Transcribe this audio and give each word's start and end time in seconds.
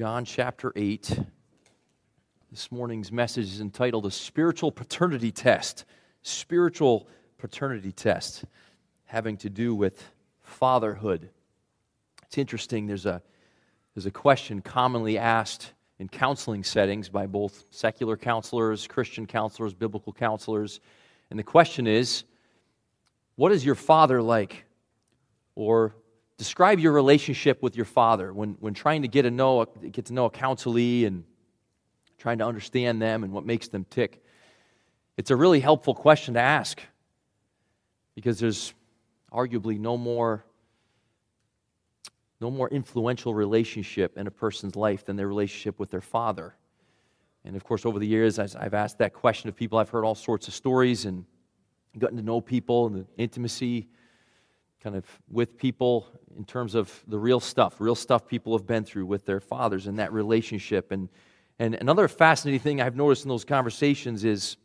John 0.00 0.24
chapter 0.24 0.72
8. 0.76 1.20
This 2.50 2.72
morning's 2.72 3.12
message 3.12 3.44
is 3.44 3.60
entitled 3.60 4.06
A 4.06 4.10
Spiritual 4.10 4.72
Paternity 4.72 5.30
Test. 5.30 5.84
Spiritual 6.22 7.06
Paternity 7.36 7.92
Test, 7.92 8.46
having 9.04 9.36
to 9.36 9.50
do 9.50 9.74
with 9.74 10.02
fatherhood. 10.40 11.28
It's 12.22 12.38
interesting, 12.38 12.86
there's 12.86 13.04
a, 13.04 13.20
there's 13.94 14.06
a 14.06 14.10
question 14.10 14.62
commonly 14.62 15.18
asked 15.18 15.74
in 15.98 16.08
counseling 16.08 16.64
settings 16.64 17.10
by 17.10 17.26
both 17.26 17.66
secular 17.68 18.16
counselors, 18.16 18.86
Christian 18.86 19.26
counselors, 19.26 19.74
biblical 19.74 20.14
counselors. 20.14 20.80
And 21.28 21.38
the 21.38 21.44
question 21.44 21.86
is, 21.86 22.24
What 23.36 23.52
is 23.52 23.66
your 23.66 23.74
father 23.74 24.22
like? 24.22 24.64
Or 25.56 25.94
describe 26.40 26.80
your 26.80 26.92
relationship 26.92 27.62
with 27.62 27.76
your 27.76 27.84
father 27.84 28.32
when, 28.32 28.56
when 28.60 28.72
trying 28.72 29.02
to 29.02 29.08
get 29.08 29.24
to 29.24 29.30
know 29.30 29.62
get 29.92 30.06
to 30.06 30.14
know 30.14 30.24
a 30.24 30.30
counselee 30.30 31.06
and 31.06 31.22
trying 32.16 32.38
to 32.38 32.46
understand 32.46 33.02
them 33.02 33.24
and 33.24 33.30
what 33.34 33.44
makes 33.44 33.68
them 33.68 33.84
tick. 33.90 34.24
It's 35.18 35.30
a 35.30 35.36
really 35.36 35.60
helpful 35.60 35.94
question 35.94 36.32
to 36.32 36.40
ask 36.40 36.80
because 38.14 38.38
there's 38.38 38.72
arguably 39.30 39.78
no 39.78 39.98
more 39.98 40.46
no 42.40 42.50
more 42.50 42.70
influential 42.70 43.34
relationship 43.34 44.16
in 44.16 44.26
a 44.26 44.30
person's 44.30 44.76
life 44.76 45.04
than 45.04 45.16
their 45.16 45.28
relationship 45.28 45.78
with 45.78 45.90
their 45.90 46.00
father. 46.00 46.56
And 47.44 47.54
of 47.54 47.64
course, 47.64 47.84
over 47.84 47.98
the 47.98 48.06
years, 48.06 48.38
I've 48.38 48.72
asked 48.72 48.96
that 48.96 49.12
question 49.12 49.50
of 49.50 49.56
people, 49.56 49.78
I've 49.78 49.90
heard 49.90 50.06
all 50.06 50.14
sorts 50.14 50.48
of 50.48 50.54
stories 50.54 51.04
and 51.04 51.26
gotten 51.98 52.16
to 52.16 52.22
know 52.22 52.40
people 52.40 52.86
and 52.86 52.96
the 52.96 53.06
intimacy 53.18 53.90
kind 54.82 54.96
of 54.96 55.04
with 55.30 55.58
people 55.58 56.08
in 56.36 56.44
terms 56.44 56.74
of 56.74 56.92
the 57.06 57.18
real 57.18 57.40
stuff, 57.40 57.80
real 57.80 57.94
stuff 57.94 58.26
people 58.26 58.56
have 58.56 58.66
been 58.66 58.84
through 58.84 59.06
with 59.06 59.24
their 59.26 59.40
fathers 59.40 59.86
and 59.86 59.98
that 59.98 60.12
relationship. 60.12 60.92
And, 60.92 61.08
and 61.58 61.74
another 61.74 62.08
fascinating 62.08 62.60
thing 62.60 62.80
I've 62.80 62.96
noticed 62.96 63.24
in 63.24 63.28
those 63.28 63.44
conversations 63.44 64.24
is 64.24 64.56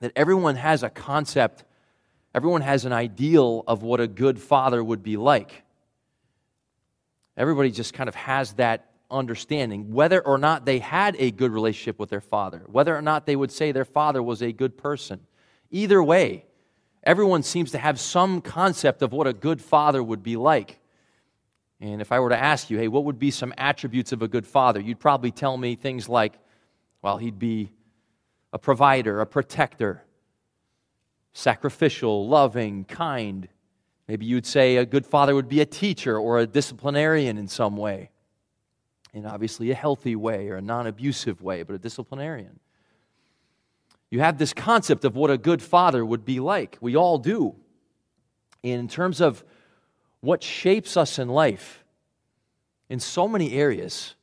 that 0.00 0.12
everyone 0.16 0.56
has 0.56 0.82
a 0.82 0.90
concept, 0.90 1.64
everyone 2.34 2.62
has 2.62 2.84
an 2.84 2.92
ideal 2.92 3.64
of 3.66 3.82
what 3.82 4.00
a 4.00 4.06
good 4.06 4.40
father 4.40 4.82
would 4.82 5.02
be 5.02 5.16
like. 5.16 5.62
Everybody 7.36 7.70
just 7.70 7.94
kind 7.94 8.08
of 8.08 8.14
has 8.14 8.54
that 8.54 8.90
understanding, 9.10 9.92
whether 9.92 10.20
or 10.20 10.38
not 10.38 10.66
they 10.66 10.78
had 10.78 11.16
a 11.18 11.30
good 11.30 11.52
relationship 11.52 11.98
with 11.98 12.10
their 12.10 12.20
father, 12.20 12.64
whether 12.66 12.96
or 12.96 13.02
not 13.02 13.26
they 13.26 13.36
would 13.36 13.52
say 13.52 13.72
their 13.72 13.84
father 13.84 14.22
was 14.22 14.42
a 14.42 14.52
good 14.52 14.76
person. 14.76 15.20
Either 15.70 16.02
way, 16.02 16.44
everyone 17.08 17.42
seems 17.42 17.70
to 17.70 17.78
have 17.78 17.98
some 17.98 18.42
concept 18.42 19.00
of 19.00 19.14
what 19.14 19.26
a 19.26 19.32
good 19.32 19.62
father 19.62 20.02
would 20.02 20.22
be 20.22 20.36
like. 20.36 20.78
And 21.80 22.02
if 22.02 22.12
I 22.12 22.20
were 22.20 22.28
to 22.28 22.36
ask 22.36 22.68
you, 22.68 22.76
hey, 22.76 22.86
what 22.86 23.04
would 23.04 23.18
be 23.18 23.30
some 23.30 23.54
attributes 23.56 24.12
of 24.12 24.20
a 24.20 24.28
good 24.28 24.46
father? 24.46 24.78
You'd 24.78 25.00
probably 25.00 25.30
tell 25.30 25.56
me 25.56 25.74
things 25.74 26.06
like, 26.06 26.34
well, 27.00 27.16
he'd 27.16 27.38
be 27.38 27.72
a 28.52 28.58
provider, 28.58 29.22
a 29.22 29.26
protector, 29.26 30.02
sacrificial, 31.32 32.28
loving, 32.28 32.84
kind. 32.84 33.48
Maybe 34.06 34.26
you'd 34.26 34.44
say 34.44 34.76
a 34.76 34.84
good 34.84 35.06
father 35.06 35.34
would 35.34 35.48
be 35.48 35.62
a 35.62 35.66
teacher 35.66 36.18
or 36.18 36.40
a 36.40 36.46
disciplinarian 36.46 37.38
in 37.38 37.48
some 37.48 37.78
way. 37.78 38.10
In 39.14 39.24
obviously 39.24 39.70
a 39.70 39.74
healthy 39.74 40.14
way 40.14 40.50
or 40.50 40.56
a 40.56 40.62
non 40.62 40.86
abusive 40.86 41.40
way, 41.40 41.62
but 41.62 41.74
a 41.74 41.78
disciplinarian. 41.78 42.60
You 44.10 44.20
have 44.20 44.38
this 44.38 44.52
concept 44.52 45.04
of 45.04 45.16
what 45.16 45.30
a 45.30 45.38
good 45.38 45.62
father 45.62 46.04
would 46.04 46.24
be 46.24 46.40
like. 46.40 46.78
We 46.80 46.96
all 46.96 47.18
do. 47.18 47.56
In 48.62 48.88
terms 48.88 49.20
of 49.20 49.44
what 50.20 50.42
shapes 50.42 50.96
us 50.96 51.18
in 51.18 51.28
life, 51.28 51.84
in 52.88 53.00
so 53.00 53.28
many 53.28 53.52
areas, 53.52 54.14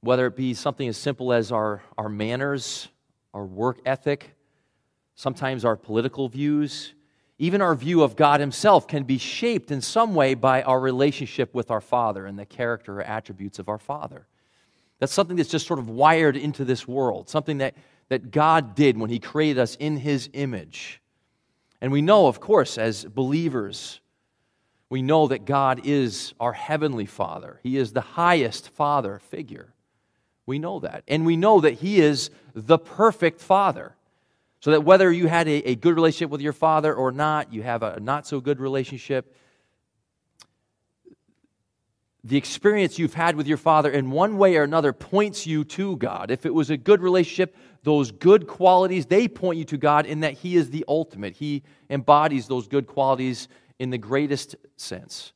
whether 0.00 0.26
it 0.26 0.36
be 0.36 0.54
something 0.54 0.86
as 0.86 0.96
simple 0.96 1.32
as 1.32 1.50
our, 1.50 1.82
our 1.98 2.08
manners, 2.08 2.88
our 3.32 3.44
work 3.44 3.80
ethic, 3.84 4.34
sometimes 5.14 5.64
our 5.64 5.76
political 5.76 6.28
views, 6.28 6.94
even 7.38 7.60
our 7.60 7.74
view 7.74 8.02
of 8.02 8.14
God 8.14 8.38
Himself 8.38 8.86
can 8.86 9.04
be 9.04 9.18
shaped 9.18 9.70
in 9.70 9.80
some 9.80 10.14
way 10.14 10.34
by 10.34 10.62
our 10.62 10.78
relationship 10.78 11.52
with 11.52 11.70
our 11.70 11.80
Father 11.80 12.26
and 12.26 12.38
the 12.38 12.46
character 12.46 13.00
or 13.00 13.02
attributes 13.02 13.58
of 13.58 13.68
our 13.68 13.78
Father. 13.78 14.26
That's 15.00 15.12
something 15.12 15.36
that's 15.36 15.50
just 15.50 15.66
sort 15.66 15.80
of 15.80 15.88
wired 15.88 16.36
into 16.36 16.64
this 16.64 16.86
world, 16.86 17.28
something 17.28 17.58
that 17.58 17.74
that 18.14 18.30
God 18.30 18.76
did 18.76 18.96
when 18.96 19.10
He 19.10 19.18
created 19.18 19.58
us 19.58 19.74
in 19.74 19.96
His 19.96 20.30
image. 20.32 21.00
And 21.80 21.90
we 21.90 22.00
know, 22.00 22.28
of 22.28 22.38
course, 22.38 22.78
as 22.78 23.04
believers, 23.04 24.00
we 24.88 25.02
know 25.02 25.26
that 25.26 25.44
God 25.44 25.80
is 25.84 26.32
our 26.38 26.52
heavenly 26.52 27.06
Father. 27.06 27.58
He 27.64 27.76
is 27.76 27.92
the 27.92 28.00
highest 28.00 28.68
Father 28.68 29.18
figure. 29.18 29.74
We 30.46 30.60
know 30.60 30.78
that. 30.78 31.02
And 31.08 31.26
we 31.26 31.36
know 31.36 31.60
that 31.60 31.72
He 31.74 32.00
is 32.00 32.30
the 32.54 32.78
perfect 32.78 33.40
Father. 33.40 33.96
So 34.60 34.70
that 34.70 34.84
whether 34.84 35.10
you 35.10 35.26
had 35.26 35.48
a, 35.48 35.70
a 35.70 35.74
good 35.74 35.96
relationship 35.96 36.30
with 36.30 36.40
your 36.40 36.52
father 36.52 36.94
or 36.94 37.10
not, 37.10 37.52
you 37.52 37.62
have 37.62 37.82
a 37.82 37.98
not 37.98 38.28
so 38.28 38.40
good 38.40 38.60
relationship, 38.60 39.34
the 42.24 42.38
experience 42.38 42.98
you've 42.98 43.14
had 43.14 43.36
with 43.36 43.46
your 43.46 43.58
father 43.58 43.90
in 43.90 44.10
one 44.10 44.38
way 44.38 44.56
or 44.56 44.62
another 44.62 44.94
points 44.94 45.46
you 45.46 45.62
to 45.62 45.96
God. 45.98 46.30
If 46.30 46.46
it 46.46 46.54
was 46.54 46.70
a 46.70 46.76
good 46.76 47.02
relationship, 47.02 47.54
those 47.82 48.10
good 48.10 48.46
qualities, 48.46 49.04
they 49.04 49.28
point 49.28 49.58
you 49.58 49.64
to 49.66 49.76
God 49.76 50.06
in 50.06 50.20
that 50.20 50.32
He 50.32 50.56
is 50.56 50.70
the 50.70 50.86
ultimate. 50.88 51.34
He 51.34 51.62
embodies 51.90 52.48
those 52.48 52.66
good 52.66 52.86
qualities 52.86 53.48
in 53.78 53.90
the 53.90 53.98
greatest 53.98 54.56
sense 54.76 55.34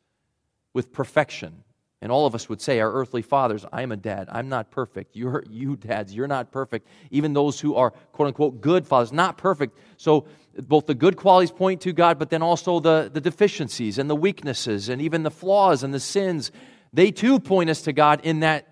with 0.73 0.91
perfection. 0.91 1.63
And 2.01 2.13
all 2.13 2.27
of 2.27 2.35
us 2.35 2.49
would 2.49 2.61
say, 2.61 2.81
our 2.81 2.93
earthly 2.93 3.23
fathers, 3.23 3.67
I'm 3.73 3.91
a 3.91 3.97
dad. 3.97 4.29
I'm 4.31 4.49
not 4.49 4.71
perfect. 4.71 5.17
You're, 5.17 5.43
you 5.51 5.77
dads, 5.77 6.15
you're 6.15 6.29
not 6.29 6.53
perfect. 6.53 6.87
Even 7.11 7.33
those 7.33 7.59
who 7.59 7.75
are, 7.75 7.91
quote 8.13 8.29
unquote, 8.29 8.61
good 8.61 8.87
fathers, 8.87 9.13
not 9.13 9.37
perfect. 9.37 9.77
So 9.97 10.27
both 10.57 10.87
the 10.87 10.95
good 10.95 11.17
qualities 11.17 11.51
point 11.51 11.81
to 11.83 11.93
God, 11.93 12.19
but 12.19 12.31
then 12.31 12.41
also 12.41 12.79
the, 12.79 13.11
the 13.13 13.21
deficiencies 13.21 13.99
and 13.99 14.09
the 14.09 14.17
weaknesses 14.17 14.89
and 14.89 15.03
even 15.03 15.25
the 15.25 15.31
flaws 15.31 15.83
and 15.83 15.93
the 15.93 16.01
sins 16.01 16.53
they 16.93 17.11
too 17.11 17.41
point 17.41 17.71
us 17.71 17.83
to 17.83 17.93
God 17.93 18.21
in 18.25 18.41
that 18.41 18.69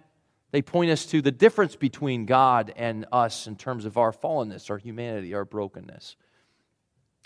they 0.52 0.62
point 0.62 0.90
us 0.90 1.04
to 1.06 1.20
the 1.20 1.32
difference 1.32 1.76
between 1.76 2.24
God 2.24 2.72
and 2.76 3.04
us 3.12 3.46
in 3.46 3.56
terms 3.56 3.84
of 3.84 3.98
our 3.98 4.12
fallenness, 4.12 4.70
our 4.70 4.78
humanity, 4.78 5.34
our 5.34 5.44
brokenness. 5.44 6.16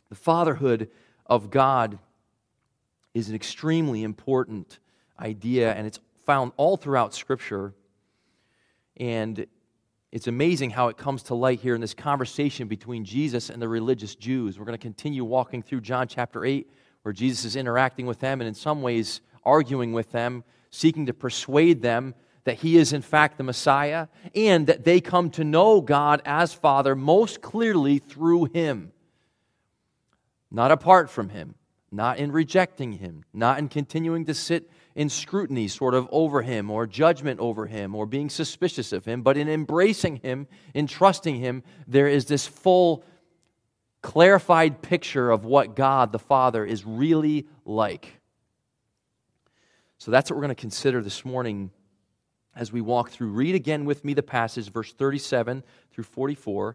The 0.08 0.16
fatherhood 0.16 0.90
of 1.26 1.50
God 1.50 1.98
is 3.14 3.28
an 3.28 3.34
extremely 3.34 4.02
important 4.02 4.78
idea, 5.20 5.72
and 5.72 5.86
it's 5.86 6.00
found 6.24 6.52
all 6.56 6.76
throughout 6.76 7.14
Scripture. 7.14 7.74
And 8.96 9.46
it's 10.10 10.26
amazing 10.26 10.70
how 10.70 10.88
it 10.88 10.96
comes 10.96 11.22
to 11.24 11.34
light 11.34 11.60
here 11.60 11.74
in 11.74 11.80
this 11.80 11.94
conversation 11.94 12.66
between 12.66 13.04
Jesus 13.04 13.50
and 13.50 13.62
the 13.62 13.68
religious 13.68 14.16
Jews. 14.16 14.58
We're 14.58 14.64
going 14.64 14.78
to 14.78 14.82
continue 14.82 15.24
walking 15.24 15.62
through 15.62 15.82
John 15.82 16.08
chapter 16.08 16.44
8, 16.44 16.68
where 17.02 17.12
Jesus 17.12 17.44
is 17.44 17.54
interacting 17.54 18.06
with 18.06 18.18
them 18.18 18.40
and 18.40 18.48
in 18.48 18.54
some 18.54 18.82
ways 18.82 19.20
arguing 19.44 19.92
with 19.92 20.10
them 20.10 20.42
seeking 20.70 21.06
to 21.06 21.14
persuade 21.14 21.82
them 21.82 22.14
that 22.44 22.58
he 22.58 22.76
is 22.76 22.92
in 22.92 23.02
fact 23.02 23.36
the 23.36 23.44
Messiah 23.44 24.08
and 24.34 24.66
that 24.66 24.84
they 24.84 25.00
come 25.00 25.30
to 25.30 25.44
know 25.44 25.80
God 25.80 26.22
as 26.24 26.52
Father 26.52 26.94
most 26.94 27.40
clearly 27.42 27.98
through 27.98 28.46
him. 28.46 28.92
Not 30.50 30.72
apart 30.72 31.10
from 31.10 31.28
him, 31.28 31.54
not 31.92 32.18
in 32.18 32.32
rejecting 32.32 32.92
him, 32.92 33.24
not 33.32 33.58
in 33.58 33.68
continuing 33.68 34.24
to 34.24 34.34
sit 34.34 34.70
in 34.94 35.08
scrutiny 35.08 35.68
sort 35.68 35.94
of 35.94 36.08
over 36.10 36.42
him 36.42 36.70
or 36.70 36.86
judgment 36.86 37.38
over 37.40 37.66
him 37.66 37.94
or 37.94 38.06
being 38.06 38.28
suspicious 38.28 38.92
of 38.92 39.04
him, 39.04 39.22
but 39.22 39.36
in 39.36 39.48
embracing 39.48 40.16
him, 40.16 40.48
in 40.74 40.86
trusting 40.86 41.36
him, 41.36 41.62
there 41.86 42.08
is 42.08 42.24
this 42.24 42.46
full, 42.46 43.04
clarified 44.02 44.82
picture 44.82 45.30
of 45.30 45.44
what 45.44 45.76
God 45.76 46.10
the 46.10 46.18
Father 46.18 46.64
is 46.64 46.84
really 46.84 47.46
like. 47.64 48.19
So 50.00 50.10
that's 50.10 50.30
what 50.30 50.36
we're 50.36 50.44
going 50.44 50.56
to 50.56 50.60
consider 50.60 51.02
this 51.02 51.26
morning 51.26 51.70
as 52.56 52.72
we 52.72 52.80
walk 52.80 53.10
through. 53.10 53.32
Read 53.32 53.54
again 53.54 53.84
with 53.84 54.02
me 54.02 54.14
the 54.14 54.22
passage, 54.22 54.72
verse 54.72 54.94
37 54.94 55.62
through 55.92 56.04
44. 56.04 56.74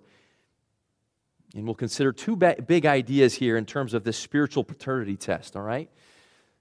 And 1.55 1.65
we'll 1.65 1.73
consider 1.73 2.11
two 2.13 2.35
big 2.35 2.85
ideas 2.85 3.33
here 3.33 3.57
in 3.57 3.65
terms 3.65 3.95
of 3.95 4.03
this 4.03 4.15
spiritual 4.15 4.63
paternity 4.63 5.17
test, 5.17 5.55
all 5.55 5.63
right? 5.63 5.89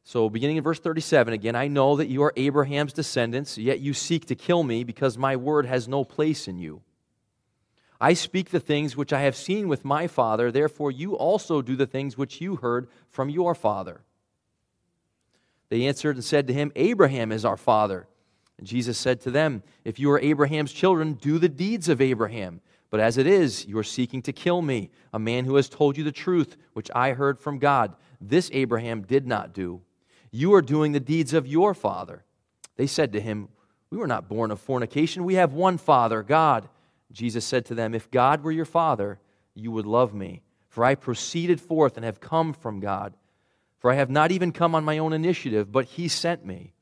So, 0.05 0.31
beginning 0.31 0.57
in 0.57 0.63
verse 0.63 0.81
37, 0.81 1.35
again, 1.35 1.55
I 1.55 1.69
know 1.69 1.97
that 1.97 2.09
you 2.09 2.23
are 2.23 2.33
Abraham's 2.35 2.95
descendants, 2.95 3.59
yet 3.59 3.81
you 3.81 3.93
seek 3.93 4.25
to 4.27 4.35
kill 4.35 4.63
me 4.63 4.85
because 4.85 5.19
my 5.19 5.37
word 5.37 5.67
has 5.67 5.87
no 5.87 6.03
place 6.03 6.49
in 6.49 6.59
you. 6.59 6.81
I 8.01 8.15
speak 8.15 8.51
the 8.51 8.61
things 8.61 8.97
which 8.97 9.13
I 9.13 9.21
have 9.21 9.37
seen 9.37 9.69
with 9.69 9.85
my 9.85 10.07
father, 10.07 10.51
therefore 10.51 10.91
you 10.91 11.15
also 11.15 11.61
do 11.61 11.77
the 11.77 11.87
things 11.87 12.17
which 12.17 12.41
you 12.41 12.57
heard 12.57 12.89
from 13.11 13.29
your 13.29 13.55
father. 13.55 14.01
They 15.75 15.89
answered 15.89 16.15
and 16.15 16.25
said 16.25 16.47
to 16.47 16.53
him, 16.53 16.71
Abraham 16.77 17.33
is 17.33 17.45
our 17.45 17.57
father. 17.57 18.07
And 18.59 18.65
Jesus 18.65 18.97
said 18.97 19.21
to 19.23 19.33
them, 19.33 19.65
If 19.85 19.99
you 19.99 20.09
are 20.13 20.21
Abraham's 20.21 20.73
children, 20.73 21.15
do 21.15 21.37
the 21.37 21.49
deeds 21.49 21.89
of 21.89 22.01
Abraham. 22.01 22.61
But 22.91 23.01
as 23.01 23.19
it 23.19 23.27
is, 23.27 23.67
you 23.67 23.77
are 23.79 23.83
seeking 23.83 24.23
to 24.23 24.33
kill 24.33 24.63
me, 24.63 24.91
a 25.13 25.19
man 25.19 25.45
who 25.45 25.57
has 25.57 25.69
told 25.69 25.97
you 25.97 26.05
the 26.05 26.13
truth, 26.13 26.57
which 26.75 26.93
I 26.95 27.11
heard 27.11 27.41
from 27.41 27.59
God. 27.59 27.97
This 28.21 28.51
Abraham 28.53 29.03
did 29.03 29.27
not 29.27 29.53
do. 29.53 29.81
You 30.31 30.55
are 30.55 30.63
doing 30.63 30.93
the 30.93 31.01
deeds 31.01 31.35
of 31.35 31.45
your 31.45 31.75
father. 31.75 32.23
They 32.77 32.87
said 32.87 33.13
to 33.13 33.21
him, 33.21 33.49
We 33.91 33.99
were 33.99 34.07
not 34.07 34.29
born 34.29 34.53
of 34.53 34.61
fornication. 34.61 35.25
We 35.25 35.35
have 35.35 35.55
one 35.55 35.79
Father, 35.79 36.23
God. 36.23 36.69
Jesus 37.11 37.45
said 37.45 37.67
to 37.67 37.75
them, 37.75 37.97
If 37.97 38.13
God 38.13 38.45
were 38.45 38.53
your 38.53 38.65
Father, 38.65 39.19
you 39.57 39.73
would 39.73 39.87
love 39.87 40.15
me, 40.15 40.43
for 40.69 40.85
I 40.85 40.95
proceeded 40.95 41.61
forth 41.61 41.97
and 41.97 42.05
have 42.05 42.21
come 42.21 42.53
from 42.53 42.79
God. 42.79 43.17
For 43.85 43.93
I 43.93 43.97
have 43.97 44.09
not 44.09 44.33
even 44.33 44.51
come 44.51 44.75
on 44.75 44.83
my 44.83 44.97
own 44.97 45.13
initiative, 45.13 45.71
but 45.71 45.85
He 45.85 46.09
sent 46.09 46.43
me. 46.43 46.73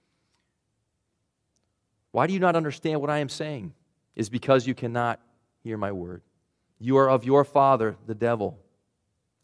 Why 2.12 2.28
do 2.28 2.32
you 2.32 2.38
not 2.38 2.54
understand 2.54 3.00
what 3.00 3.10
I 3.10 3.18
am 3.18 3.28
saying? 3.28 3.74
Is 4.14 4.28
because 4.28 4.68
you 4.68 4.74
cannot 4.76 5.18
hear 5.64 5.76
my 5.76 5.90
word. 5.90 6.22
You 6.78 6.98
are 6.98 7.10
of 7.10 7.24
your 7.24 7.42
father, 7.42 7.96
the 8.06 8.14
devil, 8.14 8.56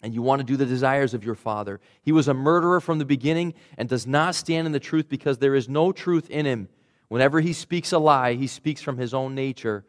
and 0.01 0.15
you 0.15 0.23
want 0.23 0.39
to 0.39 0.47
do 0.47 0.57
the 0.57 0.67
desires 0.67 1.15
of 1.15 1.25
your 1.25 1.35
father. 1.35 1.81
He 2.01 2.13
was 2.13 2.29
a 2.29 2.33
murderer 2.33 2.81
from 2.81 3.01
the 3.01 3.05
beginning 3.05 3.55
and 3.77 3.89
does 3.89 4.07
not 4.07 4.37
stand 4.37 4.69
in 4.69 4.73
the 4.73 4.79
truth 4.79 5.09
because 5.09 5.39
there 5.39 5.57
is 5.57 5.69
no 5.69 5.91
truth 5.91 6.31
in 6.31 6.47
him. 6.47 6.69
Whenever 7.09 7.41
he 7.41 7.53
speaks 7.53 7.91
a 7.91 7.99
lie, 7.99 8.35
he 8.35 8.47
speaks 8.47 8.83
from 8.83 8.99
his 8.99 9.13
own 9.13 9.35
nature, 9.35 9.85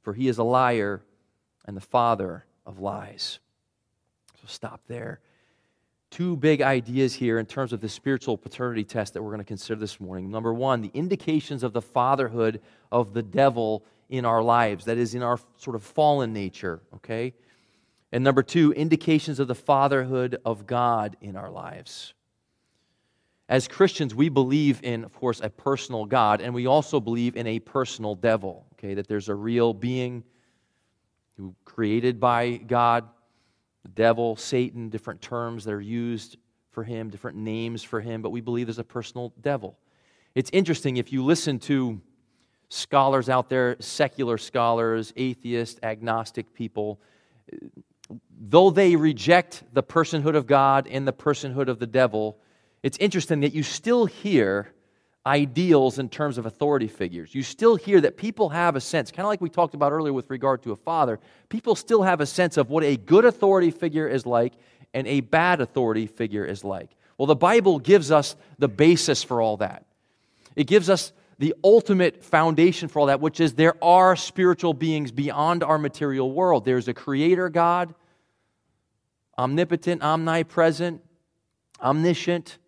for 0.00 0.12
he 0.12 0.26
is 0.26 0.38
a 0.38 0.42
liar 0.42 1.04
and 1.66 1.76
the 1.76 1.80
father 1.80 2.44
of 2.66 2.80
lies. 2.80 3.38
So 4.40 4.48
stop 4.48 4.80
there. 4.88 5.20
Two 6.12 6.36
big 6.36 6.60
ideas 6.60 7.14
here 7.14 7.38
in 7.38 7.46
terms 7.46 7.72
of 7.72 7.80
the 7.80 7.88
spiritual 7.88 8.36
paternity 8.36 8.84
test 8.84 9.14
that 9.14 9.22
we're 9.22 9.30
going 9.30 9.38
to 9.38 9.44
consider 9.44 9.80
this 9.80 9.98
morning. 9.98 10.30
Number 10.30 10.52
one, 10.52 10.82
the 10.82 10.90
indications 10.92 11.62
of 11.62 11.72
the 11.72 11.80
fatherhood 11.80 12.60
of 12.90 13.14
the 13.14 13.22
devil 13.22 13.82
in 14.10 14.26
our 14.26 14.42
lives, 14.42 14.84
that 14.84 14.98
is, 14.98 15.14
in 15.14 15.22
our 15.22 15.38
sort 15.56 15.74
of 15.74 15.82
fallen 15.82 16.34
nature, 16.34 16.82
okay? 16.96 17.32
And 18.12 18.22
number 18.22 18.42
two, 18.42 18.74
indications 18.74 19.40
of 19.40 19.48
the 19.48 19.54
fatherhood 19.54 20.38
of 20.44 20.66
God 20.66 21.16
in 21.22 21.34
our 21.34 21.50
lives. 21.50 22.12
As 23.48 23.66
Christians, 23.66 24.14
we 24.14 24.28
believe 24.28 24.80
in, 24.82 25.04
of 25.04 25.14
course, 25.14 25.40
a 25.40 25.48
personal 25.48 26.04
God, 26.04 26.42
and 26.42 26.52
we 26.52 26.66
also 26.66 27.00
believe 27.00 27.36
in 27.36 27.46
a 27.46 27.58
personal 27.58 28.16
devil, 28.16 28.66
okay? 28.74 28.92
That 28.92 29.08
there's 29.08 29.30
a 29.30 29.34
real 29.34 29.72
being 29.72 30.24
who 31.38 31.54
created 31.64 32.20
by 32.20 32.58
God, 32.58 33.08
the 33.82 33.88
devil, 33.90 34.36
Satan, 34.36 34.88
different 34.88 35.20
terms 35.20 35.64
that 35.64 35.72
are 35.72 35.80
used 35.80 36.36
for 36.70 36.84
him, 36.84 37.10
different 37.10 37.36
names 37.36 37.82
for 37.82 38.00
him, 38.00 38.22
but 38.22 38.30
we 38.30 38.40
believe 38.40 38.66
there's 38.66 38.78
a 38.78 38.84
personal 38.84 39.32
devil. 39.40 39.78
It's 40.34 40.50
interesting 40.52 40.96
if 40.96 41.12
you 41.12 41.24
listen 41.24 41.58
to 41.60 42.00
scholars 42.68 43.28
out 43.28 43.50
there, 43.50 43.76
secular 43.80 44.38
scholars, 44.38 45.12
atheist, 45.16 45.78
agnostic 45.82 46.54
people, 46.54 47.00
though 48.40 48.70
they 48.70 48.96
reject 48.96 49.62
the 49.74 49.82
personhood 49.82 50.34
of 50.34 50.46
God 50.46 50.88
and 50.90 51.06
the 51.06 51.12
personhood 51.12 51.68
of 51.68 51.78
the 51.78 51.86
devil, 51.86 52.38
it's 52.82 52.96
interesting 52.98 53.40
that 53.40 53.52
you 53.52 53.62
still 53.62 54.06
hear 54.06 54.72
ideals 55.24 55.98
in 55.98 56.08
terms 56.08 56.36
of 56.36 56.46
authority 56.46 56.88
figures. 56.88 57.34
You 57.34 57.42
still 57.42 57.76
hear 57.76 58.00
that 58.00 58.16
people 58.16 58.48
have 58.48 58.74
a 58.74 58.80
sense, 58.80 59.10
kind 59.10 59.20
of 59.20 59.28
like 59.28 59.40
we 59.40 59.48
talked 59.48 59.74
about 59.74 59.92
earlier 59.92 60.12
with 60.12 60.30
regard 60.30 60.62
to 60.64 60.72
a 60.72 60.76
father, 60.76 61.20
people 61.48 61.76
still 61.76 62.02
have 62.02 62.20
a 62.20 62.26
sense 62.26 62.56
of 62.56 62.70
what 62.70 62.82
a 62.82 62.96
good 62.96 63.24
authority 63.24 63.70
figure 63.70 64.08
is 64.08 64.26
like 64.26 64.54
and 64.94 65.06
a 65.06 65.20
bad 65.20 65.60
authority 65.60 66.06
figure 66.06 66.44
is 66.44 66.64
like. 66.64 66.90
Well, 67.18 67.26
the 67.26 67.36
Bible 67.36 67.78
gives 67.78 68.10
us 68.10 68.34
the 68.58 68.68
basis 68.68 69.22
for 69.22 69.40
all 69.40 69.58
that. 69.58 69.86
It 70.56 70.66
gives 70.66 70.90
us 70.90 71.12
the 71.38 71.54
ultimate 71.62 72.24
foundation 72.24 72.88
for 72.88 73.00
all 73.00 73.06
that, 73.06 73.20
which 73.20 73.40
is 73.40 73.54
there 73.54 73.82
are 73.82 74.16
spiritual 74.16 74.74
beings 74.74 75.12
beyond 75.12 75.62
our 75.62 75.78
material 75.78 76.32
world. 76.32 76.64
There's 76.64 76.88
a 76.88 76.94
creator 76.94 77.48
God, 77.48 77.94
omnipotent, 79.38 80.02
omnipresent, 80.02 81.00
omniscient, 81.80 82.58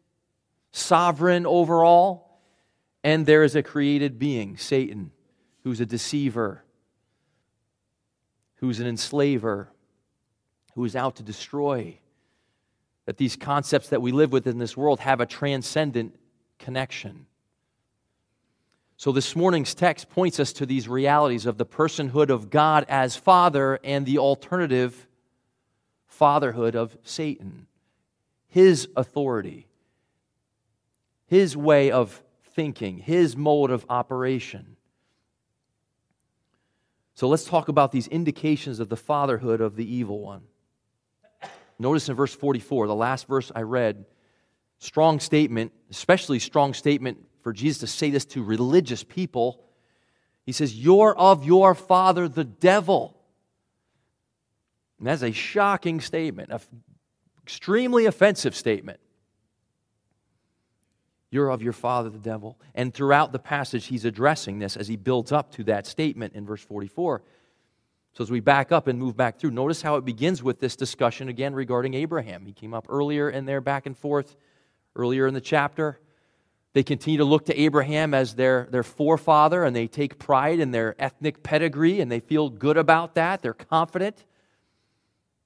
sovereign 0.72 1.46
over 1.46 1.84
all, 1.84 2.23
and 3.04 3.26
there 3.26 3.42
is 3.42 3.54
a 3.54 3.62
created 3.62 4.18
being, 4.18 4.56
Satan, 4.56 5.12
who's 5.62 5.78
a 5.80 5.86
deceiver, 5.86 6.64
who's 8.56 8.80
an 8.80 8.86
enslaver, 8.86 9.68
who 10.74 10.84
is 10.86 10.96
out 10.96 11.16
to 11.16 11.22
destroy. 11.22 11.98
That 13.04 13.18
these 13.18 13.36
concepts 13.36 13.90
that 13.90 14.00
we 14.00 14.10
live 14.10 14.32
with 14.32 14.46
in 14.46 14.56
this 14.56 14.74
world 14.74 15.00
have 15.00 15.20
a 15.20 15.26
transcendent 15.26 16.16
connection. 16.58 17.26
So, 18.96 19.12
this 19.12 19.36
morning's 19.36 19.74
text 19.74 20.08
points 20.08 20.40
us 20.40 20.54
to 20.54 20.64
these 20.64 20.88
realities 20.88 21.44
of 21.44 21.58
the 21.58 21.66
personhood 21.66 22.30
of 22.30 22.48
God 22.48 22.86
as 22.88 23.16
Father 23.16 23.78
and 23.84 24.06
the 24.06 24.16
alternative 24.16 25.06
fatherhood 26.06 26.74
of 26.74 26.96
Satan. 27.02 27.66
His 28.48 28.88
authority, 28.96 29.66
his 31.26 31.54
way 31.54 31.90
of 31.90 32.22
thinking, 32.54 32.98
his 32.98 33.36
mode 33.36 33.70
of 33.70 33.84
operation. 33.88 34.76
So, 37.14 37.28
let's 37.28 37.44
talk 37.44 37.68
about 37.68 37.92
these 37.92 38.08
indications 38.08 38.80
of 38.80 38.88
the 38.88 38.96
fatherhood 38.96 39.60
of 39.60 39.76
the 39.76 39.94
evil 39.94 40.20
one. 40.20 40.42
Notice 41.78 42.08
in 42.08 42.14
verse 42.14 42.34
44, 42.34 42.86
the 42.86 42.94
last 42.94 43.26
verse 43.26 43.50
I 43.54 43.62
read, 43.62 44.04
strong 44.78 45.20
statement, 45.20 45.72
especially 45.90 46.38
strong 46.38 46.74
statement 46.74 47.18
for 47.42 47.52
Jesus 47.52 47.80
to 47.80 47.86
say 47.86 48.10
this 48.10 48.24
to 48.26 48.42
religious 48.42 49.04
people. 49.04 49.64
He 50.46 50.52
says, 50.52 50.74
You're 50.74 51.16
of 51.16 51.44
your 51.44 51.74
father, 51.74 52.28
the 52.28 52.44
devil. 52.44 53.20
And 54.98 55.08
that's 55.08 55.22
a 55.22 55.32
shocking 55.32 56.00
statement, 56.00 56.50
an 56.50 56.60
extremely 57.42 58.06
offensive 58.06 58.54
statement. 58.54 59.00
You're 61.34 61.50
of 61.50 61.62
your 61.62 61.72
father, 61.72 62.10
the 62.10 62.18
devil. 62.18 62.60
And 62.76 62.94
throughout 62.94 63.32
the 63.32 63.40
passage, 63.40 63.86
he's 63.86 64.04
addressing 64.04 64.60
this 64.60 64.76
as 64.76 64.86
he 64.86 64.94
builds 64.94 65.32
up 65.32 65.50
to 65.54 65.64
that 65.64 65.84
statement 65.84 66.34
in 66.34 66.46
verse 66.46 66.62
44. 66.62 67.22
So, 68.12 68.22
as 68.22 68.30
we 68.30 68.38
back 68.38 68.70
up 68.70 68.86
and 68.86 69.00
move 69.00 69.16
back 69.16 69.40
through, 69.40 69.50
notice 69.50 69.82
how 69.82 69.96
it 69.96 70.04
begins 70.04 70.44
with 70.44 70.60
this 70.60 70.76
discussion 70.76 71.28
again 71.28 71.52
regarding 71.52 71.94
Abraham. 71.94 72.46
He 72.46 72.52
came 72.52 72.72
up 72.72 72.86
earlier 72.88 73.28
in 73.28 73.46
there, 73.46 73.60
back 73.60 73.86
and 73.86 73.98
forth, 73.98 74.36
earlier 74.94 75.26
in 75.26 75.34
the 75.34 75.40
chapter. 75.40 75.98
They 76.72 76.84
continue 76.84 77.18
to 77.18 77.24
look 77.24 77.46
to 77.46 77.60
Abraham 77.60 78.14
as 78.14 78.36
their, 78.36 78.68
their 78.70 78.84
forefather 78.84 79.64
and 79.64 79.74
they 79.74 79.88
take 79.88 80.20
pride 80.20 80.60
in 80.60 80.70
their 80.70 80.94
ethnic 81.00 81.42
pedigree 81.42 82.00
and 82.00 82.12
they 82.12 82.20
feel 82.20 82.48
good 82.48 82.76
about 82.76 83.16
that. 83.16 83.42
They're 83.42 83.54
confident. 83.54 84.24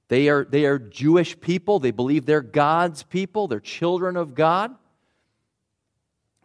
They 0.07 0.29
are, 0.29 0.45
they 0.45 0.65
are 0.65 0.77
Jewish 0.77 1.39
people. 1.39 1.79
They 1.79 1.89
believe 1.89 2.27
they're 2.27 2.41
God's 2.41 3.01
people. 3.01 3.47
They're 3.47 3.59
children 3.59 4.17
of 4.17 4.35
God. 4.35 4.75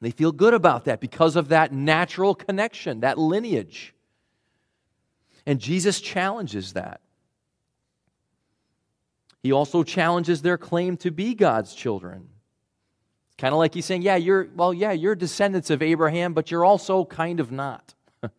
They 0.04 0.10
feel 0.10 0.32
good 0.32 0.52
about 0.52 0.84
that 0.84 1.00
because 1.00 1.34
of 1.34 1.48
that 1.48 1.72
natural 1.72 2.34
connection, 2.34 3.00
that 3.00 3.16
lineage. 3.16 3.94
And 5.46 5.58
Jesus 5.58 5.98
challenges 5.98 6.74
that. 6.74 7.00
He 9.42 9.50
also 9.50 9.82
challenges 9.82 10.42
their 10.42 10.58
claim 10.58 10.98
to 10.98 11.10
be 11.10 11.34
God's 11.34 11.74
children. 11.74 12.28
It's 13.28 13.36
kind 13.38 13.54
of 13.54 13.58
like 13.58 13.72
he's 13.72 13.86
saying, 13.86 14.02
yeah, 14.02 14.16
you're, 14.16 14.46
well, 14.54 14.74
yeah, 14.74 14.92
you're 14.92 15.14
descendants 15.14 15.70
of 15.70 15.80
Abraham, 15.80 16.34
but 16.34 16.50
you're 16.50 16.66
also 16.66 17.06
kind 17.06 17.40
of 17.40 17.50
not. 17.50 17.94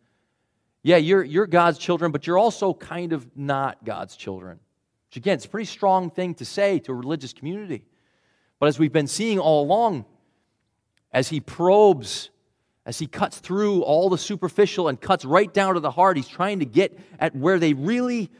yeah, 0.84 0.98
you're, 0.98 1.24
you're 1.24 1.48
God's 1.48 1.78
children, 1.78 2.12
but 2.12 2.28
you're 2.28 2.38
also 2.38 2.74
kind 2.74 3.12
of 3.12 3.26
not 3.36 3.84
God's 3.84 4.14
children. 4.14 4.60
Which, 5.08 5.16
again, 5.16 5.34
it's 5.34 5.46
a 5.46 5.48
pretty 5.48 5.66
strong 5.66 6.10
thing 6.10 6.34
to 6.34 6.44
say 6.44 6.78
to 6.78 6.92
a 6.92 6.94
religious 6.94 7.32
community. 7.32 7.82
But 8.60 8.66
as 8.66 8.78
we've 8.78 8.92
been 8.92 9.08
seeing 9.08 9.40
all 9.40 9.64
along, 9.64 10.04
as 11.16 11.30
he 11.30 11.40
probes, 11.40 12.28
as 12.84 12.98
he 12.98 13.06
cuts 13.06 13.38
through 13.38 13.80
all 13.80 14.10
the 14.10 14.18
superficial 14.18 14.88
and 14.88 15.00
cuts 15.00 15.24
right 15.24 15.52
down 15.54 15.72
to 15.72 15.80
the 15.80 15.90
heart, 15.90 16.18
he's 16.18 16.28
trying 16.28 16.58
to 16.58 16.66
get 16.66 17.00
at 17.18 17.34
where 17.34 17.58
they 17.58 17.72
really 17.72 18.30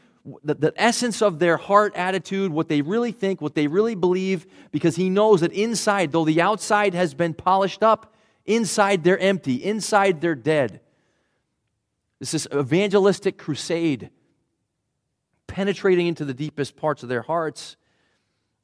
the, 0.43 0.53
the 0.53 0.73
essence 0.75 1.23
of 1.23 1.39
their 1.39 1.57
heart 1.57 1.95
attitude, 1.95 2.51
what 2.51 2.67
they 2.69 2.81
really 2.83 3.11
think, 3.11 3.41
what 3.41 3.55
they 3.55 3.65
really 3.65 3.95
believe, 3.95 4.45
because 4.71 4.95
he 4.95 5.09
knows 5.09 5.41
that 5.41 5.53
inside, 5.53 6.11
though 6.11 6.23
the 6.23 6.39
outside 6.39 6.93
has 6.93 7.15
been 7.15 7.33
polished 7.33 7.81
up, 7.81 8.13
inside 8.45 9.03
they're 9.03 9.17
empty, 9.17 9.55
inside 9.55 10.21
they're 10.21 10.35
dead. 10.35 10.79
This 12.19 12.35
is 12.35 12.47
evangelistic 12.53 13.39
crusade, 13.39 14.11
penetrating 15.47 16.05
into 16.05 16.25
the 16.25 16.33
deepest 16.33 16.75
parts 16.75 17.01
of 17.01 17.09
their 17.09 17.23
hearts. 17.23 17.75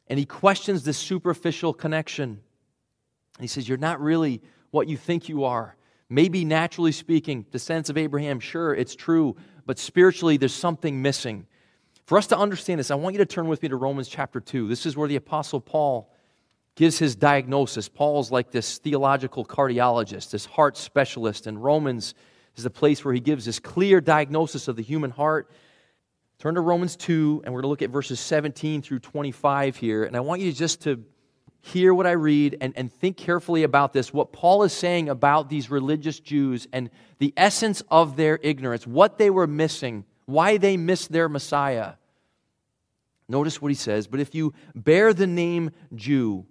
And 0.05 0.19
he 0.19 0.25
questions 0.25 0.83
this 0.83 0.99
superficial 0.99 1.73
connection. 1.73 2.41
He 3.39 3.47
says, 3.47 3.67
You're 3.67 3.77
not 3.77 4.01
really 4.01 4.41
what 4.71 4.87
you 4.87 4.97
think 4.97 5.29
you 5.29 5.43
are. 5.43 5.75
Maybe 6.09 6.45
naturally 6.45 6.91
speaking, 6.91 7.45
the 7.51 7.59
sense 7.59 7.89
of 7.89 7.97
Abraham, 7.97 8.39
sure, 8.39 8.73
it's 8.73 8.95
true, 8.95 9.35
but 9.65 9.79
spiritually, 9.79 10.37
there's 10.37 10.53
something 10.53 11.01
missing. 11.01 11.47
For 12.05 12.17
us 12.17 12.27
to 12.27 12.37
understand 12.37 12.79
this, 12.79 12.91
I 12.91 12.95
want 12.95 13.13
you 13.13 13.19
to 13.19 13.25
turn 13.25 13.47
with 13.47 13.63
me 13.63 13.69
to 13.69 13.75
Romans 13.77 14.09
chapter 14.09 14.39
2. 14.39 14.67
This 14.67 14.85
is 14.85 14.97
where 14.97 15.07
the 15.07 15.15
Apostle 15.15 15.61
Paul 15.61 16.11
gives 16.75 16.99
his 16.99 17.15
diagnosis. 17.15 17.87
Paul's 17.87 18.31
like 18.31 18.51
this 18.51 18.77
theological 18.79 19.45
cardiologist, 19.45 20.31
this 20.31 20.45
heart 20.45 20.75
specialist, 20.75 21.47
and 21.47 21.63
Romans 21.63 22.13
is 22.55 22.63
the 22.63 22.69
place 22.69 23.05
where 23.05 23.13
he 23.13 23.19
gives 23.19 23.45
this 23.45 23.59
clear 23.59 24.01
diagnosis 24.01 24.67
of 24.67 24.75
the 24.75 24.83
human 24.83 25.11
heart. 25.11 25.49
Turn 26.39 26.55
to 26.55 26.61
Romans 26.61 26.95
2, 26.97 27.43
and 27.45 27.53
we're 27.53 27.61
going 27.61 27.67
to 27.67 27.69
look 27.69 27.81
at 27.81 27.89
verses 27.89 28.19
17 28.19 28.81
through 28.81 28.99
25 28.99 29.77
here. 29.77 30.03
And 30.03 30.17
I 30.17 30.19
want 30.19 30.41
you 30.41 30.51
just 30.51 30.81
to 30.81 31.03
hear 31.65 31.93
what 31.93 32.05
I 32.05 32.11
read 32.11 32.57
and, 32.59 32.73
and 32.75 32.91
think 32.91 33.15
carefully 33.15 33.63
about 33.63 33.93
this, 33.93 34.13
what 34.13 34.33
Paul 34.33 34.63
is 34.63 34.73
saying 34.73 35.07
about 35.07 35.49
these 35.49 35.71
religious 35.71 36.19
Jews 36.19 36.67
and 36.73 36.89
the 37.19 37.33
essence 37.37 37.81
of 37.89 38.17
their 38.17 38.37
ignorance, 38.43 38.85
what 38.85 39.17
they 39.17 39.29
were 39.29 39.47
missing, 39.47 40.03
why 40.25 40.57
they 40.57 40.75
missed 40.75 41.13
their 41.13 41.29
Messiah. 41.29 41.93
Notice 43.29 43.61
what 43.61 43.69
he 43.69 43.75
says, 43.75 44.07
but 44.07 44.19
if 44.19 44.35
you 44.35 44.53
bear 44.75 45.13
the 45.13 45.25
name 45.25 45.71
Jew, 45.95 46.45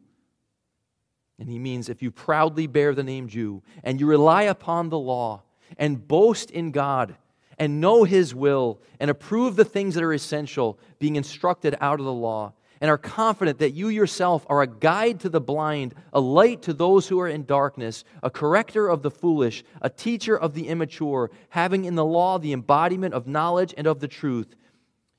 and 1.38 1.46
he 1.46 1.58
means 1.58 1.90
if 1.90 2.00
you 2.00 2.10
proudly 2.10 2.66
bear 2.66 2.94
the 2.94 3.04
name 3.04 3.28
Jew, 3.28 3.62
and 3.84 4.00
you 4.00 4.06
rely 4.06 4.44
upon 4.44 4.88
the 4.88 4.98
law, 4.98 5.42
and 5.76 6.08
boast 6.08 6.50
in 6.50 6.70
God, 6.70 7.16
and 7.58 7.82
know 7.82 8.04
his 8.04 8.34
will, 8.34 8.80
and 8.98 9.10
approve 9.10 9.56
the 9.56 9.64
things 9.66 9.94
that 9.94 10.02
are 10.02 10.14
essential, 10.14 10.78
being 10.98 11.16
instructed 11.16 11.76
out 11.82 12.00
of 12.00 12.06
the 12.06 12.12
law, 12.12 12.54
and 12.82 12.90
are 12.90 12.98
confident 12.98 13.60
that 13.60 13.70
you 13.70 13.88
yourself 13.88 14.44
are 14.50 14.60
a 14.60 14.66
guide 14.66 15.20
to 15.20 15.28
the 15.28 15.40
blind, 15.40 15.94
a 16.12 16.20
light 16.20 16.62
to 16.62 16.74
those 16.74 17.06
who 17.06 17.20
are 17.20 17.28
in 17.28 17.44
darkness, 17.44 18.02
a 18.24 18.28
corrector 18.28 18.88
of 18.88 19.02
the 19.02 19.10
foolish, 19.10 19.62
a 19.80 19.88
teacher 19.88 20.36
of 20.36 20.52
the 20.52 20.66
immature, 20.66 21.30
having 21.50 21.84
in 21.84 21.94
the 21.94 22.04
law 22.04 22.40
the 22.40 22.52
embodiment 22.52 23.14
of 23.14 23.28
knowledge 23.28 23.72
and 23.76 23.86
of 23.86 24.00
the 24.00 24.08
truth. 24.08 24.56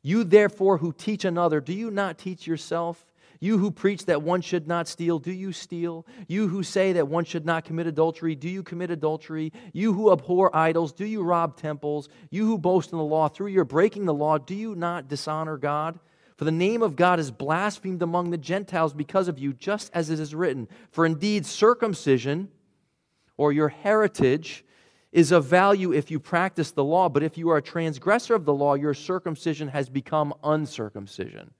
You, 0.01 0.25
therefore, 0.25 0.77
who 0.77 0.91
teach 0.91 1.24
another, 1.24 1.62
do 1.62 1.72
you 1.72 1.89
not 1.89 2.17
teach 2.17 2.46
yourself? 2.46 3.05
You 3.39 3.58
who 3.58 3.72
preach 3.72 4.08
that 4.08 4.22
one 4.22 4.41
should 4.41 4.67
not 4.67 4.89
steal, 4.89 5.17
do 5.17 5.32
you 5.32 5.53
steal? 5.53 6.05
You 6.27 6.50
who 6.50 6.63
say 6.63 6.91
that 6.91 7.08
one 7.08 7.24
should 7.24 7.46
not 7.46 7.63
commit 7.63 7.88
adultery, 7.88 8.36
do 8.36 8.50
you 8.50 8.62
commit 8.62 8.91
adultery? 8.91 9.53
You 9.72 9.93
who 9.93 10.12
abhor 10.12 10.53
idols, 10.53 10.91
do 10.91 11.05
you 11.05 11.24
rob 11.24 11.55
temples? 11.55 12.10
You 12.29 12.46
who 12.46 12.58
boast 12.58 12.91
in 12.91 12.98
the 12.98 13.03
law, 13.05 13.29
through 13.29 13.48
your 13.48 13.63
breaking 13.63 14.03
the 14.03 14.13
law, 14.13 14.38
do 14.38 14.53
you 14.53 14.75
not 14.75 15.08
dishonor 15.08 15.58
God? 15.58 15.98
For 16.37 16.45
the 16.45 16.51
name 16.51 16.81
of 16.81 16.95
God 16.95 17.19
is 17.19 17.31
blasphemed 17.31 18.01
among 18.01 18.31
the 18.31 18.37
Gentiles 18.37 18.93
because 18.93 19.27
of 19.27 19.37
you, 19.37 19.53
just 19.53 19.91
as 19.93 20.09
it 20.09 20.19
is 20.19 20.33
written. 20.33 20.67
For 20.91 21.05
indeed, 21.05 21.45
circumcision, 21.45 22.49
or 23.37 23.51
your 23.51 23.69
heritage, 23.69 24.65
is 25.11 25.31
of 25.31 25.45
value 25.45 25.93
if 25.93 26.09
you 26.09 26.19
practice 26.19 26.71
the 26.71 26.83
law, 26.83 27.07
but 27.07 27.21
if 27.21 27.37
you 27.37 27.49
are 27.49 27.57
a 27.57 27.61
transgressor 27.61 28.33
of 28.33 28.45
the 28.45 28.53
law, 28.53 28.73
your 28.73 28.95
circumcision 28.95 29.67
has 29.67 29.87
become 29.87 30.33
uncircumcision. 30.43 31.51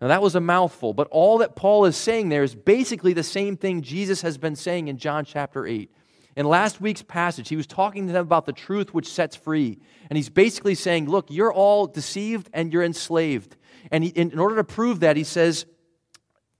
Now, 0.00 0.08
that 0.08 0.22
was 0.22 0.34
a 0.34 0.40
mouthful, 0.40 0.94
but 0.94 1.06
all 1.10 1.38
that 1.38 1.54
Paul 1.54 1.84
is 1.84 1.96
saying 1.96 2.28
there 2.28 2.42
is 2.42 2.54
basically 2.54 3.12
the 3.12 3.22
same 3.22 3.56
thing 3.56 3.82
Jesus 3.82 4.22
has 4.22 4.38
been 4.38 4.56
saying 4.56 4.88
in 4.88 4.96
John 4.96 5.24
chapter 5.24 5.66
8. 5.66 5.92
In 6.34 6.46
last 6.46 6.80
week's 6.80 7.02
passage, 7.02 7.50
he 7.50 7.56
was 7.56 7.66
talking 7.66 8.06
to 8.06 8.12
them 8.12 8.22
about 8.22 8.46
the 8.46 8.52
truth 8.52 8.94
which 8.94 9.06
sets 9.06 9.36
free. 9.36 9.78
And 10.08 10.16
he's 10.16 10.30
basically 10.30 10.74
saying, 10.74 11.08
Look, 11.08 11.30
you're 11.30 11.52
all 11.52 11.86
deceived 11.86 12.48
and 12.54 12.72
you're 12.72 12.82
enslaved. 12.82 13.56
And 13.92 14.04
in 14.04 14.38
order 14.38 14.56
to 14.56 14.64
prove 14.64 15.00
that, 15.00 15.16
he 15.16 15.22
says, 15.22 15.66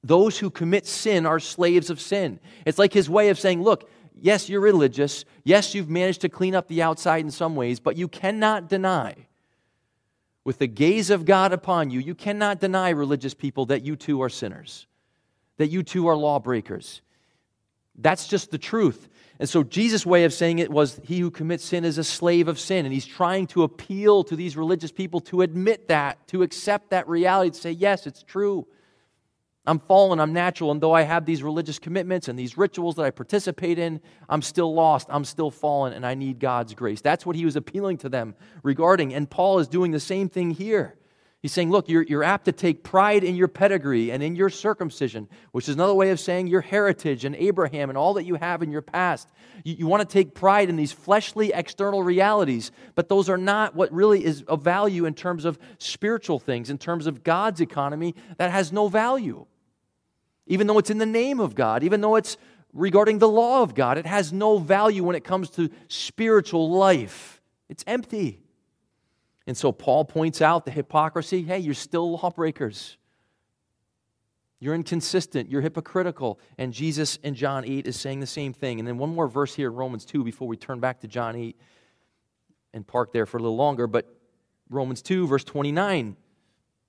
those 0.04 0.38
who 0.38 0.50
commit 0.50 0.86
sin 0.86 1.26
are 1.26 1.40
slaves 1.40 1.88
of 1.88 2.00
sin. 2.00 2.38
It's 2.66 2.78
like 2.78 2.92
his 2.92 3.08
way 3.08 3.30
of 3.30 3.38
saying, 3.38 3.62
look, 3.62 3.88
yes, 4.14 4.48
you're 4.48 4.60
religious. 4.60 5.24
Yes, 5.42 5.74
you've 5.74 5.88
managed 5.88 6.20
to 6.20 6.28
clean 6.28 6.54
up 6.54 6.68
the 6.68 6.82
outside 6.82 7.24
in 7.24 7.30
some 7.30 7.56
ways, 7.56 7.80
but 7.80 7.96
you 7.96 8.06
cannot 8.06 8.68
deny, 8.68 9.14
with 10.44 10.58
the 10.58 10.66
gaze 10.66 11.08
of 11.08 11.24
God 11.24 11.52
upon 11.52 11.90
you, 11.90 12.00
you 12.00 12.14
cannot 12.14 12.60
deny, 12.60 12.90
religious 12.90 13.32
people, 13.32 13.66
that 13.66 13.82
you 13.82 13.96
too 13.96 14.20
are 14.22 14.28
sinners, 14.28 14.86
that 15.56 15.68
you 15.68 15.82
too 15.82 16.08
are 16.08 16.16
lawbreakers. 16.16 17.00
That's 17.96 18.26
just 18.26 18.50
the 18.50 18.58
truth. 18.58 19.08
And 19.38 19.48
so 19.48 19.62
Jesus' 19.62 20.06
way 20.06 20.24
of 20.24 20.32
saying 20.32 20.58
it 20.58 20.70
was 20.70 21.00
he 21.04 21.18
who 21.18 21.30
commits 21.30 21.64
sin 21.64 21.84
is 21.84 21.98
a 21.98 22.04
slave 22.04 22.48
of 22.48 22.60
sin. 22.60 22.84
And 22.84 22.92
he's 22.92 23.06
trying 23.06 23.46
to 23.48 23.62
appeal 23.62 24.24
to 24.24 24.36
these 24.36 24.56
religious 24.56 24.92
people 24.92 25.20
to 25.22 25.42
admit 25.42 25.88
that, 25.88 26.26
to 26.28 26.42
accept 26.42 26.90
that 26.90 27.08
reality, 27.08 27.50
to 27.50 27.58
say, 27.58 27.70
yes, 27.72 28.06
it's 28.06 28.22
true. 28.22 28.66
I'm 29.64 29.78
fallen, 29.78 30.18
I'm 30.18 30.32
natural, 30.32 30.72
and 30.72 30.80
though 30.80 30.92
I 30.92 31.02
have 31.02 31.24
these 31.24 31.40
religious 31.40 31.78
commitments 31.78 32.26
and 32.26 32.36
these 32.36 32.58
rituals 32.58 32.96
that 32.96 33.04
I 33.04 33.10
participate 33.12 33.78
in, 33.78 34.00
I'm 34.28 34.42
still 34.42 34.74
lost, 34.74 35.06
I'm 35.08 35.24
still 35.24 35.52
fallen, 35.52 35.92
and 35.92 36.04
I 36.04 36.14
need 36.14 36.40
God's 36.40 36.74
grace. 36.74 37.00
That's 37.00 37.24
what 37.24 37.36
he 37.36 37.44
was 37.44 37.54
appealing 37.54 37.98
to 37.98 38.08
them 38.08 38.34
regarding. 38.64 39.14
And 39.14 39.30
Paul 39.30 39.60
is 39.60 39.68
doing 39.68 39.92
the 39.92 40.00
same 40.00 40.28
thing 40.28 40.50
here. 40.50 40.96
He's 41.42 41.52
saying, 41.52 41.72
look, 41.72 41.88
you're, 41.88 42.04
you're 42.04 42.22
apt 42.22 42.44
to 42.44 42.52
take 42.52 42.84
pride 42.84 43.24
in 43.24 43.34
your 43.34 43.48
pedigree 43.48 44.12
and 44.12 44.22
in 44.22 44.36
your 44.36 44.48
circumcision, 44.48 45.28
which 45.50 45.68
is 45.68 45.74
another 45.74 45.92
way 45.92 46.10
of 46.10 46.20
saying 46.20 46.46
your 46.46 46.60
heritage 46.60 47.24
and 47.24 47.34
Abraham 47.34 47.88
and 47.88 47.98
all 47.98 48.14
that 48.14 48.22
you 48.22 48.36
have 48.36 48.62
in 48.62 48.70
your 48.70 48.80
past. 48.80 49.28
You, 49.64 49.74
you 49.80 49.86
want 49.88 50.08
to 50.08 50.12
take 50.12 50.34
pride 50.34 50.68
in 50.68 50.76
these 50.76 50.92
fleshly 50.92 51.52
external 51.52 52.04
realities, 52.04 52.70
but 52.94 53.08
those 53.08 53.28
are 53.28 53.36
not 53.36 53.74
what 53.74 53.92
really 53.92 54.24
is 54.24 54.42
of 54.42 54.62
value 54.62 55.04
in 55.04 55.14
terms 55.14 55.44
of 55.44 55.58
spiritual 55.78 56.38
things, 56.38 56.70
in 56.70 56.78
terms 56.78 57.08
of 57.08 57.24
God's 57.24 57.60
economy, 57.60 58.14
that 58.36 58.52
has 58.52 58.70
no 58.70 58.86
value. 58.86 59.44
Even 60.46 60.68
though 60.68 60.78
it's 60.78 60.90
in 60.90 60.98
the 60.98 61.06
name 61.06 61.40
of 61.40 61.56
God, 61.56 61.82
even 61.82 62.00
though 62.02 62.14
it's 62.14 62.36
regarding 62.72 63.18
the 63.18 63.28
law 63.28 63.62
of 63.62 63.74
God, 63.74 63.98
it 63.98 64.06
has 64.06 64.32
no 64.32 64.58
value 64.58 65.02
when 65.02 65.16
it 65.16 65.24
comes 65.24 65.50
to 65.50 65.70
spiritual 65.88 66.70
life. 66.70 67.40
It's 67.68 67.82
empty. 67.88 68.41
And 69.46 69.56
so 69.56 69.72
Paul 69.72 70.04
points 70.04 70.40
out 70.40 70.64
the 70.64 70.70
hypocrisy 70.70 71.42
hey, 71.42 71.58
you're 71.58 71.74
still 71.74 72.12
lawbreakers. 72.12 72.96
You're 74.60 74.76
inconsistent. 74.76 75.50
You're 75.50 75.60
hypocritical. 75.60 76.38
And 76.56 76.72
Jesus 76.72 77.18
in 77.24 77.34
John 77.34 77.64
8 77.64 77.88
is 77.88 77.98
saying 77.98 78.20
the 78.20 78.28
same 78.28 78.52
thing. 78.52 78.78
And 78.78 78.86
then 78.86 78.96
one 78.96 79.12
more 79.12 79.26
verse 79.26 79.52
here 79.54 79.68
in 79.68 79.74
Romans 79.74 80.04
2 80.04 80.22
before 80.22 80.46
we 80.46 80.56
turn 80.56 80.78
back 80.78 81.00
to 81.00 81.08
John 81.08 81.34
8 81.34 81.56
and 82.72 82.86
park 82.86 83.12
there 83.12 83.26
for 83.26 83.38
a 83.38 83.40
little 83.40 83.56
longer. 83.56 83.88
But 83.88 84.06
Romans 84.70 85.02
2, 85.02 85.26
verse 85.26 85.42
29, 85.42 86.16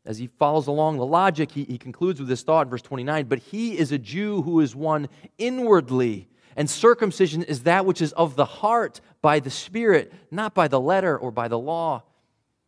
as 0.06 0.20
he 0.20 0.28
follows 0.28 0.68
along 0.68 0.98
the 0.98 1.06
logic, 1.08 1.52
he, 1.52 1.64
he 1.64 1.80
concludes 1.80 2.20
with 2.20 2.30
this 2.30 2.44
thought 2.44 2.68
in 2.68 2.70
verse 2.70 2.84
29 2.84 3.26
But 3.26 3.40
he 3.40 3.76
is 3.76 3.92
a 3.92 3.98
Jew 3.98 4.44
who 4.44 4.60
is 4.60 4.76
one 4.76 5.10
inwardly. 5.40 6.30
And 6.56 6.70
circumcision 6.70 7.42
is 7.42 7.64
that 7.64 7.88
which 7.88 8.04
is 8.04 8.12
of 8.14 8.36
the 8.36 8.46
heart 8.46 9.02
by 9.24 9.40
the 9.40 9.50
Spirit, 9.50 10.14
not 10.30 10.54
by 10.54 10.68
the 10.68 10.80
letter 10.80 11.18
or 11.18 11.32
by 11.32 11.48
the 11.48 11.58
law. 11.58 12.04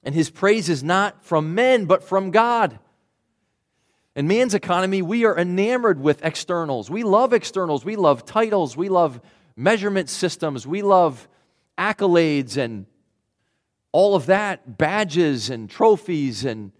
And 0.06 0.14
his 0.16 0.30
praise 0.30 0.70
is 0.70 0.84
not 0.84 1.26
from 1.26 1.56
men, 1.56 1.86
but 1.86 2.04
from 2.04 2.32
God. 2.32 2.80
In 4.16 4.28
man's 4.28 4.54
economy, 4.54 5.02
we 5.02 5.26
are 5.26 5.38
enamored 5.38 6.00
with 6.00 6.24
externals. 6.24 6.90
We 6.90 7.04
love 7.04 7.34
externals. 7.34 7.84
We 7.84 7.98
love 7.98 8.24
titles. 8.24 8.78
We 8.78 8.88
love 8.88 9.20
measurement 9.58 10.10
systems. 10.10 10.66
We 10.66 10.84
love 10.84 11.28
accolades 11.78 12.56
and 12.56 12.86
all 13.92 14.16
of 14.16 14.28
that, 14.28 14.78
badges 14.78 15.50
and 15.50 15.70
trophies 15.70 16.46
and 16.46 16.72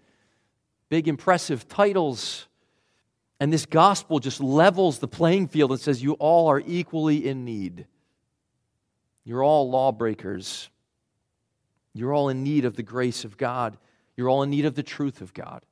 big 0.88 1.08
impressive 1.08 1.66
titles. 1.66 2.46
And 3.40 3.52
this 3.52 3.66
gospel 3.66 4.18
just 4.18 4.40
levels 4.40 4.98
the 4.98 5.08
playing 5.08 5.48
field 5.48 5.72
and 5.72 5.80
says, 5.80 6.02
You 6.02 6.12
all 6.14 6.48
are 6.48 6.62
equally 6.64 7.26
in 7.26 7.44
need. 7.44 7.86
You're 9.24 9.42
all 9.42 9.70
lawbreakers. 9.70 10.70
You're 11.96 12.12
all 12.12 12.28
in 12.28 12.42
need 12.42 12.64
of 12.64 12.76
the 12.76 12.82
grace 12.82 13.24
of 13.24 13.36
God. 13.36 13.76
You're 14.16 14.28
all 14.28 14.42
in 14.42 14.50
need 14.50 14.64
of 14.66 14.74
the 14.74 14.82
truth 14.82 15.20
of 15.20 15.32
God. 15.32 15.64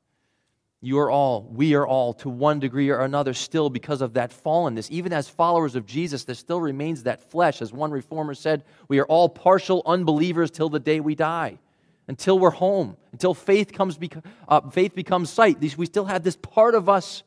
You 0.81 0.99
are 0.99 1.11
all, 1.11 1.49
we 1.51 1.75
are 1.75 1.87
all, 1.87 2.13
to 2.15 2.29
one 2.29 2.61
degree 2.61 2.91
or 2.91 3.01
another, 3.01 3.33
still 3.33 3.71
because 3.71 4.03
of 4.03 4.15
that 4.15 4.31
fallenness. 4.31 4.91
Even 4.91 5.15
as 5.15 5.29
followers 5.29 5.77
of 5.77 5.87
Jesus, 5.87 6.25
there 6.25 6.35
still 6.35 6.61
remains 6.61 7.05
that 7.05 7.31
flesh. 7.31 7.63
As 7.63 7.73
one 7.73 7.91
reformer 7.91 8.35
said, 8.35 8.65
we 8.89 8.99
are 8.99 9.07
all 9.07 9.31
partial 9.31 9.83
unbelievers 9.87 10.51
till 10.51 10.69
the 10.69 10.79
day 10.79 11.01
we 11.01 11.15
die, 11.15 11.59
until 12.07 12.39
we're 12.39 12.51
home, 12.51 12.99
until 13.13 13.33
faith, 13.33 13.73
comes, 13.73 13.99
uh, 14.47 14.69
faith 14.69 14.95
becomes 14.95 15.31
sight. 15.31 15.59
We 15.79 15.87
still 15.87 16.05
have 16.05 16.23
this 16.23 16.37
part 16.37 16.75
of 16.75 16.89
us 16.91 17.23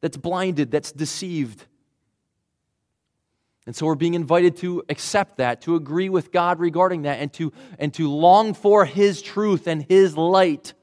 that's 0.00 0.16
blinded, 0.16 0.70
that's 0.70 0.92
deceived. 0.92 1.64
And 3.66 3.74
so 3.74 3.86
we're 3.86 3.94
being 3.94 4.14
invited 4.14 4.56
to 4.58 4.82
accept 4.88 5.38
that, 5.38 5.62
to 5.62 5.74
agree 5.74 6.10
with 6.10 6.32
God 6.32 6.60
regarding 6.60 7.02
that, 7.02 7.20
and 7.20 7.32
to, 7.34 7.52
and 7.78 7.94
to 7.94 8.10
long 8.10 8.52
for 8.52 8.84
His 8.84 9.22
truth 9.22 9.66
and 9.66 9.82
His 9.88 10.16
light 10.16 10.74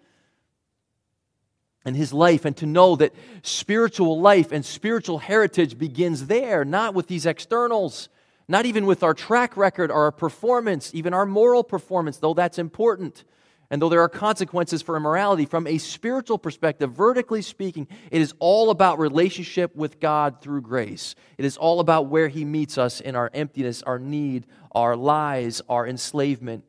and 1.86 1.96
His 1.96 2.12
life, 2.12 2.46
and 2.46 2.58
to 2.58 2.66
know 2.66 2.96
that 2.96 3.14
spiritual 3.44 4.20
life 4.20 4.52
and 4.52 4.66
spiritual 4.66 5.20
heritage 5.20 5.78
begins 5.78 6.26
there, 6.28 6.66
not 6.66 6.96
with 6.96 7.08
these 7.08 7.26
externals, 7.26 8.10
not 8.48 8.66
even 8.66 8.86
with 8.86 9.04
our 9.04 9.14
track 9.14 9.56
record 9.56 9.92
or 9.92 10.04
our 10.04 10.12
performance, 10.12 10.92
even 10.94 11.14
our 11.14 11.26
moral 11.26 11.64
performance, 11.64 12.18
though 12.18 12.34
that's 12.34 12.58
important. 12.58 13.24
And 13.72 13.82
though 13.82 13.90
there 13.90 14.02
are 14.02 14.10
consequences 14.10 14.84
for 14.84 14.96
immorality, 14.96 15.46
from 15.46 15.66
a 15.66 15.80
spiritual 15.80 16.38
perspective, 16.38 16.92
vertically 16.92 17.42
speaking, 17.42 17.88
it 18.12 18.22
is 18.22 18.36
all 18.38 18.70
about 18.70 19.00
relationship 19.00 19.76
with 19.76 20.00
God 20.00 20.42
through 20.42 20.62
grace. 20.62 21.16
It 21.38 21.46
is 21.46 21.58
all 21.58 21.80
about 21.80 22.08
where 22.08 22.28
He 22.28 22.46
meets 22.46 22.78
us 22.78 23.00
in 23.00 23.16
our 23.16 23.32
emptiness, 23.34 23.82
our 23.82 23.98
need, 23.98 24.46
our 24.74 24.96
lies, 24.96 25.62
our 25.70 25.88
enslavement. 25.88 26.66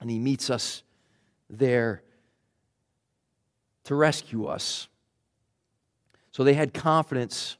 And 0.00 0.10
He 0.10 0.18
meets 0.18 0.50
us 0.50 0.82
there 1.48 2.02
to 3.84 3.94
rescue 3.94 4.46
us. 4.46 4.88
So 6.32 6.42
they 6.42 6.54
had 6.54 6.74
confidence 6.74 7.56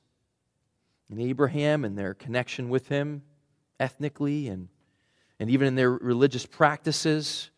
in 1.11 1.21
Abraham 1.21 1.85
and 1.85 1.97
their 1.97 2.15
connection 2.15 2.69
with 2.69 2.89
him 2.89 3.23
ethnically 3.79 4.49
and, 4.49 4.69
and 5.39 5.51
even 5.51 5.69
in 5.69 5.75
their 5.77 5.91
religious 5.91 6.47
practices. 6.47 7.51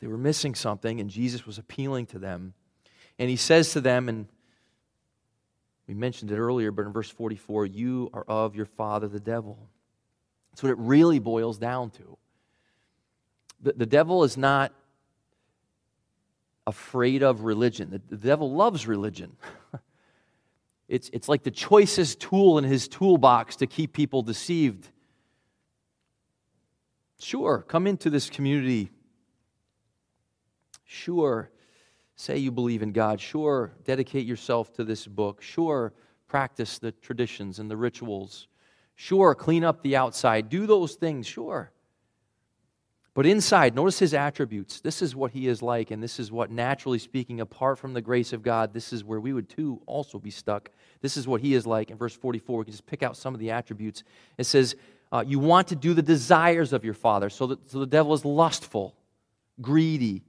They 0.00 0.06
were 0.06 0.18
missing 0.18 0.54
something, 0.54 1.00
and 1.00 1.10
Jesus 1.10 1.46
was 1.46 1.58
appealing 1.58 2.06
to 2.06 2.18
them. 2.18 2.54
And 3.18 3.28
he 3.28 3.36
says 3.36 3.72
to 3.72 3.80
them 3.80 4.08
and 4.08 4.28
We 5.88 5.94
mentioned 5.94 6.30
it 6.30 6.38
earlier, 6.38 6.70
but 6.70 6.86
in 6.86 6.92
verse 6.92 7.10
44, 7.10 7.66
you 7.66 8.10
are 8.12 8.24
of 8.28 8.54
your 8.54 8.66
father, 8.66 9.08
the 9.08 9.20
devil. 9.20 9.58
That's 10.50 10.62
what 10.62 10.70
it 10.70 10.78
really 10.78 11.18
boils 11.18 11.58
down 11.58 11.90
to. 11.90 12.16
The, 13.60 13.72
the 13.72 13.86
devil 13.86 14.22
is 14.24 14.36
not 14.36 14.72
afraid 16.66 17.22
of 17.22 17.42
religion, 17.42 17.90
the, 17.90 18.00
the 18.08 18.26
devil 18.28 18.52
loves 18.54 18.86
religion. 18.86 19.36
it's, 20.88 21.08
it's 21.12 21.28
like 21.28 21.42
the 21.42 21.50
choicest 21.50 22.20
tool 22.20 22.58
in 22.58 22.64
his 22.64 22.86
toolbox 22.86 23.56
to 23.56 23.66
keep 23.66 23.94
people 23.94 24.22
deceived. 24.22 24.88
Sure, 27.18 27.64
come 27.66 27.86
into 27.86 28.10
this 28.10 28.28
community. 28.30 28.90
Sure, 30.90 31.50
say 32.16 32.38
you 32.38 32.50
believe 32.50 32.82
in 32.82 32.92
God. 32.92 33.20
Sure, 33.20 33.72
dedicate 33.84 34.24
yourself 34.26 34.72
to 34.72 34.84
this 34.84 35.06
book. 35.06 35.42
Sure, 35.42 35.92
practice 36.28 36.78
the 36.78 36.92
traditions 36.92 37.58
and 37.58 37.70
the 37.70 37.76
rituals. 37.76 38.48
Sure, 38.94 39.34
clean 39.34 39.64
up 39.64 39.82
the 39.82 39.96
outside. 39.96 40.48
Do 40.48 40.66
those 40.66 40.94
things, 40.94 41.26
sure. 41.26 41.70
But 43.12 43.26
inside, 43.26 43.74
notice 43.74 43.98
his 43.98 44.14
attributes. 44.14 44.80
This 44.80 45.02
is 45.02 45.14
what 45.14 45.30
he 45.30 45.46
is 45.46 45.60
like, 45.60 45.90
and 45.90 46.02
this 46.02 46.18
is 46.18 46.32
what, 46.32 46.50
naturally 46.50 46.98
speaking, 46.98 47.42
apart 47.42 47.78
from 47.78 47.92
the 47.92 48.00
grace 48.00 48.32
of 48.32 48.42
God, 48.42 48.72
this 48.72 48.90
is 48.90 49.04
where 49.04 49.20
we 49.20 49.34
would 49.34 49.50
too 49.50 49.82
also 49.84 50.18
be 50.18 50.30
stuck. 50.30 50.70
This 51.02 51.18
is 51.18 51.28
what 51.28 51.42
he 51.42 51.52
is 51.52 51.66
like. 51.66 51.90
In 51.90 51.98
verse 51.98 52.14
44, 52.14 52.60
we 52.60 52.64
can 52.64 52.72
just 52.72 52.86
pick 52.86 53.02
out 53.02 53.14
some 53.14 53.34
of 53.34 53.40
the 53.40 53.50
attributes. 53.50 54.04
It 54.38 54.44
says, 54.44 54.74
uh, 55.12 55.22
You 55.26 55.38
want 55.38 55.68
to 55.68 55.76
do 55.76 55.92
the 55.92 56.02
desires 56.02 56.72
of 56.72 56.82
your 56.82 56.94
father. 56.94 57.28
So, 57.28 57.48
that, 57.48 57.70
so 57.70 57.78
the 57.78 57.86
devil 57.86 58.14
is 58.14 58.24
lustful, 58.24 58.96
greedy, 59.60 60.22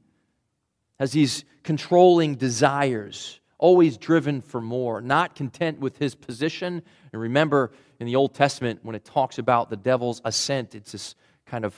has 1.00 1.12
these 1.12 1.46
controlling 1.63 2.36
desires, 2.36 3.39
always 3.58 3.98
driven 3.98 4.41
for 4.41 4.62
more, 4.62 5.01
not 5.01 5.36
content 5.36 5.79
with 5.79 5.98
his 5.98 6.13
position. 6.15 6.82
And 7.12 7.22
remember, 7.22 7.72
in 8.00 8.06
the 8.06 8.15
Old 8.15 8.34
Testament, 8.34 8.79
when 8.84 8.96
it 8.96 9.06
talks 9.06 9.38
about 9.38 9.70
the 9.70 9.77
devil's 9.77 10.22
ascent, 10.25 10.75
it's 10.75 10.91
this 10.91 11.15
kind 11.46 11.65
of 11.65 11.74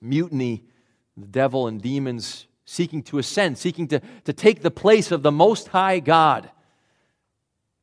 mutiny, 0.00 0.64
the 1.16 1.26
devil 1.26 1.66
and 1.66 1.80
demons 1.80 2.46
seeking 2.64 3.02
to 3.02 3.18
ascend, 3.18 3.58
seeking 3.58 3.88
to, 3.88 4.00
to 4.24 4.32
take 4.32 4.62
the 4.62 4.70
place 4.70 5.10
of 5.10 5.22
the 5.22 5.32
Most 5.32 5.68
High 5.68 5.98
God, 6.00 6.50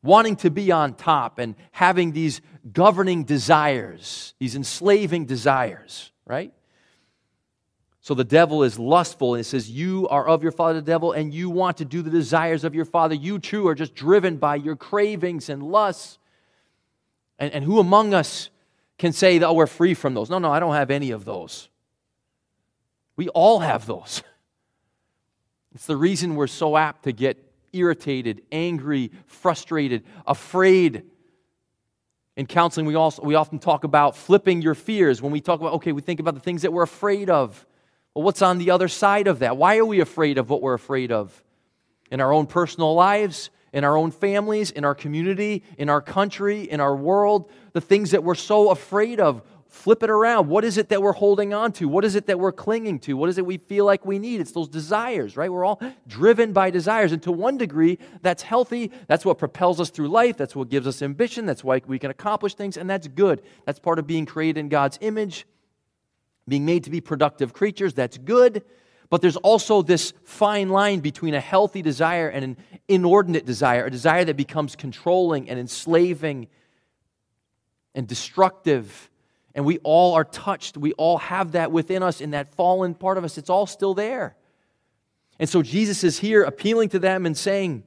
wanting 0.01 0.37
to 0.37 0.49
be 0.49 0.71
on 0.71 0.93
top 0.93 1.39
and 1.39 1.55
having 1.71 2.13
these 2.13 2.41
governing 2.71 3.23
desires, 3.23 4.33
these 4.39 4.55
enslaving 4.55 5.25
desires, 5.25 6.11
right? 6.25 6.53
So 8.07 8.13
the 8.13 8.23
devil 8.23 8.63
is 8.63 8.79
lustful, 8.79 9.33
and 9.33 9.41
it 9.41 9.43
says, 9.43 9.69
You 9.69 10.07
are 10.07 10.25
of 10.25 10.41
your 10.41 10.53
father, 10.53 10.75
the 10.75 10.81
devil, 10.81 11.11
and 11.11 11.33
you 11.33 11.49
want 11.49 11.75
to 11.79 11.83
do 11.83 12.01
the 12.01 12.09
desires 12.09 12.63
of 12.63 12.73
your 12.73 12.85
father. 12.85 13.13
You 13.13 13.37
too 13.37 13.67
are 13.67 13.75
just 13.75 13.95
driven 13.95 14.37
by 14.37 14.55
your 14.55 14.77
cravings 14.77 15.49
and 15.49 15.61
lusts. 15.61 16.17
And, 17.37 17.51
and 17.51 17.65
who 17.65 17.79
among 17.79 18.13
us 18.13 18.49
can 18.97 19.11
say, 19.11 19.41
Oh, 19.41 19.51
we're 19.51 19.67
free 19.67 19.93
from 19.93 20.13
those? 20.13 20.29
No, 20.29 20.39
no, 20.39 20.49
I 20.49 20.61
don't 20.61 20.73
have 20.73 20.89
any 20.89 21.11
of 21.11 21.25
those. 21.25 21.67
We 23.17 23.27
all 23.27 23.59
have 23.59 23.85
those. 23.85 24.23
It's 25.75 25.85
the 25.85 25.97
reason 25.97 26.35
we're 26.35 26.47
so 26.47 26.77
apt 26.77 27.03
to 27.03 27.11
get 27.11 27.43
irritated, 27.73 28.41
angry, 28.53 29.11
frustrated, 29.25 30.05
afraid. 30.25 31.03
In 32.37 32.45
counseling, 32.45 32.85
we, 32.85 32.95
also, 32.95 33.21
we 33.21 33.35
often 33.35 33.59
talk 33.59 33.83
about 33.83 34.15
flipping 34.15 34.61
your 34.61 34.75
fears. 34.75 35.21
When 35.21 35.33
we 35.33 35.41
talk 35.41 35.59
about, 35.59 35.73
okay, 35.73 35.91
we 35.91 36.01
think 36.01 36.21
about 36.21 36.35
the 36.35 36.39
things 36.39 36.61
that 36.61 36.71
we're 36.71 36.83
afraid 36.83 37.29
of. 37.29 37.65
Well, 38.17 38.23
what's 38.23 38.41
on 38.41 38.57
the 38.57 38.71
other 38.71 38.87
side 38.87 39.27
of 39.27 39.39
that? 39.39 39.57
Why 39.57 39.77
are 39.77 39.85
we 39.85 39.99
afraid 39.99 40.39
of 40.39 40.49
what 40.49 40.63
we're 40.63 40.73
afraid 40.73 41.11
of? 41.11 41.43
In 42.09 42.19
our 42.19 42.33
own 42.33 42.47
personal 42.47 42.95
lives, 42.95 43.51
in 43.71 43.83
our 43.83 43.95
own 43.95 44.09
families, 44.09 44.71
in 44.71 44.85
our 44.85 44.95
community, 44.95 45.61
in 45.77 45.87
our 45.87 46.01
country, 46.01 46.63
in 46.63 46.79
our 46.79 46.95
world, 46.95 47.51
the 47.73 47.79
things 47.79 48.09
that 48.09 48.23
we're 48.23 48.33
so 48.33 48.71
afraid 48.71 49.19
of. 49.19 49.43
Flip 49.67 50.01
it 50.01 50.09
around. 50.09 50.47
What 50.47 50.65
is 50.65 50.79
it 50.79 50.89
that 50.89 50.99
we're 50.99 51.13
holding 51.13 51.53
on 51.53 51.73
to? 51.73 51.87
What 51.87 52.03
is 52.03 52.15
it 52.15 52.25
that 52.25 52.39
we're 52.39 52.51
clinging 52.51 52.97
to? 53.01 53.13
What 53.13 53.29
is 53.29 53.37
it 53.37 53.45
we 53.45 53.57
feel 53.57 53.85
like 53.85 54.03
we 54.03 54.17
need? 54.17 54.41
It's 54.41 54.51
those 54.51 54.67
desires, 54.67 55.37
right? 55.37 55.51
We're 55.51 55.63
all 55.63 55.79
driven 56.07 56.53
by 56.53 56.71
desires. 56.71 57.11
And 57.11 57.21
to 57.21 57.31
one 57.31 57.55
degree, 57.55 57.99
that's 58.23 58.41
healthy. 58.41 58.91
That's 59.05 59.25
what 59.25 59.37
propels 59.37 59.79
us 59.79 59.91
through 59.91 60.07
life. 60.07 60.37
That's 60.37 60.55
what 60.55 60.69
gives 60.69 60.87
us 60.87 61.03
ambition. 61.03 61.45
That's 61.45 61.63
why 61.63 61.83
we 61.85 61.99
can 61.99 62.09
accomplish 62.09 62.55
things. 62.55 62.77
And 62.77 62.89
that's 62.89 63.07
good. 63.07 63.43
That's 63.67 63.77
part 63.77 63.99
of 63.99 64.07
being 64.07 64.25
created 64.25 64.59
in 64.59 64.69
God's 64.69 64.97
image 65.01 65.45
being 66.47 66.65
made 66.65 66.83
to 66.85 66.89
be 66.89 67.01
productive 67.01 67.53
creatures, 67.53 67.93
that's 67.93 68.17
good. 68.17 68.63
But 69.09 69.21
there's 69.21 69.37
also 69.37 69.81
this 69.81 70.13
fine 70.23 70.69
line 70.69 70.99
between 70.99 71.33
a 71.33 71.39
healthy 71.39 71.81
desire 71.81 72.27
and 72.27 72.43
an 72.43 72.57
inordinate 72.87 73.45
desire, 73.45 73.85
a 73.85 73.91
desire 73.91 74.25
that 74.25 74.35
becomes 74.35 74.75
controlling 74.75 75.49
and 75.49 75.59
enslaving 75.59 76.47
and 77.95 78.07
destructive. 78.07 79.09
And 79.55 79.65
we 79.65 79.77
all 79.79 80.13
are 80.13 80.25
touched. 80.25 80.77
We 80.77 80.93
all 80.93 81.17
have 81.17 81.53
that 81.53 81.71
within 81.71 82.03
us 82.03 82.21
in 82.21 82.31
that 82.31 82.53
fallen 82.53 82.95
part 82.95 83.17
of 83.17 83.23
us. 83.23 83.37
It's 83.37 83.49
all 83.49 83.65
still 83.65 83.93
there. 83.93 84.35
And 85.39 85.47
so 85.47 85.61
Jesus 85.61 86.03
is 86.03 86.19
here 86.19 86.43
appealing 86.43 86.89
to 86.89 86.99
them 86.99 87.25
and 87.25 87.37
saying, 87.37 87.83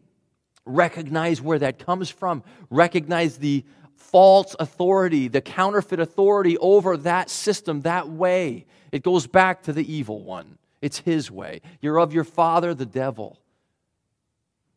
recognize 0.64 1.42
where 1.42 1.58
that 1.58 1.78
comes 1.78 2.10
from, 2.10 2.42
recognize 2.70 3.38
the 3.38 3.64
false 4.00 4.56
authority, 4.58 5.28
the 5.28 5.40
counterfeit 5.40 6.00
authority 6.00 6.58
over 6.58 6.96
that 6.96 7.30
system, 7.30 7.82
that 7.82 8.08
way. 8.08 8.66
It 8.90 9.02
goes 9.02 9.26
back 9.26 9.62
to 9.64 9.72
the 9.72 9.92
evil 9.92 10.24
one. 10.24 10.58
It's 10.82 10.98
his 10.98 11.30
way. 11.30 11.60
You're 11.80 12.00
of 12.00 12.12
your 12.12 12.24
father, 12.24 12.74
the 12.74 12.86
devil. 12.86 13.38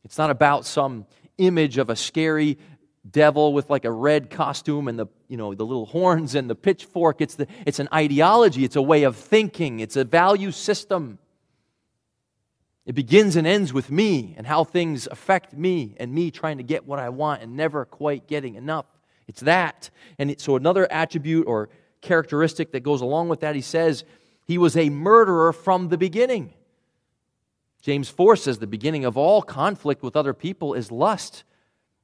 It's 0.03 0.17
not 0.17 0.29
about 0.29 0.65
some 0.65 1.05
image 1.37 1.77
of 1.77 1.89
a 1.89 1.95
scary 1.95 2.57
devil 3.09 3.53
with 3.53 3.69
like 3.69 3.85
a 3.85 3.91
red 3.91 4.29
costume 4.29 4.87
and 4.87 4.99
the 4.99 5.07
you 5.27 5.35
know 5.35 5.53
the 5.53 5.65
little 5.65 5.85
horns 5.85 6.35
and 6.35 6.49
the 6.49 6.55
pitchfork 6.55 7.19
it's 7.19 7.35
the 7.35 7.45
it's 7.65 7.79
an 7.79 7.89
ideology 7.93 8.63
it's 8.63 8.77
a 8.77 8.81
way 8.81 9.03
of 9.03 9.17
thinking 9.17 9.81
it's 9.81 9.97
a 9.97 10.05
value 10.05 10.51
system 10.51 11.19
it 12.85 12.95
begins 12.95 13.35
and 13.35 13.45
ends 13.45 13.73
with 13.73 13.89
me 13.89 14.35
and 14.37 14.47
how 14.47 14.63
things 14.63 15.07
affect 15.07 15.53
me 15.53 15.95
and 15.99 16.13
me 16.13 16.31
trying 16.31 16.57
to 16.57 16.63
get 16.63 16.85
what 16.85 16.99
I 16.99 17.09
want 17.09 17.41
and 17.41 17.57
never 17.57 17.83
quite 17.83 18.27
getting 18.27 18.55
enough 18.55 18.85
it's 19.27 19.41
that. 19.41 19.89
And 20.17 20.39
so, 20.39 20.55
another 20.55 20.91
attribute 20.91 21.47
or 21.47 21.69
characteristic 22.01 22.71
that 22.71 22.81
goes 22.81 23.01
along 23.01 23.29
with 23.29 23.39
that, 23.41 23.55
he 23.55 23.61
says, 23.61 24.03
he 24.45 24.57
was 24.57 24.75
a 24.75 24.89
murderer 24.89 25.53
from 25.53 25.89
the 25.89 25.97
beginning. 25.97 26.53
James 27.81 28.09
4 28.09 28.35
says 28.35 28.59
the 28.59 28.67
beginning 28.67 29.05
of 29.05 29.17
all 29.17 29.41
conflict 29.41 30.03
with 30.03 30.15
other 30.15 30.33
people 30.33 30.73
is 30.73 30.91
lust. 30.91 31.43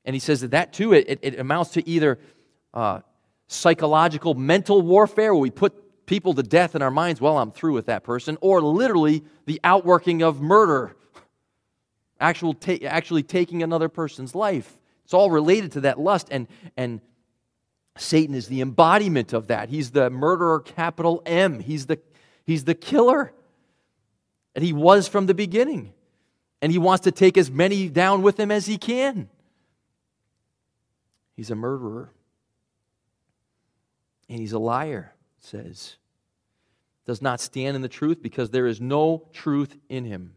And 0.06 0.14
he 0.14 0.20
says 0.20 0.42
that 0.42 0.52
that 0.52 0.74
too, 0.74 0.94
it, 0.94 1.20
it 1.22 1.40
amounts 1.40 1.72
to 1.72 1.88
either 1.88 2.20
uh, 2.74 3.02
psychological, 3.48 4.34
mental 4.34 4.82
warfare, 4.82 5.34
where 5.34 5.42
we 5.42 5.52
put 5.52 6.06
people 6.06 6.34
to 6.34 6.44
death 6.44 6.76
in 6.76 6.82
our 6.82 6.92
minds, 6.92 7.22
well, 7.22 7.38
I'm 7.38 7.52
through 7.52 7.74
with 7.74 7.86
that 7.86 8.04
person, 8.04 8.38
or 8.42 8.62
literally 8.62 9.24
the 9.46 9.60
outworking 9.64 10.22
of 10.22 10.42
murder, 10.42 10.96
actual 12.20 12.54
ta- 12.54 12.84
actually 12.86 13.24
taking 13.24 13.64
another 13.64 13.90
person's 13.90 14.34
life. 14.34 14.78
It's 15.06 15.14
all 15.14 15.32
related 15.32 15.74
to 15.74 15.82
that 15.82 16.00
lust, 16.00 16.28
and, 16.32 16.48
and 16.76 17.02
Satan 18.00 18.34
is 18.34 18.48
the 18.48 18.62
embodiment 18.62 19.34
of 19.34 19.48
that. 19.48 19.70
He's 19.70 19.92
the 19.92 20.10
murderer, 20.10 20.62
capital 20.62 21.22
M. 21.26 21.60
He's 21.60 21.86
the, 21.86 22.00
he's 22.46 22.64
the 22.64 22.76
killer. 22.76 23.34
And 24.56 24.64
he 24.64 24.74
was 24.74 25.08
from 25.08 25.26
the 25.26 25.34
beginning. 25.34 25.94
And 26.62 26.72
he 26.72 26.78
wants 26.78 27.04
to 27.04 27.12
take 27.12 27.38
as 27.38 27.52
many 27.52 27.90
down 27.90 28.22
with 28.22 28.40
him 28.40 28.52
as 28.52 28.66
he 28.66 28.78
can. 28.78 29.30
He's 31.36 31.52
a 31.52 31.56
murderer. 31.56 32.12
And 34.30 34.40
he's 34.40 34.54
a 34.54 34.60
liar, 34.60 35.14
says. 35.40 35.98
Does 37.06 37.22
not 37.22 37.42
stand 37.42 37.76
in 37.76 37.82
the 37.82 37.90
truth 37.90 38.22
because 38.22 38.50
there 38.50 38.68
is 38.68 38.80
no 38.80 39.28
truth 39.34 39.76
in 39.90 40.06
him. 40.06 40.36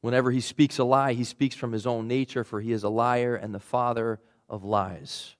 Whenever 0.00 0.32
he 0.32 0.40
speaks 0.40 0.78
a 0.78 0.84
lie, 0.84 1.12
he 1.12 1.24
speaks 1.24 1.54
from 1.54 1.70
his 1.70 1.86
own 1.86 2.08
nature, 2.08 2.42
for 2.42 2.60
he 2.60 2.72
is 2.72 2.82
a 2.82 2.88
liar 2.88 3.36
and 3.36 3.54
the 3.54 3.60
father 3.60 4.20
of 4.52 4.62
lies. 4.62 5.34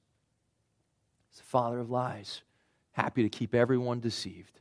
He's 1.31 1.39
the 1.39 1.45
father 1.45 1.79
of 1.79 1.91
lies, 1.91 2.43
happy 2.93 3.23
to 3.23 3.29
keep 3.29 3.55
everyone 3.55 4.01
deceived. 4.01 4.59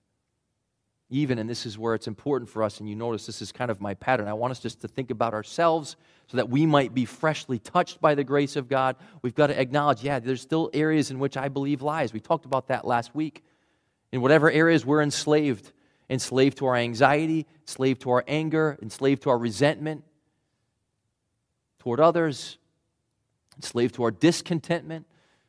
Even, 1.09 1.39
and 1.39 1.49
this 1.49 1.65
is 1.65 1.77
where 1.77 1.95
it's 1.95 2.07
important 2.07 2.49
for 2.49 2.63
us, 2.63 2.79
and 2.79 2.87
you 2.87 2.95
notice 2.95 3.25
this 3.25 3.41
is 3.41 3.51
kind 3.51 3.71
of 3.71 3.81
my 3.81 3.93
pattern. 3.95 4.27
I 4.27 4.33
want 4.33 4.51
us 4.51 4.59
just 4.59 4.81
to 4.81 4.87
think 4.87 5.11
about 5.11 5.33
ourselves 5.33 5.97
so 6.27 6.37
that 6.37 6.49
we 6.49 6.65
might 6.65 6.93
be 6.93 7.03
freshly 7.03 7.59
touched 7.59 7.99
by 7.99 8.15
the 8.15 8.23
grace 8.23 8.55
of 8.55 8.69
God. 8.69 8.95
We've 9.21 9.35
got 9.35 9.47
to 9.47 9.59
acknowledge, 9.59 10.03
yeah, 10.03 10.19
there's 10.19 10.41
still 10.41 10.69
areas 10.73 11.11
in 11.11 11.19
which 11.19 11.35
I 11.35 11.49
believe 11.49 11.81
lies. 11.81 12.13
We 12.13 12.21
talked 12.21 12.45
about 12.45 12.67
that 12.67 12.85
last 12.85 13.13
week. 13.13 13.43
In 14.13 14.21
whatever 14.21 14.49
areas 14.49 14.85
we're 14.85 15.01
enslaved, 15.01 15.71
enslaved 16.09 16.57
to 16.59 16.67
our 16.67 16.75
anxiety, 16.77 17.45
enslaved 17.61 18.01
to 18.03 18.11
our 18.11 18.23
anger, 18.27 18.77
enslaved 18.81 19.23
to 19.23 19.31
our 19.31 19.37
resentment 19.37 20.05
toward 21.79 21.99
others, 21.99 22.57
enslaved 23.57 23.95
to 23.95 24.03
our 24.03 24.11
discontentment, 24.11 25.05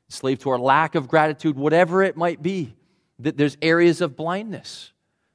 enslaved 0.09 0.43
to 0.43 0.51
our 0.51 0.59
lack 0.59 0.95
of 0.95 1.09
gratitude, 1.09 1.57
whatever 1.57 2.03
it 2.03 2.17
might 2.17 2.43
be. 2.43 2.75
That 3.19 3.37
there's 3.37 3.57
areas 3.62 4.01
of 4.01 4.17
blindness 4.17 4.93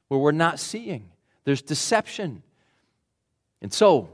where 0.07 0.19
we're 0.19 0.31
not 0.31 0.59
seeing. 0.59 1.09
There's 1.45 1.61
deception. 1.61 2.43
And 3.61 3.71
so, 3.71 4.09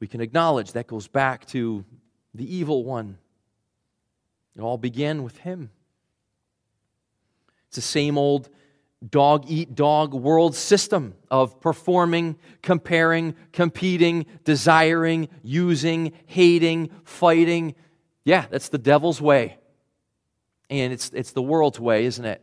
we 0.00 0.06
can 0.06 0.20
acknowledge 0.20 0.72
that 0.72 0.86
goes 0.86 1.08
back 1.08 1.46
to 1.46 1.84
the 2.34 2.54
evil 2.54 2.84
one. 2.84 3.18
It 4.56 4.62
all 4.62 4.78
began 4.78 5.22
with 5.22 5.38
him. 5.38 5.70
It's 7.68 7.76
the 7.76 7.82
same 7.82 8.18
old 8.18 8.48
dog 9.10 9.44
eat 9.48 9.74
dog 9.74 10.14
world 10.14 10.54
system 10.54 11.14
of 11.30 11.60
performing, 11.60 12.36
comparing, 12.62 13.34
competing, 13.52 14.26
desiring, 14.44 15.28
using, 15.42 16.12
hating, 16.26 16.90
fighting. 17.04 17.74
Yeah, 18.24 18.46
that's 18.50 18.68
the 18.68 18.78
devil's 18.78 19.20
way. 19.20 19.58
And 20.70 20.92
it's, 20.92 21.10
it's 21.10 21.32
the 21.32 21.42
world's 21.42 21.78
way, 21.78 22.06
isn't 22.06 22.24
it? 22.24 22.42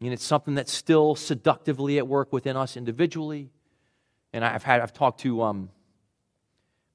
And 0.00 0.12
it's 0.12 0.24
something 0.24 0.54
that's 0.54 0.72
still 0.72 1.14
seductively 1.14 1.98
at 1.98 2.06
work 2.06 2.32
within 2.32 2.56
us 2.56 2.76
individually. 2.76 3.50
And 4.32 4.44
I've 4.44 4.62
had 4.62 4.80
I've 4.80 4.92
talked 4.92 5.20
to 5.20 5.42
um, 5.42 5.70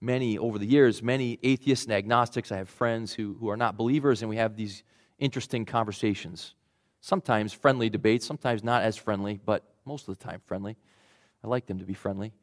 many 0.01 0.37
over 0.37 0.57
the 0.57 0.65
years, 0.65 1.03
many 1.03 1.39
atheists 1.43 1.85
and 1.85 1.93
agnostics. 1.93 2.51
I 2.51 2.57
have 2.57 2.69
friends 2.69 3.13
who, 3.13 3.35
who 3.39 3.49
are 3.49 3.57
not 3.57 3.77
believers, 3.77 4.21
and 4.21 4.29
we 4.29 4.37
have 4.37 4.55
these 4.55 4.83
interesting 5.19 5.65
conversations. 5.65 6.55
Sometimes 7.05 7.53
friendly 7.53 7.87
debates, 7.87 8.25
sometimes 8.25 8.63
not 8.63 8.81
as 8.81 8.97
friendly, 8.97 9.39
but 9.45 9.63
most 9.85 10.07
of 10.09 10.17
the 10.17 10.25
time 10.25 10.41
friendly. 10.47 10.75
I 11.43 11.47
like 11.47 11.67
them 11.67 11.77
to 11.77 11.85
be 11.85 11.93
friendly. 11.93 12.33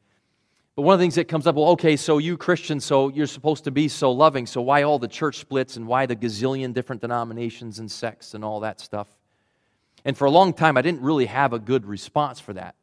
But 0.77 0.83
one 0.83 0.93
of 0.93 0.99
the 1.01 1.03
things 1.03 1.15
that 1.15 1.27
comes 1.27 1.47
up, 1.47 1.55
well, 1.55 1.71
okay, 1.71 1.97
so 1.97 2.17
you 2.17 2.37
Christians, 2.37 2.85
so 2.85 3.09
you're 3.09 3.27
supposed 3.27 3.65
to 3.65 3.71
be 3.71 3.89
so 3.89 4.13
loving, 4.13 4.45
so 4.45 4.61
why 4.61 4.83
all 4.83 4.99
the 4.99 5.07
church 5.09 5.37
splits 5.37 5.75
and 5.75 5.85
why 5.85 6.05
the 6.05 6.15
gazillion 6.15 6.73
different 6.73 7.01
denominations 7.01 7.79
and 7.79 7.91
sects 7.91 8.35
and 8.35 8.45
all 8.45 8.61
that 8.61 8.79
stuff? 8.79 9.09
And 10.05 10.17
for 10.17 10.23
a 10.23 10.31
long 10.31 10.53
time, 10.53 10.77
I 10.77 10.81
didn't 10.81 11.01
really 11.01 11.25
have 11.25 11.51
a 11.51 11.59
good 11.59 11.85
response 11.85 12.39
for 12.39 12.53
that. 12.53 12.75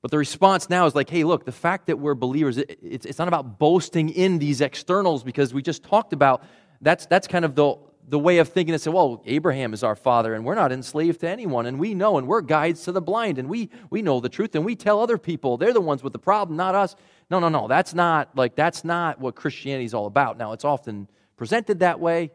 But 0.00 0.10
the 0.10 0.16
response 0.16 0.70
now 0.70 0.86
is 0.86 0.94
like, 0.94 1.10
hey, 1.10 1.22
look, 1.22 1.44
the 1.44 1.52
fact 1.52 1.88
that 1.88 1.98
we're 1.98 2.14
believers, 2.14 2.56
it's, 2.56 3.18
not 3.18 3.28
about 3.28 3.58
boasting 3.58 4.08
in 4.08 4.38
these 4.38 4.62
externals 4.62 5.22
because 5.22 5.52
we 5.52 5.60
just 5.60 5.82
talked 5.82 6.14
about 6.14 6.44
that's, 6.80 7.04
that's 7.04 7.28
kind 7.28 7.44
of 7.44 7.54
the, 7.54 7.76
the 8.08 8.18
way 8.18 8.38
of 8.38 8.48
thinking 8.48 8.72
that 8.72 8.80
said, 8.80 8.92
well, 8.92 9.22
Abraham 9.26 9.74
is 9.74 9.82
our 9.82 9.94
father 9.94 10.34
and 10.34 10.44
we're 10.44 10.54
not 10.54 10.72
enslaved 10.72 11.20
to 11.20 11.28
anyone 11.28 11.66
and 11.66 11.78
we 11.78 11.94
know 11.94 12.16
and 12.16 12.26
we're 12.26 12.40
guides 12.40 12.84
to 12.84 12.92
the 12.92 13.02
blind 13.02 13.38
and 13.38 13.48
we, 13.48 13.70
we 13.90 14.00
know 14.00 14.18
the 14.18 14.28
truth 14.30 14.54
and 14.54 14.64
we 14.64 14.74
tell 14.74 15.00
other 15.00 15.18
people 15.18 15.56
they're 15.56 15.74
the 15.74 15.80
ones 15.80 16.02
with 16.02 16.12
the 16.12 16.18
problem, 16.18 16.56
not 16.56 16.74
us. 16.74 16.96
No, 17.30 17.38
no, 17.38 17.48
no. 17.48 17.68
That's 17.68 17.94
not 17.94 18.34
like 18.34 18.56
that's 18.56 18.84
not 18.84 19.20
what 19.20 19.34
Christianity 19.34 19.84
is 19.84 19.92
all 19.92 20.06
about. 20.06 20.38
Now, 20.38 20.52
it's 20.52 20.64
often 20.64 21.08
presented 21.36 21.80
that 21.80 22.00
way 22.00 22.30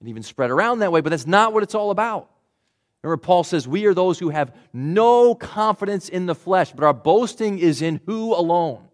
and 0.00 0.08
even 0.08 0.22
spread 0.22 0.50
around 0.50 0.80
that 0.80 0.92
way, 0.92 1.00
but 1.00 1.10
that's 1.10 1.26
not 1.26 1.54
what 1.54 1.62
it's 1.62 1.74
all 1.74 1.90
about. 1.90 2.30
Remember, 3.02 3.22
Paul 3.22 3.44
says, 3.44 3.66
We 3.66 3.86
are 3.86 3.94
those 3.94 4.18
who 4.18 4.28
have 4.28 4.54
no 4.72 5.34
confidence 5.34 6.08
in 6.08 6.26
the 6.26 6.34
flesh, 6.34 6.72
but 6.72 6.84
our 6.84 6.92
boasting 6.92 7.58
is 7.58 7.80
in 7.80 8.00
who 8.06 8.34
alone? 8.34 8.88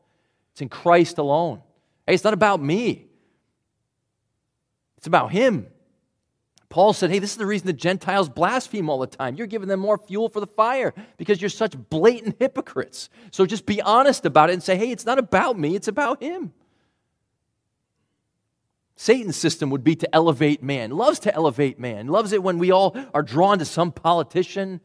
It's 0.53 0.61
in 0.61 0.68
Christ 0.68 1.18
alone. 1.18 1.62
Hey, 2.07 2.14
it's 2.14 2.24
not 2.24 2.35
about 2.35 2.62
me, 2.62 3.07
it's 4.98 5.07
about 5.07 5.33
Him. 5.33 5.66
Paul 6.75 6.93
said, 6.93 7.13
Hey, 7.13 7.21
this 7.21 7.31
is 7.31 7.37
the 7.37 7.47
reason 7.47 7.69
the 7.69 7.73
Gentiles 7.73 8.29
blaspheme 8.29 8.91
all 8.91 8.99
the 8.99 9.07
time. 9.07 9.37
You're 9.37 9.47
giving 9.47 9.69
them 9.69 9.79
more 9.79 9.97
fuel 9.97 10.29
for 10.29 10.41
the 10.41 10.47
fire 10.49 10.93
because 11.19 11.41
you're 11.41 11.49
such 11.49 11.79
blatant 11.89 12.35
hypocrites. 12.41 13.11
So 13.31 13.47
just 13.47 13.65
be 13.65 13.81
honest 13.81 14.27
about 14.27 14.51
it 14.51 14.55
and 14.55 14.63
say, 14.63 14.77
Hey, 14.77 14.91
it's 14.91 15.07
not 15.07 15.21
about 15.21 15.57
me, 15.57 15.77
it's 15.77 15.87
about 15.87 16.21
Him. 16.21 16.53
Satan's 18.97 19.37
system 19.37 19.71
would 19.71 19.85
be 19.85 19.95
to 19.95 20.13
elevate 20.13 20.65
man, 20.65 20.91
loves 20.91 21.21
to 21.21 21.33
elevate 21.33 21.79
man, 21.79 22.09
loves 22.09 22.33
it 22.33 22.43
when 22.43 22.59
we 22.59 22.73
all 22.73 22.97
are 23.15 23.23
drawn 23.23 23.61
to 23.61 23.65
some 23.65 23.93
politician 23.93 24.81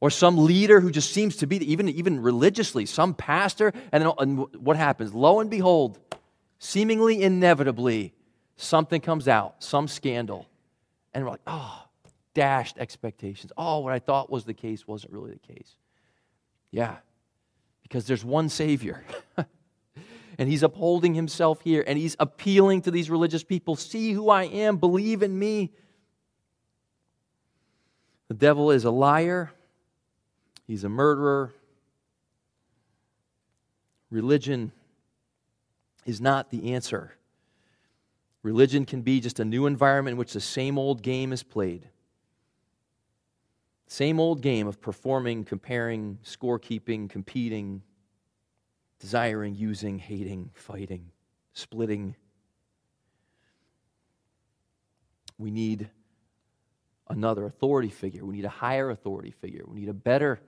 or 0.00 0.08
some 0.08 0.38
leader 0.38 0.80
who 0.80 0.90
just 0.90 1.12
seems 1.12 1.36
to 1.36 1.46
be, 1.46 1.58
even, 1.70 1.86
even 1.90 2.18
religiously, 2.18 2.86
some 2.86 3.12
pastor. 3.12 3.74
And, 3.92 4.02
then, 4.06 4.12
and 4.16 4.38
what 4.56 4.78
happens? 4.78 5.12
Lo 5.12 5.40
and 5.40 5.50
behold, 5.50 5.98
seemingly 6.58 7.22
inevitably, 7.22 8.14
something 8.56 9.02
comes 9.02 9.28
out, 9.28 9.62
some 9.62 9.86
scandal. 9.86 10.48
And 11.14 11.24
we're 11.24 11.30
like, 11.30 11.40
oh, 11.46 11.84
dashed 12.34 12.76
expectations. 12.78 13.52
Oh, 13.56 13.78
what 13.78 13.92
I 13.92 14.00
thought 14.00 14.30
was 14.30 14.44
the 14.44 14.54
case 14.54 14.86
wasn't 14.86 15.12
really 15.12 15.30
the 15.30 15.54
case. 15.54 15.76
Yeah, 16.70 16.96
because 17.82 18.06
there's 18.06 18.24
one 18.24 18.48
Savior. 18.48 19.04
and 20.38 20.48
he's 20.48 20.62
upholding 20.62 21.14
himself 21.14 21.60
here 21.62 21.84
and 21.86 21.96
he's 21.96 22.16
appealing 22.18 22.82
to 22.82 22.90
these 22.90 23.08
religious 23.08 23.44
people 23.44 23.76
see 23.76 24.12
who 24.12 24.28
I 24.28 24.44
am, 24.44 24.76
believe 24.76 25.22
in 25.22 25.38
me. 25.38 25.72
The 28.28 28.34
devil 28.34 28.70
is 28.70 28.84
a 28.84 28.90
liar, 28.90 29.52
he's 30.66 30.84
a 30.84 30.88
murderer. 30.88 31.52
Religion 34.10 34.70
is 36.06 36.20
not 36.20 36.50
the 36.50 36.72
answer. 36.72 37.12
Religion 38.44 38.84
can 38.84 39.00
be 39.00 39.20
just 39.20 39.40
a 39.40 39.44
new 39.44 39.64
environment 39.64 40.12
in 40.12 40.18
which 40.18 40.34
the 40.34 40.40
same 40.40 40.78
old 40.78 41.02
game 41.02 41.32
is 41.32 41.42
played. 41.42 41.88
Same 43.86 44.20
old 44.20 44.42
game 44.42 44.66
of 44.66 44.82
performing, 44.82 45.44
comparing, 45.44 46.18
scorekeeping, 46.22 47.08
competing, 47.08 47.82
desiring, 49.00 49.54
using, 49.54 49.98
hating, 49.98 50.50
fighting, 50.52 51.10
splitting. 51.54 52.16
We 55.38 55.50
need 55.50 55.88
another 57.08 57.46
authority 57.46 57.88
figure. 57.88 58.26
We 58.26 58.36
need 58.36 58.44
a 58.44 58.50
higher 58.50 58.90
authority 58.90 59.30
figure. 59.30 59.64
We 59.66 59.80
need 59.80 59.88
a 59.88 59.94
better 59.94 60.38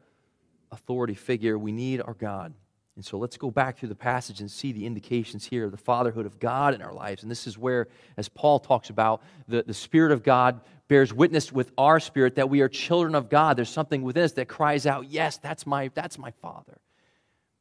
authority 0.70 1.14
figure. 1.14 1.58
We 1.58 1.72
need 1.72 2.02
our 2.02 2.14
God. 2.14 2.52
And 2.96 3.04
so 3.04 3.18
let's 3.18 3.36
go 3.36 3.50
back 3.50 3.78
through 3.78 3.90
the 3.90 3.94
passage 3.94 4.40
and 4.40 4.50
see 4.50 4.72
the 4.72 4.86
indications 4.86 5.46
here 5.46 5.66
of 5.66 5.70
the 5.70 5.76
fatherhood 5.76 6.24
of 6.24 6.40
God 6.40 6.74
in 6.74 6.80
our 6.80 6.94
lives. 6.94 7.22
And 7.22 7.30
this 7.30 7.46
is 7.46 7.58
where, 7.58 7.88
as 8.16 8.28
Paul 8.28 8.58
talks 8.58 8.88
about, 8.88 9.22
the, 9.46 9.62
the 9.62 9.74
Spirit 9.74 10.12
of 10.12 10.22
God 10.22 10.60
bears 10.88 11.12
witness 11.12 11.52
with 11.52 11.72
our 11.76 12.00
spirit 12.00 12.36
that 12.36 12.48
we 12.48 12.62
are 12.62 12.68
children 12.68 13.14
of 13.14 13.28
God. 13.28 13.58
There's 13.58 13.68
something 13.68 14.02
within 14.02 14.24
us 14.24 14.32
that 14.32 14.48
cries 14.48 14.86
out, 14.86 15.08
Yes, 15.10 15.36
that's 15.36 15.66
my, 15.66 15.90
that's 15.94 16.18
my 16.18 16.30
Father. 16.42 16.78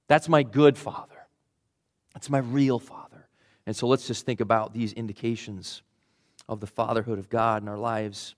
That's 0.08 0.30
my 0.30 0.44
good 0.44 0.78
father. 0.78 1.28
That's 2.14 2.30
my 2.30 2.40
real 2.40 2.80
father. 2.80 3.28
And 3.66 3.76
so 3.76 3.88
let's 3.88 4.08
just 4.08 4.26
think 4.26 4.40
about 4.40 4.74
these 4.74 4.94
indications 4.94 5.82
of 6.48 6.60
the 6.60 6.68
fatherhood 6.68 7.18
of 7.18 7.30
God 7.30 7.64
in 7.64 7.68
our 7.68 7.78
lives. 7.78 8.36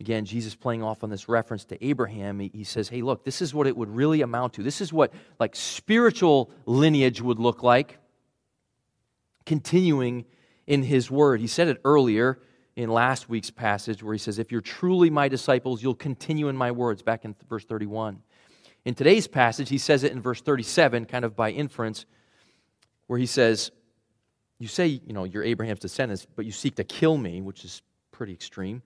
Again, 0.00 0.24
Jesus 0.24 0.54
playing 0.54 0.82
off 0.82 1.04
on 1.04 1.10
this 1.10 1.28
reference 1.28 1.66
to 1.66 1.84
Abraham, 1.84 2.40
he, 2.40 2.50
he, 2.54 2.64
says, 2.64 2.88
Hey, 2.88 3.02
look, 3.02 3.22
this 3.22 3.42
is 3.42 3.52
what 3.52 3.66
it 3.66 3.76
would 3.76 3.94
really 3.94 4.22
amount 4.22 4.54
to. 4.54 4.62
This 4.62 4.80
is 4.80 4.92
what 4.92 5.12
like 5.38 5.54
spiritual 5.54 6.50
lineage 6.64 7.20
would 7.20 7.38
look 7.38 7.62
like, 7.62 7.98
continuing 9.44 10.24
in 10.66 10.82
his 10.82 11.10
word. 11.10 11.40
He 11.40 11.46
said 11.46 11.68
it 11.68 11.80
earlier 11.84 12.40
in 12.76 12.88
last 12.88 13.28
week's 13.28 13.50
passage 13.50 14.02
where 14.02 14.14
he 14.14 14.18
says, 14.18 14.38
If 14.38 14.50
you're 14.50 14.62
truly 14.62 15.10
my 15.10 15.28
disciples, 15.28 15.82
you'll 15.82 15.94
continue 15.94 16.48
in 16.48 16.56
my 16.56 16.70
words, 16.70 17.02
back 17.02 17.26
in 17.26 17.36
verse 17.48 17.66
31. 17.66 18.22
In 18.86 18.94
today's 18.94 19.28
passage, 19.28 19.68
he 19.68 19.76
says 19.76 20.02
it 20.02 20.12
in 20.12 20.22
verse 20.22 20.40
37, 20.40 21.04
kind 21.04 21.26
of 21.26 21.36
by 21.36 21.50
inference, 21.50 22.06
where 23.06 23.18
he 23.18 23.26
says, 23.26 23.70
You 24.58 24.68
say, 24.68 24.86
you 24.86 25.12
know, 25.12 25.24
you're 25.24 25.44
Abraham's 25.44 25.80
descendants, 25.80 26.26
but 26.34 26.46
you 26.46 26.52
seek 26.52 26.76
to 26.76 26.84
kill 26.84 27.18
me, 27.18 27.42
which 27.42 27.66
is 27.66 27.82
pretty 28.12 28.32
extreme, 28.32 28.82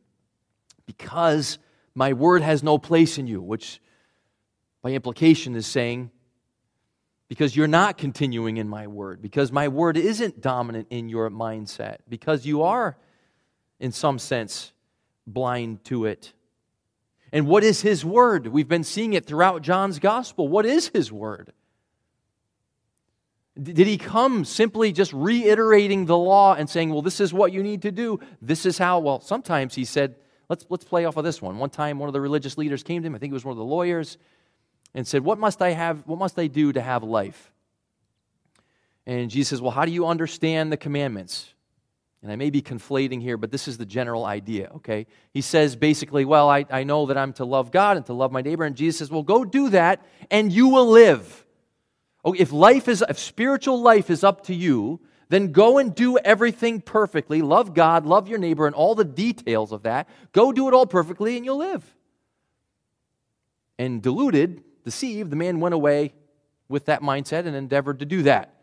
because 0.87 1.59
my 1.95 2.13
word 2.13 2.43
has 2.43 2.63
no 2.63 2.79
place 2.79 3.19
in 3.19 3.27
you, 3.27 3.41
which 3.41 3.81
by 4.83 4.91
implication 4.91 5.55
is 5.55 5.67
saying, 5.67 6.11
because 7.29 7.57
you're 7.57 7.67
not 7.67 7.97
continuing 7.97 8.59
in 8.59 8.69
my 8.69 8.87
word, 8.87 9.23
because 9.23 9.51
my 9.51 9.69
word 9.69 9.97
isn't 9.97 10.41
dominant 10.41 10.89
in 10.91 11.09
your 11.09 11.31
mindset, 11.31 11.99
because 12.09 12.45
you 12.45 12.63
are 12.63 12.97
in 13.81 13.93
some 13.93 14.19
sense, 14.19 14.73
blind 15.27 15.85
to 15.85 16.07
it. 16.07 16.33
And 17.33 17.47
what 17.47 17.65
is 17.65 17.83
His 17.83 18.05
Word? 18.05 18.47
We've 18.47 18.69
been 18.69 18.85
seeing 18.85 19.13
it 19.13 19.27
throughout 19.27 19.63
John's 19.63 19.99
Gospel. 19.99 20.49
What 20.49 20.67
is 20.67 20.89
His 20.89 21.11
Word? 21.11 21.53
Did 23.61 23.87
He 23.87 23.99
come 23.99 24.45
simply 24.45 24.93
just 24.93 25.13
reiterating 25.13 26.07
the 26.07 26.17
law 26.17 26.55
and 26.55 26.69
saying, 26.71 26.91
well, 26.91 27.03
this 27.03 27.21
is 27.21 27.33
what 27.33 27.53
you 27.53 27.63
need 27.63 27.83
to 27.83 27.93
do? 27.93 28.21
This 28.41 28.65
is 28.67 28.79
how? 28.79 29.01
Well, 29.01 29.21
sometimes 29.21 29.75
He 29.75 29.85
said, 29.85 30.17
let's, 30.55 30.67
let's 30.69 30.85
play 30.85 31.05
off 31.05 31.17
of 31.17 31.25
this 31.25 31.43
one. 31.43 31.59
One 31.59 31.71
time, 31.71 31.99
one 31.99 32.09
of 32.09 32.13
the 32.13 32.21
religious 32.21 32.57
leaders 32.57 32.85
came 32.85 33.03
to 33.03 33.07
him, 33.07 33.15
I 33.15 33.19
think 33.19 33.33
it 33.33 33.35
was 33.35 33.45
one 33.45 33.53
of 33.53 33.59
the 33.59 33.65
lawyers, 33.65 34.19
and 34.95 35.05
said, 35.05 35.25
What 35.25 35.39
must 35.39 35.61
I 35.61 35.71
have? 35.71 36.07
What 36.07 36.19
must 36.19 36.39
I 36.39 36.47
do 36.47 36.73
to 36.73 36.81
have 36.81 37.03
life? 37.03 37.53
And 39.05 39.29
Jesus 39.31 39.51
says, 39.51 39.61
Well, 39.61 39.73
how 39.73 39.85
do 39.85 39.91
you 39.91 40.07
understand 40.07 40.71
the 40.71 40.77
commandments? 40.77 41.51
and 42.23 42.33
I 42.33 42.37
may 42.37 42.49
be 42.49 42.63
conflating 42.63 43.21
here, 43.21 43.37
but 43.37 43.51
this 43.51 43.69
is 43.69 43.77
the 43.77 43.85
general 43.85 44.25
idea, 44.25 44.71
okay? 44.77 45.07
He 45.35 45.43
says 45.43 45.77
basically, 45.77 46.25
well, 46.25 46.49
I, 46.49 46.65
I 46.71 46.83
know 46.83 47.05
that 47.05 47.19
I'm 47.19 47.35
to 47.35 47.45
love 47.45 47.71
God 47.71 47.99
and 47.99 48.07
to 48.07 48.15
love 48.15 48.33
my 48.33 48.41
neighbor. 48.41 48.65
And 48.65 48.75
Jesus 48.75 49.01
says, 49.01 49.11
well, 49.11 49.23
go 49.23 49.45
do 49.45 49.69
that 49.69 50.01
and 50.31 50.51
you 50.51 50.69
will 50.69 50.87
live. 50.87 51.45
Oh, 52.25 52.33
if 52.33 52.51
life 52.51 52.89
is, 52.89 53.05
if 53.07 53.19
spiritual 53.19 53.83
life 53.83 54.09
is 54.09 54.25
up 54.25 54.45
to 54.47 54.55
you, 54.55 55.01
then 55.35 55.53
go 55.53 55.79
and 55.79 55.95
do 55.95 56.17
everything 56.19 56.81
perfectly. 56.81 57.43
Love 57.43 57.75
God, 57.75 58.07
love 58.07 58.29
your 58.29 58.39
neighbor, 58.39 58.67
and 58.67 58.75
all 58.75 58.95
the 58.95 59.05
details 59.05 59.73
of 59.73 59.83
that. 59.83 60.09
Go 60.33 60.53
do 60.53 60.69
it 60.69 60.75
all 60.75 60.87
perfectly 60.87 61.37
and 61.37 61.45
you'll 61.45 61.59
live. 61.59 61.85
And 63.79 64.01
deluded, 64.01 64.63
deceived, 64.85 65.31
the 65.31 65.37
man 65.37 65.59
went 65.59 65.75
away 65.75 66.15
with 66.69 66.87
that 66.87 67.03
mindset 67.03 67.47
and 67.47 67.57
endeavored 67.57 67.99
to 67.99 68.05
do 68.05 68.23
that. 68.23 68.55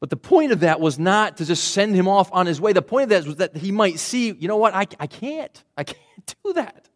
But 0.00 0.10
the 0.10 0.16
point 0.16 0.50
of 0.50 0.60
that 0.60 0.80
was 0.80 0.98
not 0.98 1.36
to 1.36 1.44
just 1.44 1.72
send 1.72 1.94
him 1.94 2.08
off 2.08 2.28
on 2.32 2.46
his 2.46 2.60
way. 2.60 2.72
The 2.72 2.82
point 2.82 3.04
of 3.04 3.08
that 3.10 3.24
was 3.24 3.36
that 3.36 3.56
he 3.56 3.72
might 3.72 3.98
see, 3.98 4.32
you 4.32 4.48
know 4.48 4.56
what, 4.56 4.74
I, 4.74 4.86
I 4.98 5.06
can't. 5.06 5.64
I 5.76 5.84
can't 5.84 6.34
do 6.44 6.52
that. 6.54 6.88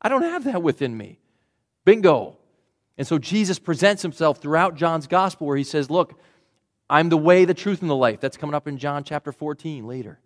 I 0.00 0.08
don't 0.08 0.22
have 0.22 0.44
that 0.44 0.62
within 0.62 0.96
me. 0.96 1.18
Bingo. 1.84 2.38
And 2.96 3.06
so 3.06 3.18
Jesus 3.18 3.58
presents 3.58 4.02
himself 4.02 4.38
throughout 4.38 4.74
John's 4.74 5.06
gospel 5.06 5.46
where 5.46 5.56
he 5.56 5.64
says, 5.64 5.90
Look, 5.90 6.18
I'm 6.90 7.08
the 7.08 7.16
way, 7.16 7.44
the 7.44 7.54
truth, 7.54 7.80
and 7.80 7.90
the 7.90 7.96
life. 7.96 8.20
That's 8.20 8.36
coming 8.36 8.54
up 8.54 8.66
in 8.68 8.76
John 8.76 9.04
chapter 9.04 9.32
14 9.32 9.86
later. 9.86 10.18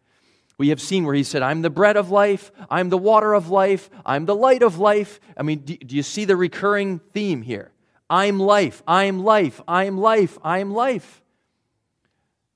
We 0.56 0.70
have 0.70 0.80
seen 0.80 1.04
where 1.04 1.14
he 1.14 1.24
said, 1.24 1.42
I'm 1.42 1.62
the 1.62 1.70
bread 1.70 1.96
of 1.96 2.10
life, 2.10 2.50
I'm 2.70 2.88
the 2.88 2.98
water 2.98 3.34
of 3.34 3.50
life, 3.50 3.90
I'm 4.06 4.24
the 4.24 4.34
light 4.34 4.62
of 4.62 4.78
life. 4.78 5.20
I 5.36 5.42
mean, 5.42 5.60
do, 5.60 5.76
do 5.76 5.94
you 5.94 6.02
see 6.02 6.24
the 6.24 6.36
recurring 6.36 7.00
theme 7.00 7.42
here? 7.42 7.72
I'm 8.08 8.38
life, 8.38 8.82
I'm 8.86 9.22
life, 9.24 9.60
I'm 9.66 9.98
life, 9.98 10.38
I'm 10.42 10.72
life. 10.72 11.22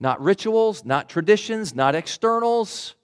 Not 0.00 0.22
rituals, 0.22 0.84
not 0.84 1.08
traditions, 1.08 1.74
not 1.74 1.94
externals. 1.94 2.94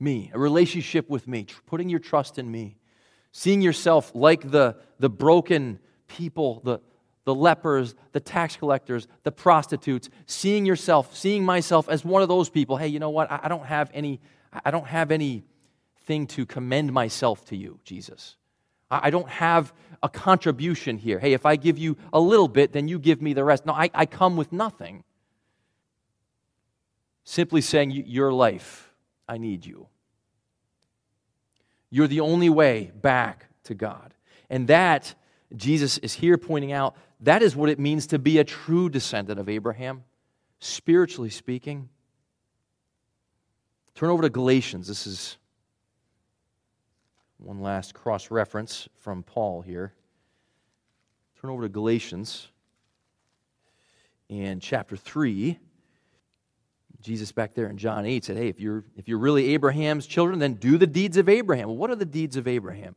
Me, 0.00 0.30
a 0.34 0.38
relationship 0.38 1.08
with 1.08 1.26
me, 1.26 1.46
putting 1.66 1.88
your 1.88 2.00
trust 2.00 2.38
in 2.38 2.50
me. 2.50 2.76
Seeing 3.32 3.62
yourself 3.62 4.12
like 4.14 4.50
the, 4.50 4.76
the 4.98 5.08
broken 5.08 5.78
people, 6.08 6.60
the, 6.64 6.80
the 7.26 7.34
lepers, 7.34 7.96
the 8.12 8.20
tax 8.20 8.56
collectors, 8.56 9.08
the 9.24 9.32
prostitutes, 9.32 10.08
seeing 10.26 10.64
yourself, 10.64 11.14
seeing 11.14 11.44
myself 11.44 11.88
as 11.88 12.04
one 12.04 12.22
of 12.22 12.28
those 12.28 12.48
people. 12.48 12.76
Hey, 12.76 12.86
you 12.86 13.00
know 13.00 13.10
what? 13.10 13.30
I, 13.30 13.48
don't 13.48 13.66
have 13.66 13.90
any, 13.92 14.20
I 14.64 14.70
don't 14.70 14.86
have 14.86 15.10
anything 15.10 16.28
to 16.28 16.46
commend 16.46 16.92
myself 16.92 17.44
to 17.46 17.56
you, 17.56 17.80
Jesus. 17.84 18.36
I, 18.92 19.08
I 19.08 19.10
don't 19.10 19.28
have 19.28 19.74
a 20.04 20.08
contribution 20.08 20.98
here. 20.98 21.18
Hey, 21.18 21.32
if 21.32 21.44
I 21.44 21.56
give 21.56 21.78
you 21.78 21.96
a 22.12 22.20
little 22.20 22.46
bit, 22.46 22.72
then 22.72 22.86
you 22.86 23.00
give 23.00 23.20
me 23.20 23.32
the 23.32 23.42
rest. 23.42 23.66
No, 23.66 23.72
I, 23.72 23.90
I 23.92 24.06
come 24.06 24.36
with 24.36 24.52
nothing. 24.52 25.02
Simply 27.24 27.60
saying, 27.60 27.90
Your 27.90 28.32
life, 28.32 28.92
I 29.28 29.38
need 29.38 29.66
you. 29.66 29.88
You're 31.90 32.06
the 32.06 32.20
only 32.20 32.50
way 32.50 32.92
back 32.94 33.46
to 33.64 33.74
God. 33.74 34.14
And 34.48 34.68
that, 34.68 35.12
Jesus 35.56 35.98
is 35.98 36.14
here 36.14 36.38
pointing 36.38 36.70
out, 36.70 36.96
that 37.20 37.42
is 37.42 37.56
what 37.56 37.68
it 37.70 37.78
means 37.78 38.08
to 38.08 38.18
be 38.18 38.38
a 38.38 38.44
true 38.44 38.88
descendant 38.88 39.40
of 39.40 39.48
Abraham, 39.48 40.04
spiritually 40.60 41.30
speaking. 41.30 41.88
Turn 43.94 44.10
over 44.10 44.22
to 44.22 44.30
Galatians. 44.30 44.86
This 44.86 45.06
is 45.06 45.38
one 47.38 47.60
last 47.60 47.94
cross 47.94 48.30
reference 48.30 48.88
from 48.98 49.22
Paul 49.22 49.62
here. 49.62 49.94
Turn 51.40 51.50
over 51.50 51.62
to 51.62 51.68
Galatians 51.68 52.48
in 54.28 54.60
chapter 54.60 54.96
3. 54.96 55.58
Jesus 57.00 57.30
back 57.32 57.54
there 57.54 57.68
in 57.68 57.76
John 57.76 58.04
8 58.04 58.24
said, 58.24 58.36
Hey, 58.36 58.48
if 58.48 58.58
you're, 58.58 58.84
if 58.96 59.06
you're 59.06 59.18
really 59.18 59.54
Abraham's 59.54 60.06
children, 60.06 60.38
then 60.38 60.54
do 60.54 60.76
the 60.76 60.86
deeds 60.86 61.16
of 61.16 61.28
Abraham. 61.28 61.68
What 61.76 61.90
are 61.90 61.96
the 61.96 62.04
deeds 62.04 62.36
of 62.36 62.48
Abraham? 62.48 62.96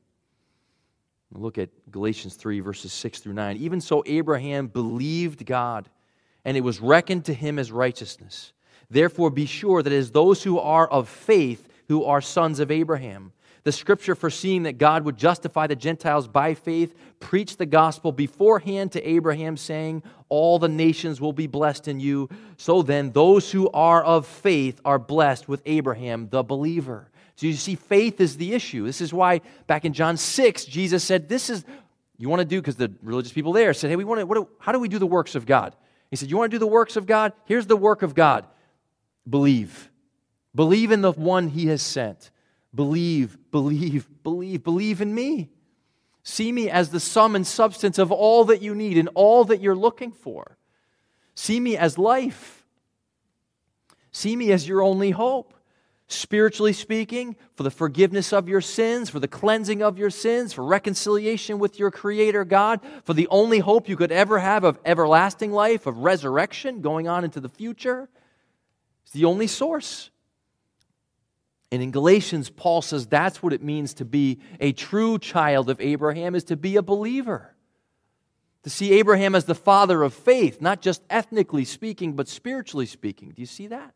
Look 1.33 1.57
at 1.57 1.69
Galatians 1.91 2.35
3, 2.35 2.59
verses 2.59 2.91
6 2.91 3.19
through 3.19 3.33
9. 3.33 3.57
Even 3.57 3.81
so, 3.81 4.03
Abraham 4.05 4.67
believed 4.67 5.45
God, 5.45 5.87
and 6.43 6.57
it 6.57 6.61
was 6.61 6.79
reckoned 6.79 7.25
to 7.25 7.33
him 7.33 7.59
as 7.59 7.71
righteousness. 7.71 8.53
Therefore, 8.89 9.29
be 9.29 9.45
sure 9.45 9.83
that 9.83 9.93
it 9.93 9.95
is 9.95 10.11
those 10.11 10.41
who 10.43 10.57
are 10.57 10.87
of 10.87 11.07
faith 11.07 11.67
who 11.87 12.03
are 12.05 12.21
sons 12.21 12.59
of 12.59 12.71
Abraham. 12.71 13.31
The 13.63 13.71
scripture, 13.71 14.15
foreseeing 14.15 14.63
that 14.63 14.77
God 14.77 15.03
would 15.03 15.17
justify 15.17 15.67
the 15.67 15.75
Gentiles 15.75 16.27
by 16.27 16.53
faith, 16.53 16.95
preached 17.19 17.57
the 17.57 17.65
gospel 17.65 18.11
beforehand 18.11 18.93
to 18.93 19.07
Abraham, 19.07 19.57
saying, 19.57 20.03
All 20.29 20.59
the 20.59 20.69
nations 20.69 21.19
will 21.19 21.33
be 21.33 21.47
blessed 21.47 21.87
in 21.87 21.99
you. 21.99 22.29
So 22.57 22.81
then, 22.81 23.11
those 23.11 23.51
who 23.51 23.69
are 23.71 24.03
of 24.03 24.25
faith 24.25 24.79
are 24.85 24.97
blessed 24.97 25.49
with 25.49 25.61
Abraham, 25.65 26.29
the 26.29 26.41
believer. 26.41 27.09
So 27.39 27.47
you 27.47 27.53
see, 27.53 27.75
faith 27.75 28.19
is 28.19 28.35
the 28.35 28.53
issue. 28.53 28.83
This 28.83 28.99
is 28.99 29.13
why 29.13 29.39
back 29.65 29.85
in 29.85 29.93
John 29.93 30.17
6, 30.17 30.65
Jesus 30.65 31.05
said, 31.05 31.29
This 31.29 31.49
is, 31.49 31.63
you 32.17 32.27
want 32.27 32.41
to 32.41 32.45
do, 32.45 32.59
because 32.59 32.75
the 32.75 32.91
religious 33.01 33.31
people 33.31 33.53
there 33.53 33.73
said, 33.73 33.89
Hey, 33.89 33.95
we 33.95 34.03
want 34.03 34.19
to, 34.19 34.25
what, 34.25 34.45
how 34.59 34.73
do 34.73 34.79
we 34.79 34.89
do 34.89 34.99
the 34.99 35.07
works 35.07 35.35
of 35.35 35.45
God? 35.45 35.73
He 36.09 36.17
said, 36.17 36.29
You 36.29 36.35
want 36.35 36.51
to 36.51 36.55
do 36.55 36.59
the 36.59 36.67
works 36.67 36.97
of 36.97 37.05
God? 37.05 37.31
Here's 37.45 37.65
the 37.65 37.77
work 37.77 38.01
of 38.01 38.13
God 38.13 38.45
believe. 39.29 39.89
Believe 40.53 40.91
in 40.91 40.99
the 40.99 41.13
one 41.13 41.47
he 41.47 41.67
has 41.67 41.81
sent. 41.81 42.29
Believe, 42.75 43.37
believe, 43.51 44.09
believe, 44.21 44.61
believe 44.61 44.99
in 44.99 45.15
me. 45.15 45.49
See 46.23 46.51
me 46.51 46.69
as 46.69 46.89
the 46.89 46.99
sum 46.99 47.37
and 47.37 47.47
substance 47.47 47.99
of 47.99 48.11
all 48.11 48.43
that 48.45 48.61
you 48.61 48.75
need 48.75 48.97
and 48.97 49.07
all 49.15 49.45
that 49.45 49.61
you're 49.61 49.77
looking 49.77 50.11
for. 50.11 50.57
See 51.35 51.61
me 51.61 51.77
as 51.77 51.97
life. 51.97 52.65
See 54.11 54.35
me 54.35 54.51
as 54.51 54.67
your 54.67 54.81
only 54.81 55.11
hope. 55.11 55.53
Spiritually 56.11 56.73
speaking, 56.73 57.35
for 57.53 57.61
the 57.61 57.69
forgiveness 57.69 58.33
of 58.33 58.49
your 58.49 58.61
sins, 58.61 59.11
for 59.11 59.19
the 59.19 59.27
cleansing 59.27 59.83
of 59.83 59.99
your 59.99 60.09
sins, 60.09 60.51
for 60.51 60.65
reconciliation 60.65 61.59
with 61.59 61.77
your 61.77 61.91
Creator 61.91 62.45
God, 62.45 62.81
for 63.03 63.13
the 63.13 63.27
only 63.27 63.59
hope 63.59 63.87
you 63.87 63.95
could 63.95 64.11
ever 64.11 64.39
have 64.39 64.63
of 64.63 64.79
everlasting 64.83 65.51
life, 65.51 65.85
of 65.85 65.97
resurrection 65.97 66.81
going 66.81 67.07
on 67.07 67.23
into 67.23 67.39
the 67.39 67.47
future. 67.47 68.09
It's 69.03 69.11
the 69.11 69.25
only 69.25 69.45
source. 69.45 70.09
And 71.71 71.83
in 71.83 71.91
Galatians, 71.91 72.49
Paul 72.49 72.81
says 72.81 73.05
that's 73.05 73.43
what 73.43 73.53
it 73.53 73.61
means 73.61 73.93
to 73.95 74.05
be 74.05 74.39
a 74.59 74.71
true 74.71 75.19
child 75.19 75.69
of 75.69 75.79
Abraham, 75.79 76.33
is 76.33 76.45
to 76.45 76.57
be 76.57 76.75
a 76.77 76.81
believer. 76.81 77.53
To 78.63 78.71
see 78.71 78.93
Abraham 78.93 79.35
as 79.35 79.45
the 79.45 79.53
father 79.53 80.01
of 80.01 80.15
faith, 80.15 80.59
not 80.59 80.81
just 80.81 81.03
ethnically 81.07 81.65
speaking, 81.65 82.13
but 82.13 82.27
spiritually 82.27 82.87
speaking. 82.87 83.29
Do 83.29 83.43
you 83.43 83.45
see 83.45 83.67
that? 83.67 83.93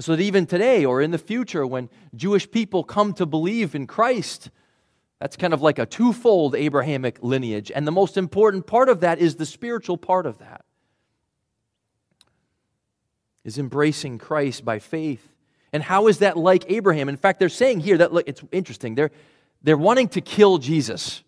So 0.00 0.16
that 0.16 0.22
even 0.22 0.46
today 0.46 0.84
or 0.84 1.00
in 1.00 1.12
the 1.12 1.18
future, 1.18 1.66
when 1.66 1.88
Jewish 2.14 2.50
people 2.50 2.82
come 2.82 3.12
to 3.14 3.26
believe 3.26 3.74
in 3.74 3.86
Christ, 3.86 4.50
that's 5.20 5.36
kind 5.36 5.54
of 5.54 5.62
like 5.62 5.78
a 5.78 5.86
twofold 5.86 6.54
Abrahamic 6.54 7.22
lineage. 7.22 7.70
And 7.72 7.86
the 7.86 7.92
most 7.92 8.16
important 8.16 8.66
part 8.66 8.88
of 8.88 9.00
that 9.00 9.18
is 9.18 9.36
the 9.36 9.46
spiritual 9.46 9.96
part 9.96 10.26
of 10.26 10.38
that. 10.38 10.64
Is 13.44 13.58
embracing 13.58 14.18
Christ 14.18 14.64
by 14.64 14.78
faith 14.78 15.34
and 15.74 15.82
how 15.82 16.06
is 16.06 16.18
that 16.18 16.36
like 16.36 16.70
Abraham? 16.70 17.08
In 17.08 17.16
fact, 17.16 17.40
they're 17.40 17.48
saying 17.48 17.80
here 17.80 17.98
that, 17.98 18.12
look, 18.12 18.28
it's 18.28 18.40
interesting. 18.52 18.94
They're, 18.94 19.10
they're 19.60 19.76
wanting 19.76 20.06
to 20.10 20.20
kill 20.20 20.58
Jesus. 20.58 21.24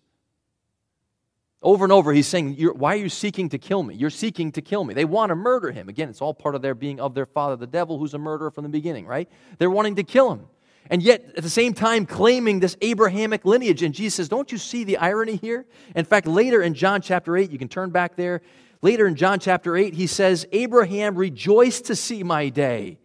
Over 1.61 1.85
and 1.85 1.91
over, 1.91 2.13
he's 2.13 2.27
saying, 2.27 2.55
Why 2.55 2.93
are 2.93 2.99
you 2.99 3.09
seeking 3.09 3.49
to 3.49 3.57
kill 3.57 3.81
me? 3.81 3.95
You're 3.95 4.09
seeking 4.09 4.51
to 4.53 4.61
kill 4.61 4.83
me. 4.83 4.93
They 4.93 5.05
want 5.05 5.31
to 5.31 5.35
murder 5.35 5.71
him. 5.71 5.89
Again, 5.89 6.09
it's 6.09 6.21
all 6.21 6.33
part 6.33 6.53
of 6.53 6.61
their 6.61 6.75
being 6.75 6.99
of 6.99 7.15
their 7.15 7.25
father, 7.25 7.55
the 7.55 7.67
devil, 7.67 7.97
who's 7.97 8.13
a 8.13 8.19
murderer 8.19 8.51
from 8.51 8.63
the 8.63 8.69
beginning, 8.69 9.07
right? 9.07 9.27
They're 9.57 9.71
wanting 9.71 9.95
to 9.95 10.03
kill 10.03 10.31
him. 10.31 10.45
And 10.89 11.01
yet, 11.01 11.25
at 11.35 11.43
the 11.43 11.49
same 11.49 11.73
time, 11.73 12.05
claiming 12.05 12.59
this 12.59 12.77
Abrahamic 12.81 13.43
lineage. 13.43 13.83
And 13.83 13.93
Jesus 13.93 14.15
says, 14.15 14.29
Don't 14.29 14.51
you 14.51 14.57
see 14.57 14.83
the 14.83 14.97
irony 14.97 15.35
here? 15.35 15.65
In 15.95 16.05
fact, 16.05 16.27
later 16.27 16.61
in 16.61 16.75
John 16.75 17.01
chapter 17.01 17.35
8, 17.35 17.51
you 17.51 17.57
can 17.57 17.69
turn 17.69 17.89
back 17.89 18.15
there. 18.15 18.41
Later 18.83 19.07
in 19.07 19.15
John 19.15 19.39
chapter 19.39 19.75
8, 19.75 19.95
he 19.95 20.05
says, 20.05 20.45
Abraham 20.51 21.15
rejoiced 21.15 21.85
to 21.85 21.95
see 21.95 22.21
my 22.21 22.49
day. 22.49 22.99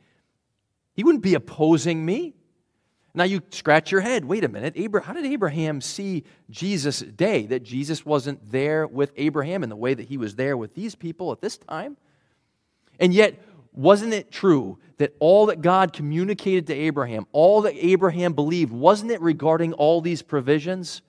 He 0.94 1.04
wouldn't 1.04 1.24
be 1.24 1.34
opposing 1.34 2.04
me. 2.04 2.34
Now 3.14 3.24
you 3.24 3.42
scratch 3.50 3.92
your 3.92 4.00
head. 4.00 4.24
Wait 4.24 4.42
a 4.42 4.48
minute. 4.48 4.74
How 5.04 5.12
did 5.12 5.26
Abraham 5.26 5.80
see 5.80 6.24
Jesus' 6.50 7.00
day? 7.00 7.46
That 7.46 7.62
Jesus 7.62 8.06
wasn't 8.06 8.50
there 8.50 8.86
with 8.86 9.12
Abraham 9.16 9.62
in 9.62 9.68
the 9.68 9.76
way 9.76 9.92
that 9.92 10.08
he 10.08 10.16
was 10.16 10.34
there 10.34 10.56
with 10.56 10.74
these 10.74 10.94
people 10.94 11.30
at 11.30 11.40
this 11.40 11.58
time? 11.58 11.96
And 12.98 13.12
yet, 13.12 13.38
wasn't 13.72 14.14
it 14.14 14.30
true 14.30 14.78
that 14.96 15.14
all 15.18 15.46
that 15.46 15.60
God 15.60 15.92
communicated 15.92 16.66
to 16.68 16.74
Abraham, 16.74 17.26
all 17.32 17.62
that 17.62 17.74
Abraham 17.76 18.32
believed, 18.32 18.72
wasn't 18.72 19.10
it 19.10 19.20
regarding 19.20 19.72
all 19.74 20.00
these 20.00 20.22
provisions? 20.22 21.02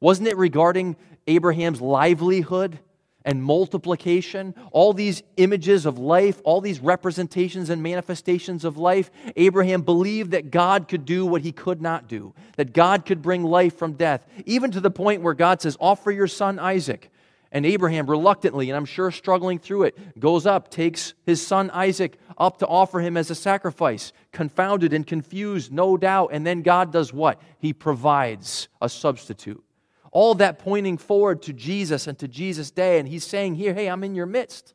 Wasn't 0.00 0.28
it 0.28 0.36
regarding 0.36 0.96
Abraham's 1.26 1.80
livelihood? 1.80 2.78
And 3.24 3.42
multiplication, 3.42 4.54
all 4.72 4.92
these 4.92 5.22
images 5.36 5.86
of 5.86 5.98
life, 5.98 6.40
all 6.44 6.60
these 6.60 6.80
representations 6.80 7.70
and 7.70 7.82
manifestations 7.82 8.64
of 8.64 8.76
life, 8.76 9.10
Abraham 9.36 9.82
believed 9.82 10.32
that 10.32 10.50
God 10.50 10.88
could 10.88 11.04
do 11.04 11.24
what 11.26 11.42
he 11.42 11.52
could 11.52 11.80
not 11.80 12.08
do, 12.08 12.34
that 12.56 12.72
God 12.72 13.06
could 13.06 13.22
bring 13.22 13.44
life 13.44 13.76
from 13.76 13.94
death, 13.94 14.26
even 14.46 14.70
to 14.72 14.80
the 14.80 14.90
point 14.90 15.22
where 15.22 15.34
God 15.34 15.60
says, 15.60 15.76
Offer 15.80 16.10
your 16.10 16.28
son 16.28 16.58
Isaac. 16.58 17.10
And 17.54 17.66
Abraham, 17.66 18.08
reluctantly, 18.08 18.70
and 18.70 18.76
I'm 18.78 18.86
sure 18.86 19.10
struggling 19.10 19.58
through 19.58 19.82
it, 19.82 20.18
goes 20.18 20.46
up, 20.46 20.70
takes 20.70 21.12
his 21.26 21.46
son 21.46 21.70
Isaac 21.70 22.18
up 22.38 22.58
to 22.58 22.66
offer 22.66 23.00
him 23.00 23.18
as 23.18 23.30
a 23.30 23.34
sacrifice, 23.34 24.14
confounded 24.32 24.94
and 24.94 25.06
confused, 25.06 25.70
no 25.70 25.98
doubt. 25.98 26.30
And 26.32 26.46
then 26.46 26.62
God 26.62 26.92
does 26.92 27.12
what? 27.12 27.42
He 27.58 27.74
provides 27.74 28.68
a 28.80 28.88
substitute. 28.88 29.62
All 30.12 30.34
that 30.36 30.58
pointing 30.58 30.98
forward 30.98 31.42
to 31.42 31.52
Jesus 31.52 32.06
and 32.06 32.16
to 32.20 32.28
Jesus' 32.28 32.70
day. 32.70 32.98
And 33.00 33.08
he's 33.08 33.24
saying 33.24 33.56
here, 33.56 33.74
hey, 33.74 33.88
I'm 33.88 34.04
in 34.04 34.14
your 34.14 34.26
midst. 34.26 34.74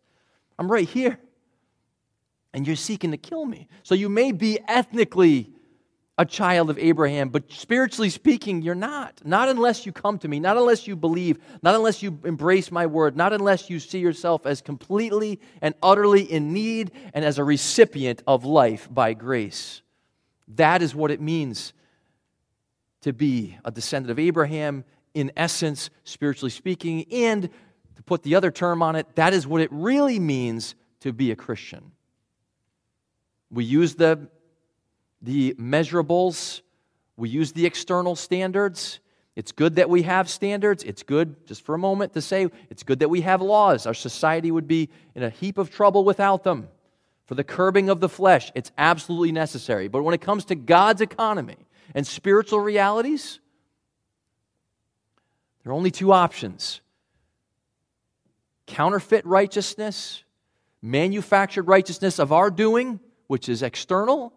I'm 0.60 0.70
right 0.70 0.90
here. 0.90 1.20
And 2.54 2.68
you're 2.68 2.76
seeking 2.76 3.12
to 3.12 3.18
kill 3.18 3.46
me. 3.46 3.68
So 3.84 3.96
you 3.96 4.10
may 4.10 4.32
be 4.32 4.60
ethnically 4.68 5.52
a 6.18 6.26
child 6.26 6.72
of 6.72 6.80
Abraham, 6.80 7.30
but 7.30 7.52
spiritually 7.52 8.10
speaking, 8.10 8.64
you're 8.64 8.74
not. 8.74 9.22
Not 9.24 9.50
unless 9.50 9.86
you 9.86 9.92
come 9.92 10.18
to 10.20 10.28
me, 10.28 10.40
not 10.40 10.58
unless 10.58 10.88
you 10.88 10.96
believe, 10.96 11.38
not 11.62 11.76
unless 11.76 12.02
you 12.02 12.20
embrace 12.26 12.72
my 12.72 12.88
word, 12.88 13.16
not 13.16 13.34
unless 13.34 13.70
you 13.70 13.80
see 13.80 14.00
yourself 14.00 14.48
as 14.48 14.60
completely 14.60 15.40
and 15.62 15.76
utterly 15.84 16.24
in 16.24 16.54
need 16.54 16.92
and 17.14 17.24
as 17.24 17.38
a 17.38 17.44
recipient 17.44 18.24
of 18.26 18.46
life 18.46 18.90
by 18.92 19.14
grace. 19.14 19.84
That 20.56 20.82
is 20.82 20.96
what 20.96 21.12
it 21.12 21.22
means 21.22 21.74
to 23.02 23.14
be 23.14 23.56
a 23.64 23.70
descendant 23.70 24.10
of 24.10 24.18
Abraham, 24.18 24.84
in 25.18 25.32
essence, 25.36 25.90
spiritually 26.04 26.52
speaking, 26.52 27.06
and 27.12 27.50
to 27.96 28.04
put 28.04 28.22
the 28.22 28.36
other 28.36 28.52
term 28.52 28.84
on 28.84 28.96
it, 28.96 29.08
that 29.16 29.34
is 29.34 29.48
what 29.48 29.62
it 29.62 29.70
really 29.72 30.20
means 30.20 30.76
to 31.00 31.12
be 31.12 31.32
a 31.32 31.36
Christian. 31.36 31.92
We 33.50 33.64
use 33.64 33.96
the 33.96 34.30
the 35.24 35.56
measurables, 35.56 36.62
we 37.16 37.30
use 37.30 37.52
the 37.52 37.66
external 37.66 38.16
standards. 38.16 39.00
It's 39.36 39.52
good 39.52 39.76
that 39.76 39.90
we 39.90 40.04
have 40.04 40.30
standards. 40.30 40.84
It's 40.84 41.02
good, 41.02 41.48
just 41.48 41.64
for 41.64 41.74
a 41.74 41.80
moment, 41.80 42.14
to 42.14 42.22
say 42.22 42.48
it's 42.70 42.84
good 42.84 43.00
that 43.00 43.10
we 43.10 43.22
have 43.22 43.42
laws. 43.42 43.88
Our 43.88 43.96
society 43.96 44.52
would 44.52 44.68
be 44.68 44.90
in 45.16 45.24
a 45.24 45.30
heap 45.32 45.58
of 45.58 45.72
trouble 45.72 46.04
without 46.04 46.44
them. 46.44 46.68
For 47.26 47.34
the 47.36 47.44
curbing 47.44 47.90
of 47.90 48.00
the 48.00 48.10
flesh, 48.10 48.52
it's 48.56 48.72
absolutely 48.78 49.32
necessary. 49.32 49.88
But 49.88 50.04
when 50.04 50.14
it 50.14 50.22
comes 50.22 50.46
to 50.46 50.56
God's 50.56 51.02
economy 51.02 51.58
and 51.94 52.06
spiritual 52.06 52.60
realities, 52.60 53.40
there 55.68 55.74
are 55.74 55.76
only 55.76 55.92
two 55.92 56.14
options 56.14 56.80
counterfeit 58.68 59.26
righteousness, 59.26 60.24
manufactured 60.82 61.64
righteousness 61.64 62.20
of 62.20 62.32
our 62.32 62.50
doing, 62.50 63.02
which 63.28 63.50
is 63.50 63.62
external, 63.62 64.32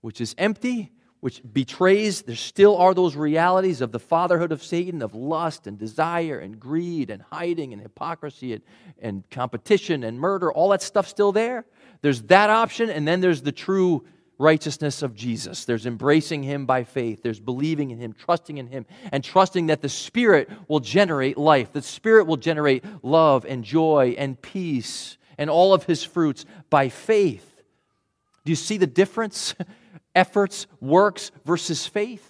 which 0.00 0.18
is 0.18 0.34
empty, 0.38 0.92
which 1.20 1.42
betrays, 1.52 2.22
there 2.22 2.36
still 2.36 2.74
are 2.78 2.94
those 2.94 3.16
realities 3.16 3.82
of 3.82 3.92
the 3.92 3.98
fatherhood 3.98 4.50
of 4.50 4.62
Satan, 4.62 5.02
of 5.02 5.14
lust 5.14 5.66
and 5.66 5.76
desire 5.76 6.38
and 6.38 6.58
greed 6.58 7.10
and 7.10 7.20
hiding 7.20 7.74
and 7.74 7.82
hypocrisy 7.82 8.54
and, 8.54 8.62
and 8.98 9.28
competition 9.28 10.02
and 10.04 10.18
murder. 10.18 10.50
All 10.50 10.70
that 10.70 10.80
stuff 10.80 11.06
still 11.06 11.32
there. 11.32 11.66
There's 12.00 12.22
that 12.22 12.48
option, 12.48 12.88
and 12.88 13.06
then 13.06 13.20
there's 13.20 13.42
the 13.42 13.52
true 13.52 14.06
righteousness 14.40 15.02
of 15.02 15.14
Jesus. 15.14 15.64
There's 15.64 15.86
embracing 15.86 16.42
Him 16.42 16.66
by 16.66 16.84
faith. 16.84 17.22
There's 17.22 17.40
believing 17.40 17.90
in 17.90 17.98
Him, 17.98 18.12
trusting 18.12 18.58
in 18.58 18.66
Him, 18.66 18.86
and 19.12 19.22
trusting 19.22 19.66
that 19.66 19.82
the 19.82 19.88
Spirit 19.88 20.50
will 20.68 20.80
generate 20.80 21.38
life. 21.38 21.72
The 21.72 21.82
Spirit 21.82 22.26
will 22.26 22.36
generate 22.36 22.84
love 23.04 23.44
and 23.44 23.64
joy 23.64 24.14
and 24.18 24.40
peace 24.40 25.18
and 25.38 25.48
all 25.48 25.72
of 25.74 25.84
His 25.84 26.02
fruits 26.02 26.44
by 26.70 26.88
faith. 26.88 27.62
Do 28.44 28.52
you 28.52 28.56
see 28.56 28.78
the 28.78 28.86
difference? 28.86 29.54
efforts, 30.14 30.66
works 30.80 31.30
versus 31.44 31.86
faith. 31.86 32.26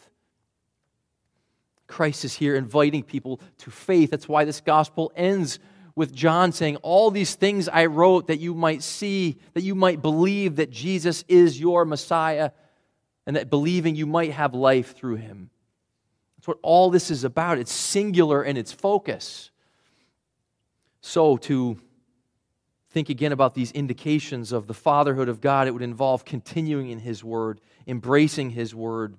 Christ 1.87 2.25
is 2.25 2.35
here 2.35 2.55
inviting 2.55 3.03
people 3.03 3.40
to 3.59 3.70
faith. 3.70 4.11
That's 4.11 4.29
why 4.29 4.44
this 4.44 4.61
gospel 4.61 5.12
ends 5.16 5.59
with 5.94 6.14
John 6.14 6.53
saying, 6.53 6.76
All 6.76 7.11
these 7.11 7.35
things 7.35 7.68
I 7.68 7.87
wrote 7.87 8.29
that 8.29 8.40
you 8.40 8.55
might 8.55 8.83
see, 8.83 9.38
that 9.55 9.62
you 9.62 9.74
might 9.74 10.03
believe 10.03 10.57
that 10.57 10.70
Jesus 10.70 11.24
is 11.29 11.59
your 11.59 11.85
Messiah, 11.85 12.50
and 13.26 13.37
that 13.37 13.50
believing 13.50 13.94
you 13.94 14.07
might 14.07 14.33
have 14.33 14.55
life 14.55 14.96
through 14.96 15.16
him. 15.16 15.50
That's 16.37 16.48
what 16.48 16.59
all 16.62 16.90
this 16.90 17.11
is 17.11 17.24
about. 17.24 17.59
It's 17.59 17.72
singular 17.72 18.42
in 18.42 18.57
its 18.57 18.72
focus. 18.72 19.50
So, 21.03 21.37
to 21.38 21.79
think 22.90 23.09
again 23.09 23.33
about 23.33 23.55
these 23.55 23.70
indications 23.72 24.53
of 24.53 24.66
the 24.66 24.74
fatherhood 24.74 25.29
of 25.29 25.40
God, 25.40 25.68
it 25.68 25.72
would 25.72 25.83
involve 25.83 26.24
continuing 26.24 26.90
in 26.90 26.98
His 26.98 27.22
Word, 27.22 27.61
embracing 27.87 28.50
His 28.50 28.74
Word, 28.74 29.16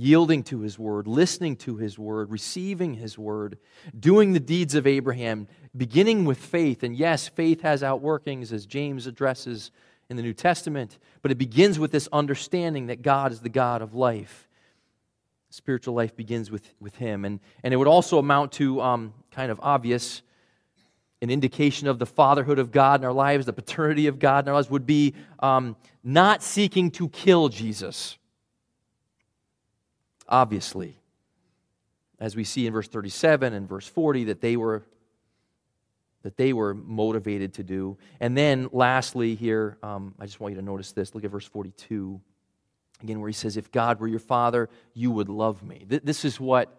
yielding 0.00 0.42
to 0.44 0.60
His 0.60 0.78
Word, 0.78 1.06
listening 1.06 1.56
to 1.56 1.76
His 1.76 1.98
Word, 1.98 2.30
receiving 2.30 2.94
His 2.94 3.18
Word, 3.18 3.58
doing 3.98 4.32
the 4.32 4.40
deeds 4.40 4.74
of 4.74 4.86
Abraham, 4.86 5.46
beginning 5.76 6.24
with 6.24 6.38
faith. 6.38 6.82
And 6.82 6.96
yes, 6.96 7.28
faith 7.28 7.60
has 7.60 7.82
outworkings, 7.82 8.52
as 8.52 8.64
James 8.64 9.06
addresses 9.06 9.70
in 10.08 10.16
the 10.16 10.22
New 10.22 10.32
Testament, 10.32 10.98
but 11.22 11.30
it 11.30 11.38
begins 11.38 11.78
with 11.78 11.92
this 11.92 12.08
understanding 12.12 12.86
that 12.86 13.02
God 13.02 13.30
is 13.30 13.40
the 13.40 13.48
God 13.48 13.82
of 13.82 13.94
life. 13.94 14.48
Spiritual 15.50 15.94
life 15.94 16.16
begins 16.16 16.50
with, 16.50 16.72
with 16.80 16.96
Him. 16.96 17.24
And, 17.24 17.38
and 17.62 17.74
it 17.74 17.76
would 17.76 17.88
also 17.88 18.18
amount 18.18 18.52
to 18.52 18.80
um, 18.80 19.12
kind 19.30 19.50
of 19.52 19.60
obvious 19.62 20.22
an 21.22 21.28
indication 21.28 21.86
of 21.86 21.98
the 21.98 22.06
fatherhood 22.06 22.58
of 22.58 22.72
God 22.72 23.00
in 23.00 23.04
our 23.04 23.12
lives, 23.12 23.44
the 23.44 23.52
paternity 23.52 24.06
of 24.06 24.18
God 24.18 24.44
in 24.44 24.48
our 24.48 24.54
lives, 24.54 24.70
would 24.70 24.86
be 24.86 25.14
um, 25.40 25.76
not 26.02 26.42
seeking 26.42 26.90
to 26.92 27.08
kill 27.10 27.50
Jesus. 27.50 28.16
Obviously, 30.30 30.96
as 32.18 32.36
we 32.36 32.44
see 32.44 32.66
in 32.66 32.72
verse 32.72 32.88
37 32.88 33.52
and 33.52 33.68
verse 33.68 33.86
40, 33.86 34.24
that 34.24 34.40
they 34.40 34.56
were 34.56 34.84
that 36.22 36.36
they 36.36 36.52
were 36.52 36.74
motivated 36.74 37.54
to 37.54 37.62
do. 37.62 37.96
And 38.20 38.36
then, 38.36 38.68
lastly, 38.72 39.34
here, 39.34 39.78
um, 39.82 40.14
I 40.20 40.26
just 40.26 40.38
want 40.38 40.52
you 40.52 40.60
to 40.60 40.66
notice 40.66 40.92
this. 40.92 41.14
Look 41.14 41.24
at 41.24 41.30
verse 41.30 41.46
42 41.46 42.20
again, 43.02 43.20
where 43.20 43.28
he 43.28 43.32
says, 43.32 43.56
"If 43.56 43.72
God 43.72 44.00
were 44.00 44.06
your 44.06 44.18
father, 44.18 44.68
you 44.92 45.10
would 45.10 45.30
love 45.30 45.62
me." 45.62 45.86
This 45.88 46.26
is 46.26 46.38
what 46.38 46.78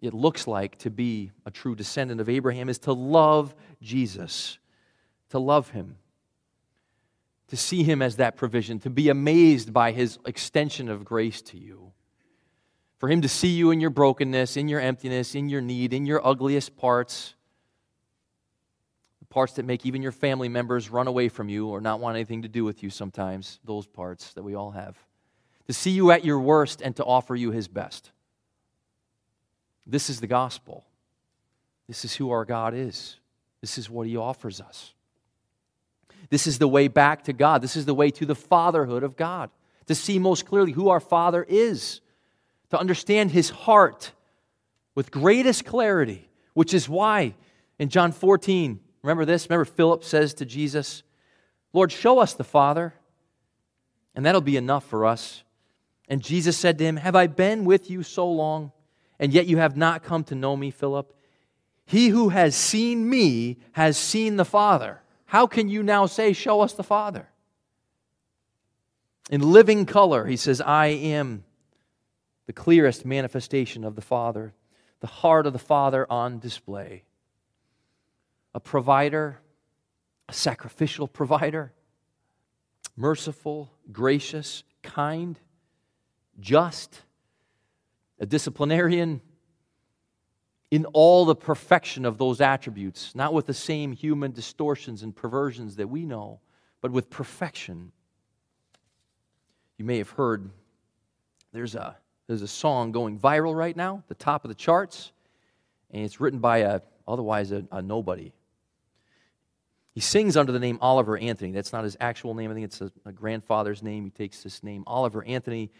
it 0.00 0.14
looks 0.14 0.46
like 0.46 0.76
to 0.78 0.90
be 0.90 1.32
a 1.44 1.50
true 1.50 1.74
descendant 1.74 2.20
of 2.20 2.28
Abraham 2.28 2.68
is 2.68 2.78
to 2.80 2.92
love 2.92 3.54
Jesus, 3.80 4.58
to 5.30 5.38
love 5.38 5.70
him, 5.70 5.96
to 7.48 7.56
see 7.56 7.82
him 7.82 8.02
as 8.02 8.16
that 8.16 8.36
provision, 8.36 8.78
to 8.80 8.90
be 8.90 9.08
amazed 9.08 9.72
by 9.72 9.92
his 9.92 10.18
extension 10.24 10.88
of 10.88 11.04
grace 11.04 11.42
to 11.42 11.58
you. 11.58 11.92
For 12.98 13.08
him 13.08 13.22
to 13.22 13.28
see 13.28 13.48
you 13.48 13.70
in 13.70 13.80
your 13.80 13.90
brokenness, 13.90 14.56
in 14.56 14.68
your 14.68 14.80
emptiness, 14.80 15.34
in 15.34 15.48
your 15.48 15.60
need, 15.60 15.92
in 15.92 16.04
your 16.04 16.24
ugliest 16.26 16.76
parts, 16.76 17.34
the 19.20 19.26
parts 19.26 19.54
that 19.54 19.64
make 19.64 19.86
even 19.86 20.02
your 20.02 20.12
family 20.12 20.48
members 20.48 20.90
run 20.90 21.06
away 21.06 21.28
from 21.28 21.48
you 21.48 21.68
or 21.68 21.80
not 21.80 22.00
want 22.00 22.16
anything 22.16 22.42
to 22.42 22.48
do 22.48 22.64
with 22.64 22.82
you 22.82 22.90
sometimes, 22.90 23.60
those 23.64 23.86
parts 23.86 24.32
that 24.34 24.42
we 24.42 24.54
all 24.54 24.72
have. 24.72 24.96
To 25.68 25.72
see 25.72 25.90
you 25.90 26.10
at 26.10 26.24
your 26.24 26.40
worst 26.40 26.80
and 26.80 26.96
to 26.96 27.04
offer 27.04 27.36
you 27.36 27.52
his 27.52 27.68
best. 27.68 28.10
This 29.86 30.10
is 30.10 30.20
the 30.20 30.26
gospel. 30.26 30.84
This 31.86 32.04
is 32.04 32.16
who 32.16 32.30
our 32.30 32.44
God 32.44 32.74
is. 32.74 33.16
This 33.60 33.78
is 33.78 33.88
what 33.88 34.06
he 34.06 34.16
offers 34.16 34.60
us. 34.60 34.92
This 36.30 36.46
is 36.46 36.58
the 36.58 36.68
way 36.68 36.88
back 36.88 37.24
to 37.24 37.32
God. 37.32 37.62
This 37.62 37.76
is 37.76 37.86
the 37.86 37.94
way 37.94 38.10
to 38.10 38.26
the 38.26 38.34
fatherhood 38.34 39.02
of 39.02 39.16
God. 39.16 39.50
To 39.86 39.94
see 39.94 40.18
most 40.18 40.46
clearly 40.46 40.72
who 40.72 40.88
our 40.90 41.00
Father 41.00 41.44
is, 41.48 42.00
to 42.70 42.78
understand 42.78 43.30
his 43.30 43.50
heart 43.50 44.12
with 44.94 45.10
greatest 45.10 45.64
clarity, 45.64 46.28
which 46.54 46.74
is 46.74 46.88
why 46.88 47.34
in 47.78 47.88
John 47.88 48.12
14, 48.12 48.80
remember 49.02 49.24
this? 49.24 49.48
Remember, 49.48 49.64
Philip 49.64 50.04
says 50.04 50.34
to 50.34 50.44
Jesus, 50.44 51.02
Lord, 51.72 51.92
show 51.92 52.18
us 52.18 52.34
the 52.34 52.44
Father, 52.44 52.94
and 54.14 54.24
that'll 54.26 54.40
be 54.40 54.56
enough 54.56 54.84
for 54.84 55.06
us. 55.06 55.42
And 56.08 56.22
Jesus 56.22 56.56
said 56.56 56.78
to 56.78 56.84
him, 56.84 56.96
Have 56.96 57.14
I 57.14 57.26
been 57.26 57.64
with 57.64 57.90
you 57.90 58.02
so 58.02 58.28
long? 58.30 58.72
and 59.18 59.32
yet 59.32 59.46
you 59.46 59.58
have 59.58 59.76
not 59.76 60.02
come 60.02 60.24
to 60.24 60.34
know 60.34 60.56
me, 60.56 60.70
Philip? 60.70 61.14
He 61.84 62.08
who 62.08 62.28
has 62.28 62.54
seen 62.54 63.08
me 63.08 63.58
has 63.72 63.96
seen 63.96 64.36
the 64.36 64.44
Father. 64.44 65.00
How 65.26 65.46
can 65.46 65.68
you 65.68 65.82
now 65.82 66.06
say, 66.06 66.32
Show 66.32 66.60
us 66.60 66.74
the 66.74 66.82
Father? 66.82 67.28
In 69.30 69.40
living 69.40 69.86
color, 69.86 70.26
he 70.26 70.36
says, 70.36 70.60
I 70.60 70.86
am 70.86 71.44
the 72.48 72.52
clearest 72.54 73.04
manifestation 73.04 73.84
of 73.84 73.94
the 73.94 74.00
Father, 74.00 74.54
the 75.00 75.06
heart 75.06 75.46
of 75.46 75.52
the 75.52 75.58
Father 75.58 76.10
on 76.10 76.38
display. 76.38 77.04
A 78.54 78.58
provider, 78.58 79.38
a 80.30 80.32
sacrificial 80.32 81.06
provider, 81.06 81.74
merciful, 82.96 83.70
gracious, 83.92 84.64
kind, 84.82 85.38
just 86.40 87.02
a 88.18 88.24
disciplinarian, 88.24 89.20
in 90.70 90.86
all 90.86 91.26
the 91.26 91.36
perfection 91.36 92.06
of 92.06 92.16
those 92.16 92.40
attributes, 92.40 93.14
not 93.14 93.34
with 93.34 93.44
the 93.44 93.52
same 93.52 93.92
human 93.92 94.32
distortions 94.32 95.02
and 95.02 95.14
perversions 95.14 95.76
that 95.76 95.88
we 95.90 96.06
know, 96.06 96.40
but 96.80 96.92
with 96.92 97.10
perfection. 97.10 97.92
You 99.76 99.84
may 99.84 99.98
have 99.98 100.10
heard 100.10 100.48
there's 101.52 101.74
a, 101.74 101.98
there's 102.28 102.42
a 102.42 102.48
song 102.48 102.92
going 102.92 103.18
viral 103.18 103.56
right 103.56 103.76
now, 103.76 104.04
the 104.06 104.14
top 104.14 104.44
of 104.44 104.48
the 104.48 104.54
charts, 104.54 105.10
and 105.90 106.04
it's 106.04 106.20
written 106.20 106.38
by 106.38 106.58
a 106.58 106.80
otherwise 107.08 107.50
a, 107.50 107.64
a 107.72 107.82
nobody. 107.82 108.32
He 109.94 110.00
sings 110.00 110.36
under 110.36 110.52
the 110.52 110.60
name 110.60 110.78
Oliver 110.80 111.18
Anthony. 111.18 111.50
That's 111.50 111.72
not 111.72 111.82
his 111.82 111.96
actual 111.98 112.34
name. 112.34 112.50
I 112.52 112.54
think 112.54 112.66
it's 112.66 112.80
a, 112.80 112.92
a 113.04 113.10
grandfather's 113.10 113.82
name. 113.82 114.04
He 114.04 114.10
takes 114.10 114.44
this 114.44 114.62
name, 114.62 114.84
Oliver 114.86 115.24
Anthony 115.24 115.72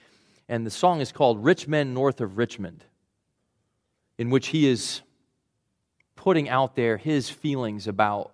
and 0.49 0.65
the 0.65 0.71
song 0.71 1.01
is 1.01 1.13
called 1.13 1.45
Rich 1.45 1.69
Men 1.69 1.93
North 1.93 2.21
of 2.21 2.39
Richmond, 2.39 2.85
in 4.17 4.31
which 4.31 4.49
he 4.49 4.67
is 4.67 5.03
putting 6.17 6.49
out 6.49 6.75
there 6.75 6.97
his 6.97 7.29
feelings 7.29 7.87
about 7.87 8.33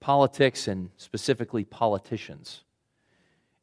politics 0.00 0.68
and 0.68 0.90
specifically 0.96 1.64
politicians. 1.64 2.62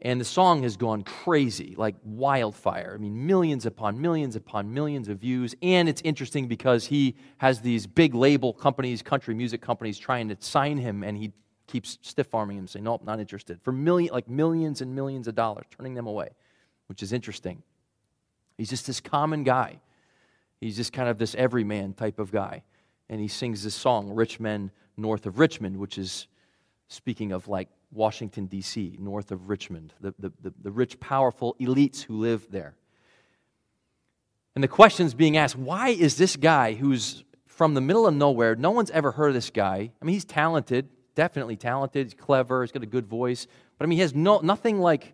And 0.02 0.20
the 0.20 0.26
song 0.26 0.64
has 0.64 0.76
gone 0.76 1.04
crazy, 1.04 1.74
like 1.78 1.96
wildfire. 2.04 2.94
I 2.96 3.02
mean, 3.02 3.26
millions 3.26 3.66
upon 3.66 4.00
millions 4.02 4.36
upon 4.36 4.74
millions 4.74 5.08
of 5.08 5.20
views. 5.20 5.56
And 5.62 5.88
it's 5.88 6.02
interesting 6.04 6.48
because 6.48 6.86
he 6.86 7.16
has 7.38 7.62
these 7.62 7.88
big 7.88 8.14
label 8.14 8.54
companies, 8.54 9.02
country 9.02 9.34
music 9.34 9.62
companies, 9.62 9.98
trying 9.98 10.28
to 10.30 10.38
sign 10.40 10.78
him, 10.78 11.04
and 11.04 11.18
he 11.18 11.32
keeps 11.68 11.98
stiff 12.02 12.36
arming 12.36 12.58
him, 12.58 12.68
saying, 12.68 12.84
Nope, 12.84 13.04
not 13.06 13.20
interested. 13.20 13.60
For 13.62 13.72
million, 13.72 14.14
like 14.14 14.30
millions 14.30 14.82
and 14.82 14.94
millions 14.94 15.28
of 15.28 15.36
dollars, 15.36 15.66
turning 15.76 15.94
them 15.94 16.08
away, 16.08 16.30
which 16.88 17.02
is 17.02 17.14
interesting. 17.14 17.64
He's 18.58 18.70
just 18.70 18.88
this 18.88 19.00
common 19.00 19.44
guy. 19.44 19.80
He's 20.60 20.76
just 20.76 20.94
kind 20.94 21.10
of 21.10 21.18
this 21.18 21.36
everyman 21.36 21.94
type 21.94 22.20
of 22.20 22.32
guy. 22.32 22.64
And 23.10 23.22
he 23.22 23.28
sings 23.28 23.64
this 23.64 23.76
song, 23.76 24.14
Rich 24.14 24.40
Men 24.40 24.72
North 24.98 25.26
of 25.26 25.40
Richmond, 25.40 25.78
which 25.78 25.98
is 25.98 26.28
speaking 26.88 27.32
of 27.32 27.48
like 27.48 27.70
Washington, 27.96 28.46
D.C., 28.46 28.98
north 29.00 29.32
of 29.32 29.50
Richmond, 29.50 29.94
the, 30.02 30.14
the, 30.20 30.32
the, 30.42 30.54
the 30.64 30.72
rich, 30.72 31.00
powerful 31.00 31.56
elites 31.60 32.02
who 32.04 32.18
live 32.18 32.48
there. 32.52 32.76
And 34.54 34.64
the 34.64 34.68
question's 34.68 35.14
being 35.14 35.38
asked 35.38 35.56
why 35.56 35.90
is 35.90 36.18
this 36.18 36.36
guy 36.36 36.74
who's 36.74 37.24
from 37.46 37.74
the 37.74 37.82
middle 37.82 38.06
of 38.08 38.14
nowhere, 38.14 38.56
no 38.56 38.72
one's 38.72 38.92
ever 38.92 39.12
heard 39.12 39.30
of 39.30 39.34
this 39.34 39.50
guy? 39.50 39.92
I 40.02 40.06
mean, 40.06 40.14
he's 40.14 40.26
talented, 40.26 40.88
definitely 41.16 41.56
talented, 41.56 42.08
he's 42.08 42.14
clever, 42.14 42.64
he's 42.64 42.72
got 42.72 42.84
a 42.84 42.88
good 42.88 43.08
voice, 43.08 43.48
but 43.78 43.86
I 43.86 43.88
mean, 43.88 43.98
he 43.98 44.02
has 44.02 44.14
no, 44.14 44.40
nothing 44.40 44.80
like 44.80 45.14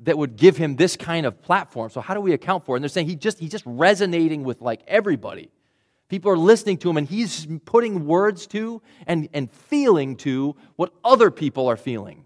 that 0.00 0.16
would 0.16 0.36
give 0.36 0.56
him 0.56 0.76
this 0.76 0.96
kind 0.96 1.26
of 1.26 1.42
platform. 1.42 1.90
So 1.90 2.00
how 2.00 2.14
do 2.14 2.20
we 2.20 2.32
account 2.32 2.64
for 2.64 2.74
it? 2.74 2.78
And 2.78 2.84
they're 2.84 2.88
saying 2.88 3.08
he 3.08 3.16
just 3.16 3.38
he's 3.38 3.50
just 3.50 3.64
resonating 3.66 4.44
with 4.44 4.60
like 4.60 4.80
everybody. 4.86 5.50
People 6.08 6.30
are 6.30 6.38
listening 6.38 6.78
to 6.78 6.90
him 6.90 6.96
and 6.96 7.06
he's 7.06 7.46
putting 7.66 8.06
words 8.06 8.46
to 8.48 8.80
and, 9.06 9.28
and 9.34 9.50
feeling 9.50 10.16
to 10.16 10.56
what 10.76 10.92
other 11.04 11.30
people 11.30 11.68
are 11.68 11.76
feeling. 11.76 12.24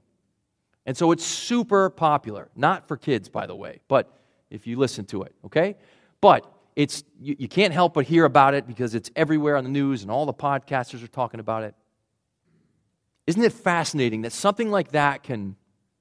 And 0.86 0.96
so 0.96 1.12
it's 1.12 1.24
super 1.24 1.90
popular. 1.90 2.48
Not 2.56 2.86
for 2.88 2.96
kids, 2.96 3.28
by 3.28 3.46
the 3.46 3.54
way, 3.54 3.80
but 3.88 4.16
if 4.50 4.66
you 4.66 4.78
listen 4.78 5.04
to 5.06 5.22
it, 5.22 5.34
okay? 5.44 5.76
But 6.20 6.50
it's 6.76 7.04
you, 7.20 7.36
you 7.38 7.48
can't 7.48 7.72
help 7.72 7.94
but 7.94 8.06
hear 8.06 8.24
about 8.24 8.54
it 8.54 8.66
because 8.66 8.94
it's 8.94 9.10
everywhere 9.16 9.56
on 9.56 9.64
the 9.64 9.70
news 9.70 10.02
and 10.02 10.10
all 10.10 10.26
the 10.26 10.34
podcasters 10.34 11.02
are 11.02 11.08
talking 11.08 11.40
about 11.40 11.64
it. 11.64 11.74
Isn't 13.26 13.42
it 13.42 13.52
fascinating 13.52 14.22
that 14.22 14.32
something 14.32 14.70
like 14.70 14.92
that 14.92 15.22
can, 15.22 15.56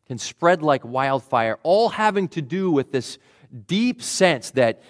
can 0.07 0.17
spread 0.17 0.61
like 0.61 0.83
wildfire, 0.83 1.59
all 1.63 1.89
having 1.89 2.27
to 2.29 2.41
do 2.41 2.71
with 2.71 2.91
this 2.91 3.17
deep 3.67 4.01
sense 4.01 4.51
that 4.51 4.81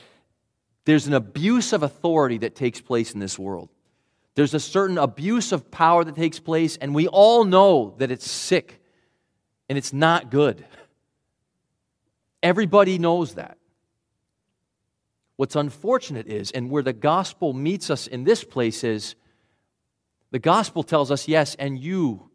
there's 0.92 1.08
an 1.08 1.14
abuse 1.14 1.72
of 1.72 1.84
authority 1.84 2.40
that 2.40 2.54
takes 2.54 2.82
place 2.82 3.14
in 3.14 3.22
this 3.22 3.40
world. 3.40 3.70
There's 4.36 4.54
a 4.54 4.60
certain 4.60 4.98
abuse 4.98 5.54
of 5.54 5.72
power 5.72 6.04
that 6.04 6.18
takes 6.18 6.38
place, 6.38 6.76
and 6.76 6.94
we 6.94 7.08
all 7.08 7.46
know 7.46 7.96
that 8.00 8.12
it's 8.12 8.30
sick 8.30 8.82
and 9.70 9.78
it's 9.78 9.94
not 9.94 10.30
good. 10.30 10.66
Everybody 12.44 12.98
knows 12.98 13.36
that. 13.36 13.58
What's 15.38 15.56
unfortunate 15.56 16.28
is, 16.28 16.52
and 16.52 16.70
where 16.70 16.84
the 16.84 16.92
gospel 16.92 17.54
meets 17.54 17.90
us 17.90 18.06
in 18.06 18.26
this 18.26 18.44
place 18.44 18.84
is, 18.84 19.16
the 20.32 20.40
gospel 20.40 20.84
tells 20.84 21.10
us, 21.10 21.26
yes, 21.26 21.56
and 21.56 21.80
you, 21.80 22.30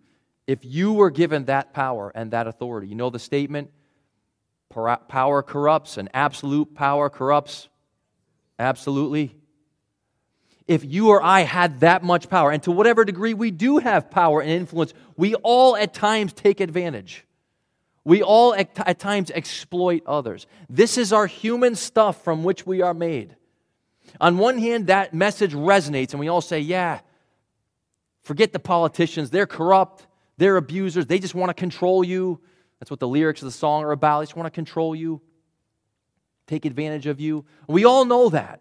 if 0.46 0.60
you 0.64 0.94
were 0.94 1.10
given 1.10 1.44
that 1.44 1.74
power 1.74 2.10
and 2.14 2.30
that 2.30 2.46
authority, 2.46 2.88
you 2.88 2.94
know 2.94 3.10
the 3.10 3.18
statement? 3.18 3.70
Power 4.70 5.42
corrupts, 5.42 5.98
and 5.98 6.08
absolute 6.14 6.74
power 6.74 7.10
corrupts 7.10 7.68
Absolutely. 8.58 9.36
If 10.66 10.84
you 10.84 11.10
or 11.10 11.22
I 11.22 11.40
had 11.40 11.80
that 11.80 12.02
much 12.02 12.28
power, 12.28 12.50
and 12.50 12.62
to 12.64 12.72
whatever 12.72 13.04
degree 13.04 13.34
we 13.34 13.50
do 13.50 13.78
have 13.78 14.10
power 14.10 14.40
and 14.40 14.50
influence, 14.50 14.94
we 15.16 15.34
all 15.36 15.76
at 15.76 15.94
times 15.94 16.32
take 16.32 16.60
advantage. 16.60 17.24
We 18.04 18.22
all 18.22 18.54
at, 18.54 18.70
at 18.86 18.98
times 18.98 19.30
exploit 19.30 20.02
others. 20.06 20.46
This 20.68 20.98
is 20.98 21.12
our 21.12 21.26
human 21.26 21.74
stuff 21.74 22.22
from 22.24 22.42
which 22.44 22.66
we 22.66 22.82
are 22.82 22.94
made. 22.94 23.36
On 24.20 24.38
one 24.38 24.58
hand, 24.58 24.88
that 24.88 25.14
message 25.14 25.52
resonates, 25.52 26.12
and 26.12 26.20
we 26.20 26.28
all 26.28 26.40
say, 26.40 26.60
Yeah, 26.60 27.00
forget 28.22 28.52
the 28.52 28.58
politicians. 28.58 29.30
They're 29.30 29.46
corrupt, 29.46 30.06
they're 30.36 30.56
abusers, 30.56 31.06
they 31.06 31.18
just 31.18 31.34
want 31.34 31.50
to 31.50 31.54
control 31.54 32.02
you. 32.02 32.40
That's 32.80 32.90
what 32.90 33.00
the 33.00 33.08
lyrics 33.08 33.40
of 33.42 33.46
the 33.46 33.52
song 33.52 33.84
are 33.84 33.92
about. 33.92 34.20
They 34.20 34.26
just 34.26 34.36
want 34.36 34.46
to 34.46 34.50
control 34.50 34.94
you 34.94 35.20
take 36.46 36.64
advantage 36.64 37.06
of 37.06 37.20
you. 37.20 37.44
We 37.68 37.84
all 37.84 38.04
know 38.04 38.28
that. 38.30 38.60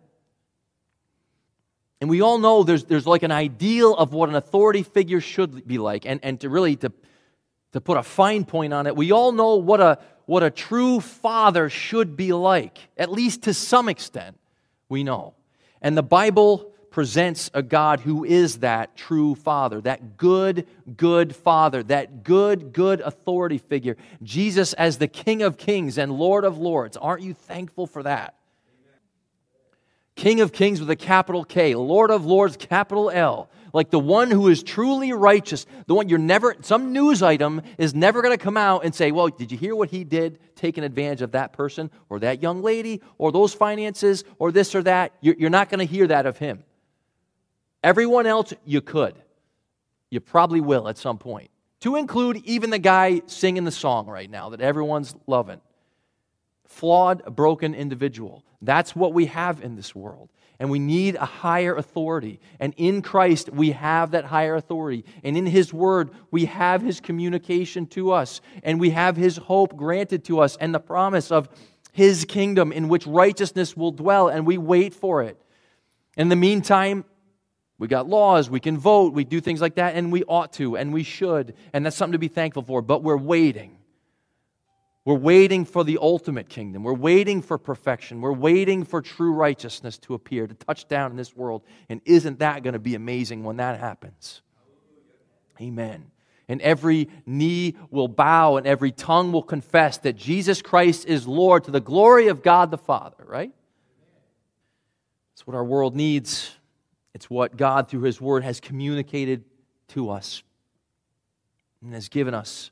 And 2.01 2.09
we 2.09 2.21
all 2.21 2.37
know 2.37 2.63
there's, 2.63 2.83
there's 2.83 3.07
like 3.07 3.23
an 3.23 3.31
ideal 3.31 3.95
of 3.95 4.13
what 4.13 4.29
an 4.29 4.35
authority 4.35 4.83
figure 4.83 5.21
should 5.21 5.67
be 5.67 5.77
like. 5.77 6.05
And, 6.05 6.19
and 6.23 6.39
to 6.41 6.49
really 6.49 6.75
to, 6.77 6.91
to 7.71 7.81
put 7.81 7.97
a 7.97 8.03
fine 8.03 8.45
point 8.45 8.73
on 8.73 8.85
it, 8.85 8.95
we 8.95 9.11
all 9.11 9.31
know 9.31 9.55
what 9.55 9.79
a, 9.79 9.99
what 10.25 10.43
a 10.43 10.49
true 10.49 10.99
father 10.99 11.69
should 11.69 12.17
be 12.17 12.33
like, 12.33 12.77
at 12.97 13.11
least 13.11 13.43
to 13.43 13.53
some 13.53 13.87
extent, 13.89 14.37
we 14.89 15.03
know. 15.03 15.33
And 15.81 15.97
the 15.97 16.03
Bible 16.03 16.73
presents 16.95 17.51
a 17.53 17.61
God 17.61 17.99
who 17.99 18.23
is 18.23 18.59
that 18.59 18.95
true 18.95 19.35
father, 19.35 19.81
that 19.81 20.15
good, 20.15 20.65
good 20.95 21.35
father, 21.35 21.83
that 21.83 22.23
good, 22.23 22.71
good 22.71 23.01
authority 23.01 23.57
figure. 23.57 23.97
Jesus 24.23 24.71
as 24.71 24.97
the 24.97 25.09
King 25.09 25.41
of 25.41 25.57
kings 25.57 25.97
and 25.97 26.09
Lord 26.13 26.45
of 26.45 26.57
lords. 26.57 26.95
Aren't 26.95 27.21
you 27.21 27.33
thankful 27.33 27.85
for 27.85 28.03
that? 28.03 28.35
King 30.15 30.39
of 30.39 30.53
kings 30.53 30.79
with 30.79 30.89
a 30.89 30.95
capital 30.95 31.43
K, 31.43 31.75
Lord 31.75 32.11
of 32.11 32.25
lords, 32.25 32.55
capital 32.55 33.11
L. 33.11 33.49
Like 33.73 33.89
the 33.89 33.99
one 33.99 34.31
who 34.31 34.47
is 34.47 34.63
truly 34.63 35.11
righteous, 35.11 35.65
the 35.87 35.95
one 35.95 36.07
you're 36.07 36.17
never, 36.17 36.55
some 36.61 36.93
news 36.93 37.21
item 37.21 37.61
is 37.77 37.93
never 37.93 38.21
going 38.21 38.37
to 38.37 38.41
come 38.41 38.55
out 38.55 38.85
and 38.85 38.95
say, 38.95 39.11
well, 39.11 39.27
did 39.27 39.51
you 39.51 39.57
hear 39.57 39.75
what 39.75 39.89
he 39.89 40.05
did 40.05 40.39
taking 40.55 40.85
advantage 40.85 41.21
of 41.21 41.33
that 41.33 41.51
person 41.51 41.91
or 42.07 42.19
that 42.19 42.41
young 42.41 42.61
lady 42.61 43.01
or 43.17 43.33
those 43.33 43.53
finances 43.53 44.23
or 44.39 44.53
this 44.53 44.73
or 44.73 44.83
that? 44.83 45.11
You're, 45.19 45.35
you're 45.37 45.49
not 45.49 45.67
going 45.67 45.85
to 45.85 45.93
hear 45.93 46.07
that 46.07 46.25
of 46.25 46.37
him. 46.37 46.63
Everyone 47.85 48.25
else, 48.25 48.51
you 48.65 48.81
could. 48.81 49.13
You 50.09 50.19
probably 50.19 50.59
will 50.59 50.87
at 50.87 50.97
some 50.97 51.19
point. 51.19 51.51
To 51.81 51.97
include 51.97 52.37
even 52.37 52.71
the 52.71 52.79
guy 52.79 53.21
singing 53.27 53.63
the 53.63 53.71
song 53.71 54.07
right 54.07 54.27
now 54.27 54.49
that 54.49 54.59
everyone's 54.59 55.13
loving. 55.27 55.61
Flawed, 56.63 57.35
broken 57.35 57.75
individual. 57.75 58.43
That's 58.59 58.95
what 58.95 59.13
we 59.13 59.27
have 59.27 59.61
in 59.61 59.75
this 59.75 59.93
world. 59.93 60.31
And 60.57 60.71
we 60.71 60.79
need 60.79 61.13
a 61.13 61.25
higher 61.25 61.75
authority. 61.75 62.39
And 62.59 62.73
in 62.75 63.03
Christ, 63.03 63.51
we 63.51 63.69
have 63.73 64.11
that 64.11 64.25
higher 64.25 64.55
authority. 64.55 65.05
And 65.23 65.37
in 65.37 65.45
His 65.45 65.71
Word, 65.71 66.09
we 66.31 66.45
have 66.45 66.81
His 66.81 66.99
communication 66.99 67.85
to 67.87 68.13
us. 68.13 68.41
And 68.63 68.79
we 68.79 68.89
have 68.89 69.15
His 69.15 69.37
hope 69.37 69.77
granted 69.77 70.23
to 70.23 70.39
us 70.39 70.57
and 70.57 70.73
the 70.73 70.79
promise 70.79 71.31
of 71.31 71.49
His 71.91 72.25
kingdom 72.25 72.71
in 72.71 72.87
which 72.87 73.05
righteousness 73.05 73.77
will 73.77 73.91
dwell. 73.91 74.27
And 74.27 74.47
we 74.47 74.57
wait 74.57 74.95
for 74.95 75.21
it. 75.21 75.39
In 76.17 76.29
the 76.29 76.35
meantime, 76.35 77.05
we 77.77 77.87
got 77.87 78.07
laws, 78.07 78.49
we 78.49 78.59
can 78.59 78.77
vote, 78.77 79.13
we 79.13 79.25
do 79.25 79.41
things 79.41 79.59
like 79.59 79.75
that, 79.75 79.95
and 79.95 80.11
we 80.11 80.23
ought 80.23 80.53
to, 80.53 80.77
and 80.77 80.93
we 80.93 81.03
should, 81.03 81.55
and 81.73 81.85
that's 81.85 81.95
something 81.95 82.13
to 82.13 82.17
be 82.17 82.29
thankful 82.29 82.63
for, 82.63 82.81
but 82.81 83.03
we're 83.03 83.17
waiting. 83.17 83.77
We're 85.03 85.13
waiting 85.13 85.65
for 85.65 85.83
the 85.83 85.99
ultimate 86.01 86.49
kingdom. 86.49 86.83
We're 86.83 86.93
waiting 86.93 87.43
for 87.43 87.59
perfection. 87.59 88.21
We're 88.21 88.33
waiting 88.33 88.83
for 88.83 89.03
true 89.03 89.33
righteousness 89.33 89.99
to 89.99 90.15
appear, 90.15 90.47
to 90.47 90.53
touch 90.55 90.87
down 90.87 91.11
in 91.11 91.17
this 91.17 91.35
world. 91.35 91.61
And 91.89 92.01
isn't 92.05 92.39
that 92.39 92.63
going 92.63 92.73
to 92.73 92.79
be 92.79 92.95
amazing 92.95 93.43
when 93.43 93.57
that 93.57 93.79
happens? 93.79 94.41
Amen. 95.61 96.09
And 96.47 96.59
every 96.61 97.09
knee 97.25 97.75
will 97.91 98.07
bow 98.07 98.57
and 98.57 98.65
every 98.65 98.91
tongue 98.91 99.31
will 99.31 99.43
confess 99.43 99.99
that 99.99 100.13
Jesus 100.13 100.63
Christ 100.63 101.05
is 101.05 101.27
Lord 101.27 101.65
to 101.65 101.71
the 101.71 101.79
glory 101.79 102.27
of 102.29 102.41
God 102.41 102.71
the 102.71 102.77
Father, 102.77 103.23
right? 103.27 103.51
That's 105.33 105.45
what 105.45 105.55
our 105.55 105.63
world 105.63 105.95
needs. 105.95 106.51
It's 107.15 107.29
what 107.29 107.55
God, 107.55 107.87
through 107.87 108.01
His 108.01 108.19
Word, 108.19 108.43
has 108.43 108.59
communicated 108.59 109.45
to 109.87 110.09
us 110.09 110.43
and 111.81 111.93
has 111.93 112.09
given 112.09 112.33
us 112.33 112.71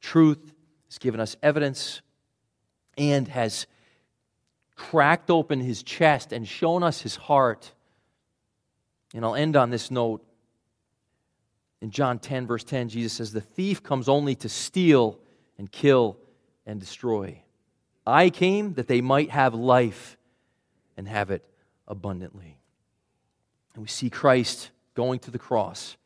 truth, 0.00 0.54
has 0.88 0.96
given 0.96 1.20
us 1.20 1.36
evidence, 1.42 2.00
and 2.96 3.28
has 3.28 3.66
cracked 4.74 5.30
open 5.30 5.60
His 5.60 5.82
chest 5.82 6.32
and 6.32 6.48
shown 6.48 6.82
us 6.82 7.02
His 7.02 7.14
heart. 7.14 7.72
And 9.14 9.22
I'll 9.22 9.34
end 9.34 9.54
on 9.54 9.68
this 9.68 9.90
note. 9.90 10.24
In 11.82 11.90
John 11.90 12.18
10, 12.20 12.46
verse 12.46 12.64
10, 12.64 12.88
Jesus 12.88 13.12
says, 13.12 13.32
The 13.32 13.42
thief 13.42 13.82
comes 13.82 14.08
only 14.08 14.34
to 14.36 14.48
steal 14.48 15.20
and 15.58 15.70
kill 15.70 16.16
and 16.64 16.80
destroy. 16.80 17.42
I 18.06 18.30
came 18.30 18.72
that 18.74 18.88
they 18.88 19.02
might 19.02 19.28
have 19.28 19.52
life 19.52 20.16
and 20.96 21.06
have 21.06 21.30
it 21.30 21.44
abundantly. 21.86 22.61
And 23.74 23.82
we 23.82 23.88
see 23.88 24.10
Christ 24.10 24.70
going 24.94 25.18
to 25.20 25.30
the 25.30 25.38
cross, 25.38 25.96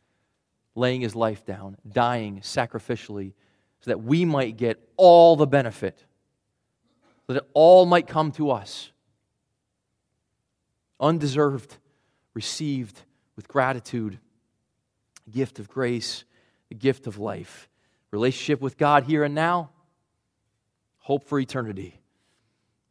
laying 0.75 1.01
his 1.01 1.15
life 1.15 1.45
down, 1.45 1.77
dying 1.91 2.41
sacrificially, 2.41 3.33
so 3.81 3.91
that 3.91 4.03
we 4.03 4.25
might 4.25 4.57
get 4.57 4.79
all 4.97 5.37
the 5.37 5.47
benefit, 5.47 6.05
so 7.27 7.33
that 7.35 7.45
all 7.55 7.87
might 7.87 8.07
come 8.07 8.33
to 8.33 8.51
us. 8.51 8.91
Undeserved, 11.01 11.77
received 12.35 13.01
with 13.35 13.49
gratitude, 13.49 14.19
gift 15.31 15.59
of 15.59 15.69
grace, 15.69 16.25
a 16.71 16.75
gift 16.75 17.07
of 17.07 17.19
life. 17.19 17.69
Relationship 18.11 18.61
with 18.61 18.79
God 18.79 19.05
here 19.05 19.25
and 19.25 19.35
now, 19.35 19.71
hope 20.99 21.25
for 21.25 21.39
eternity. 21.39 22.01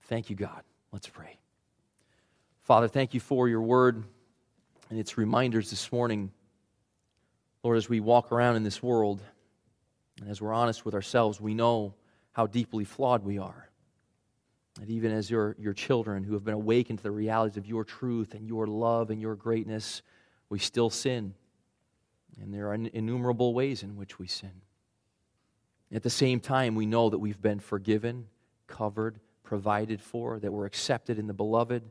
Thank 0.03 0.30
you, 0.30 0.36
God. 0.36 0.61
Let's 0.91 1.07
pray. 1.07 1.39
Father, 2.61 2.88
thank 2.88 3.13
you 3.13 3.19
for 3.19 3.47
your 3.47 3.61
word 3.61 4.03
and 4.89 4.99
its 4.99 5.17
reminders 5.17 5.69
this 5.69 5.91
morning. 5.91 6.31
Lord, 7.63 7.77
as 7.77 7.89
we 7.89 7.99
walk 7.99 8.31
around 8.31 8.55
in 8.55 8.63
this 8.63 8.83
world, 8.83 9.21
and 10.21 10.29
as 10.29 10.41
we're 10.41 10.53
honest 10.53 10.86
with 10.86 10.93
ourselves, 10.93 11.41
we 11.41 11.53
know 11.53 11.93
how 12.31 12.47
deeply 12.47 12.86
flawed 12.86 13.23
we 13.23 13.38
are. 13.38 13.69
And 14.79 14.89
even 14.89 15.11
as 15.11 15.29
your, 15.29 15.55
your 15.57 15.73
children 15.73 16.23
who 16.23 16.33
have 16.33 16.43
been 16.43 16.53
awakened 16.53 16.99
to 16.99 17.03
the 17.03 17.11
realities 17.11 17.57
of 17.57 17.65
your 17.65 17.83
truth 17.83 18.33
and 18.33 18.45
your 18.45 18.67
love 18.67 19.09
and 19.09 19.21
your 19.21 19.36
greatness, 19.36 20.01
we 20.49 20.59
still 20.59 20.89
sin. 20.89 21.33
And 22.41 22.53
there 22.53 22.67
are 22.67 22.73
innumerable 22.73 23.53
ways 23.53 23.83
in 23.83 23.95
which 23.95 24.19
we 24.19 24.27
sin. 24.27 24.51
At 25.93 26.03
the 26.03 26.09
same 26.09 26.41
time, 26.41 26.75
we 26.75 26.86
know 26.86 27.09
that 27.09 27.19
we've 27.19 27.41
been 27.41 27.59
forgiven, 27.59 28.27
covered, 28.67 29.19
provided 29.43 30.01
for, 30.01 30.39
that 30.39 30.51
we're 30.51 30.65
accepted 30.65 31.17
in 31.19 31.27
the 31.27 31.33
beloved 31.33 31.83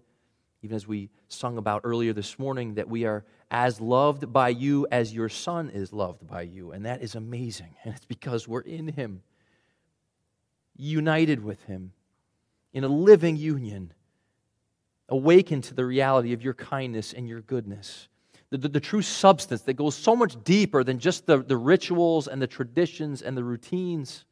even 0.65 0.77
as 0.77 0.87
we 0.87 1.11
sung 1.29 1.59
about 1.59 1.83
earlier 1.85 2.15
this 2.15 2.39
morning, 2.39 2.77
that 2.77 2.89
we 2.89 3.05
are 3.05 3.23
as 3.51 3.83
loved 3.83 4.33
by 4.33 4.49
you 4.49 4.87
as 4.91 5.13
your 5.13 5.29
Son 5.29 5.69
is 5.69 5.93
loved 5.93 6.27
by 6.27 6.41
you. 6.41 6.73
And 6.73 6.87
that 6.87 7.03
is 7.03 7.15
amazing. 7.15 7.77
And 7.85 7.95
it's 7.95 8.07
because 8.07 8.49
we're 8.49 8.63
in 8.63 8.89
Him, 8.89 9.23
united 10.75 11.45
with 11.45 11.63
Him, 11.65 11.93
in 12.73 12.83
a 12.83 12.89
living 12.89 13.37
union, 13.37 13.93
awakened 15.11 15.65
to 15.65 15.75
the 15.75 15.85
reality 15.85 16.33
of 16.33 16.41
your 16.41 16.55
kindness 16.55 17.13
and 17.13 17.29
your 17.29 17.43
goodness. 17.43 18.09
The, 18.49 18.57
the, 18.57 18.69
the, 18.71 18.81
true 18.81 19.03
substance 19.03 19.61
that 19.63 19.75
goes 19.75 19.95
so 19.95 20.17
much 20.17 20.43
deeper 20.45 20.83
than 20.83 20.99
just 20.99 21.27
the, 21.27 21.43
the 21.43 21.59
rituals 21.59 22.27
and 22.27 22.41
the 22.41 22.47
traditions 22.47 23.21
and 23.21 23.37
the 23.37 23.45
routines. 23.45 24.25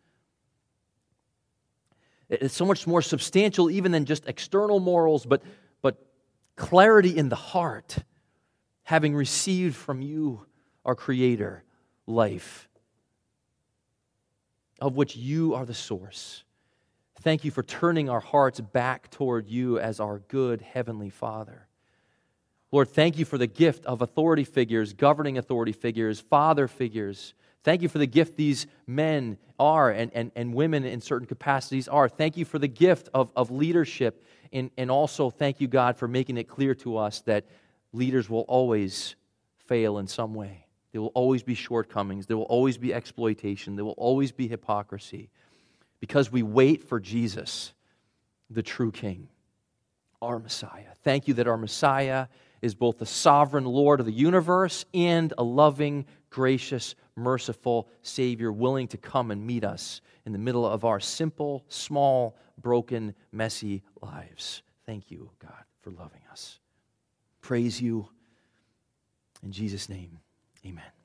It's 2.31 2.55
so 2.55 2.65
much 2.65 2.87
more 2.87 3.03
substantial 3.03 3.71
even 3.71 3.93
than 3.93 4.07
just 4.07 4.27
external 4.27 4.81
morals, 4.81 5.27
but 5.27 5.43
clarity 6.63 7.19
in 7.19 7.29
the 7.29 7.35
heart, 7.35 7.97
having 8.85 9.17
received 9.17 9.75
from 9.75 10.01
you, 10.01 10.47
our 10.85 10.95
Creator, 10.95 11.65
life, 12.07 12.69
of 14.81 14.95
which 14.95 15.17
you 15.17 15.55
are 15.55 15.67
the 15.67 15.75
source. 15.75 16.45
Thank 17.21 17.45
you 17.45 17.51
for 17.51 17.65
turning 17.65 18.09
our 18.09 18.21
hearts 18.21 18.61
back 18.61 19.11
toward 19.11 19.49
you 19.49 19.81
as 19.81 19.99
our 19.99 20.21
good 20.29 20.61
Heavenly 20.61 21.11
Father. 21.11 21.67
Lord, 22.71 22.89
thank 22.89 23.19
you 23.19 23.25
for 23.25 23.39
the 23.39 23.49
gift 23.49 23.85
of 23.85 24.01
authority 24.01 24.45
figures, 24.45 24.93
governing 24.93 25.39
authority 25.39 25.73
figures, 25.73 26.21
father 26.21 26.69
figures. 26.69 27.35
Thank 27.65 27.83
you 27.83 27.89
for 27.89 27.99
the 27.99 28.07
gift 28.07 28.37
these 28.37 28.67
men 28.87 29.39
are 29.59 29.91
and, 29.91 30.11
and, 30.15 30.33
and 30.35 30.53
women 30.53 30.85
in 30.85 31.01
certain 31.01 31.27
capacities 31.27 31.87
are. 31.89 32.09
Thank 32.09 32.37
you 32.37 32.45
for 32.45 32.59
the 32.59 32.69
gift 32.69 33.09
of, 33.15 33.31
of 33.37 33.51
leadership 33.51 34.25
and, 34.53 34.71
and 34.77 34.91
also 34.91 35.31
thank 35.31 35.61
you, 35.61 35.69
God, 35.69 35.97
for 35.97 36.07
making 36.07 36.37
it 36.37 36.45
clear 36.45 36.75
to 36.77 36.99
us 36.99 37.21
that 37.23 37.47
leaders 37.93 38.29
will 38.29 38.43
always 38.43 39.17
fail 39.67 39.99
in 39.99 40.07
some 40.07 40.35
way. 40.35 40.67
There 40.93 41.01
will 41.01 41.13
always 41.15 41.43
be 41.43 41.55
shortcomings. 41.55 42.27
There 42.27 42.37
will 42.37 42.45
always 42.45 42.77
be 42.77 42.93
exploitation. 42.93 43.77
There 43.77 43.85
will 43.85 43.93
always 43.93 44.31
be 44.31 44.47
hypocrisy 44.47 45.31
because 46.01 46.31
we 46.31 46.43
wait 46.43 46.85
for 46.85 47.01
Jesus, 47.01 47.73
the 48.51 48.63
true 48.63 48.93
King, 48.93 49.29
our 50.21 50.39
Messiah. 50.39 50.93
Thank 51.03 51.29
you 51.29 51.35
that 51.35 51.47
our 51.47 51.57
Messiah 51.57 52.27
is 52.61 52.75
both 52.75 52.99
the 52.99 53.07
sovereign 53.07 53.65
Lord 53.65 54.01
of 54.01 54.07
the 54.07 54.13
universe 54.13 54.85
and 54.93 55.33
a 55.39 55.43
loving, 55.43 56.05
gracious, 56.29 56.95
merciful 57.17 57.89
Savior 58.03 58.51
willing 58.53 58.89
to 58.89 58.97
come 58.97 59.31
and 59.31 59.47
meet 59.47 59.65
us 59.65 60.01
in 60.25 60.33
the 60.33 60.39
middle 60.39 60.67
of 60.67 60.85
our 60.85 61.01
simple, 61.01 61.65
small, 61.69 62.37
broken, 62.61 63.15
messy 63.33 63.83
lives. 64.01 64.63
Thank 64.87 65.11
you, 65.11 65.31
God, 65.39 65.65
for 65.83 65.91
loving 65.91 66.23
us. 66.31 66.59
Praise 67.41 67.81
you. 67.81 68.09
In 69.43 69.53
Jesus' 69.53 69.89
name, 69.89 70.21
amen. 70.65 71.02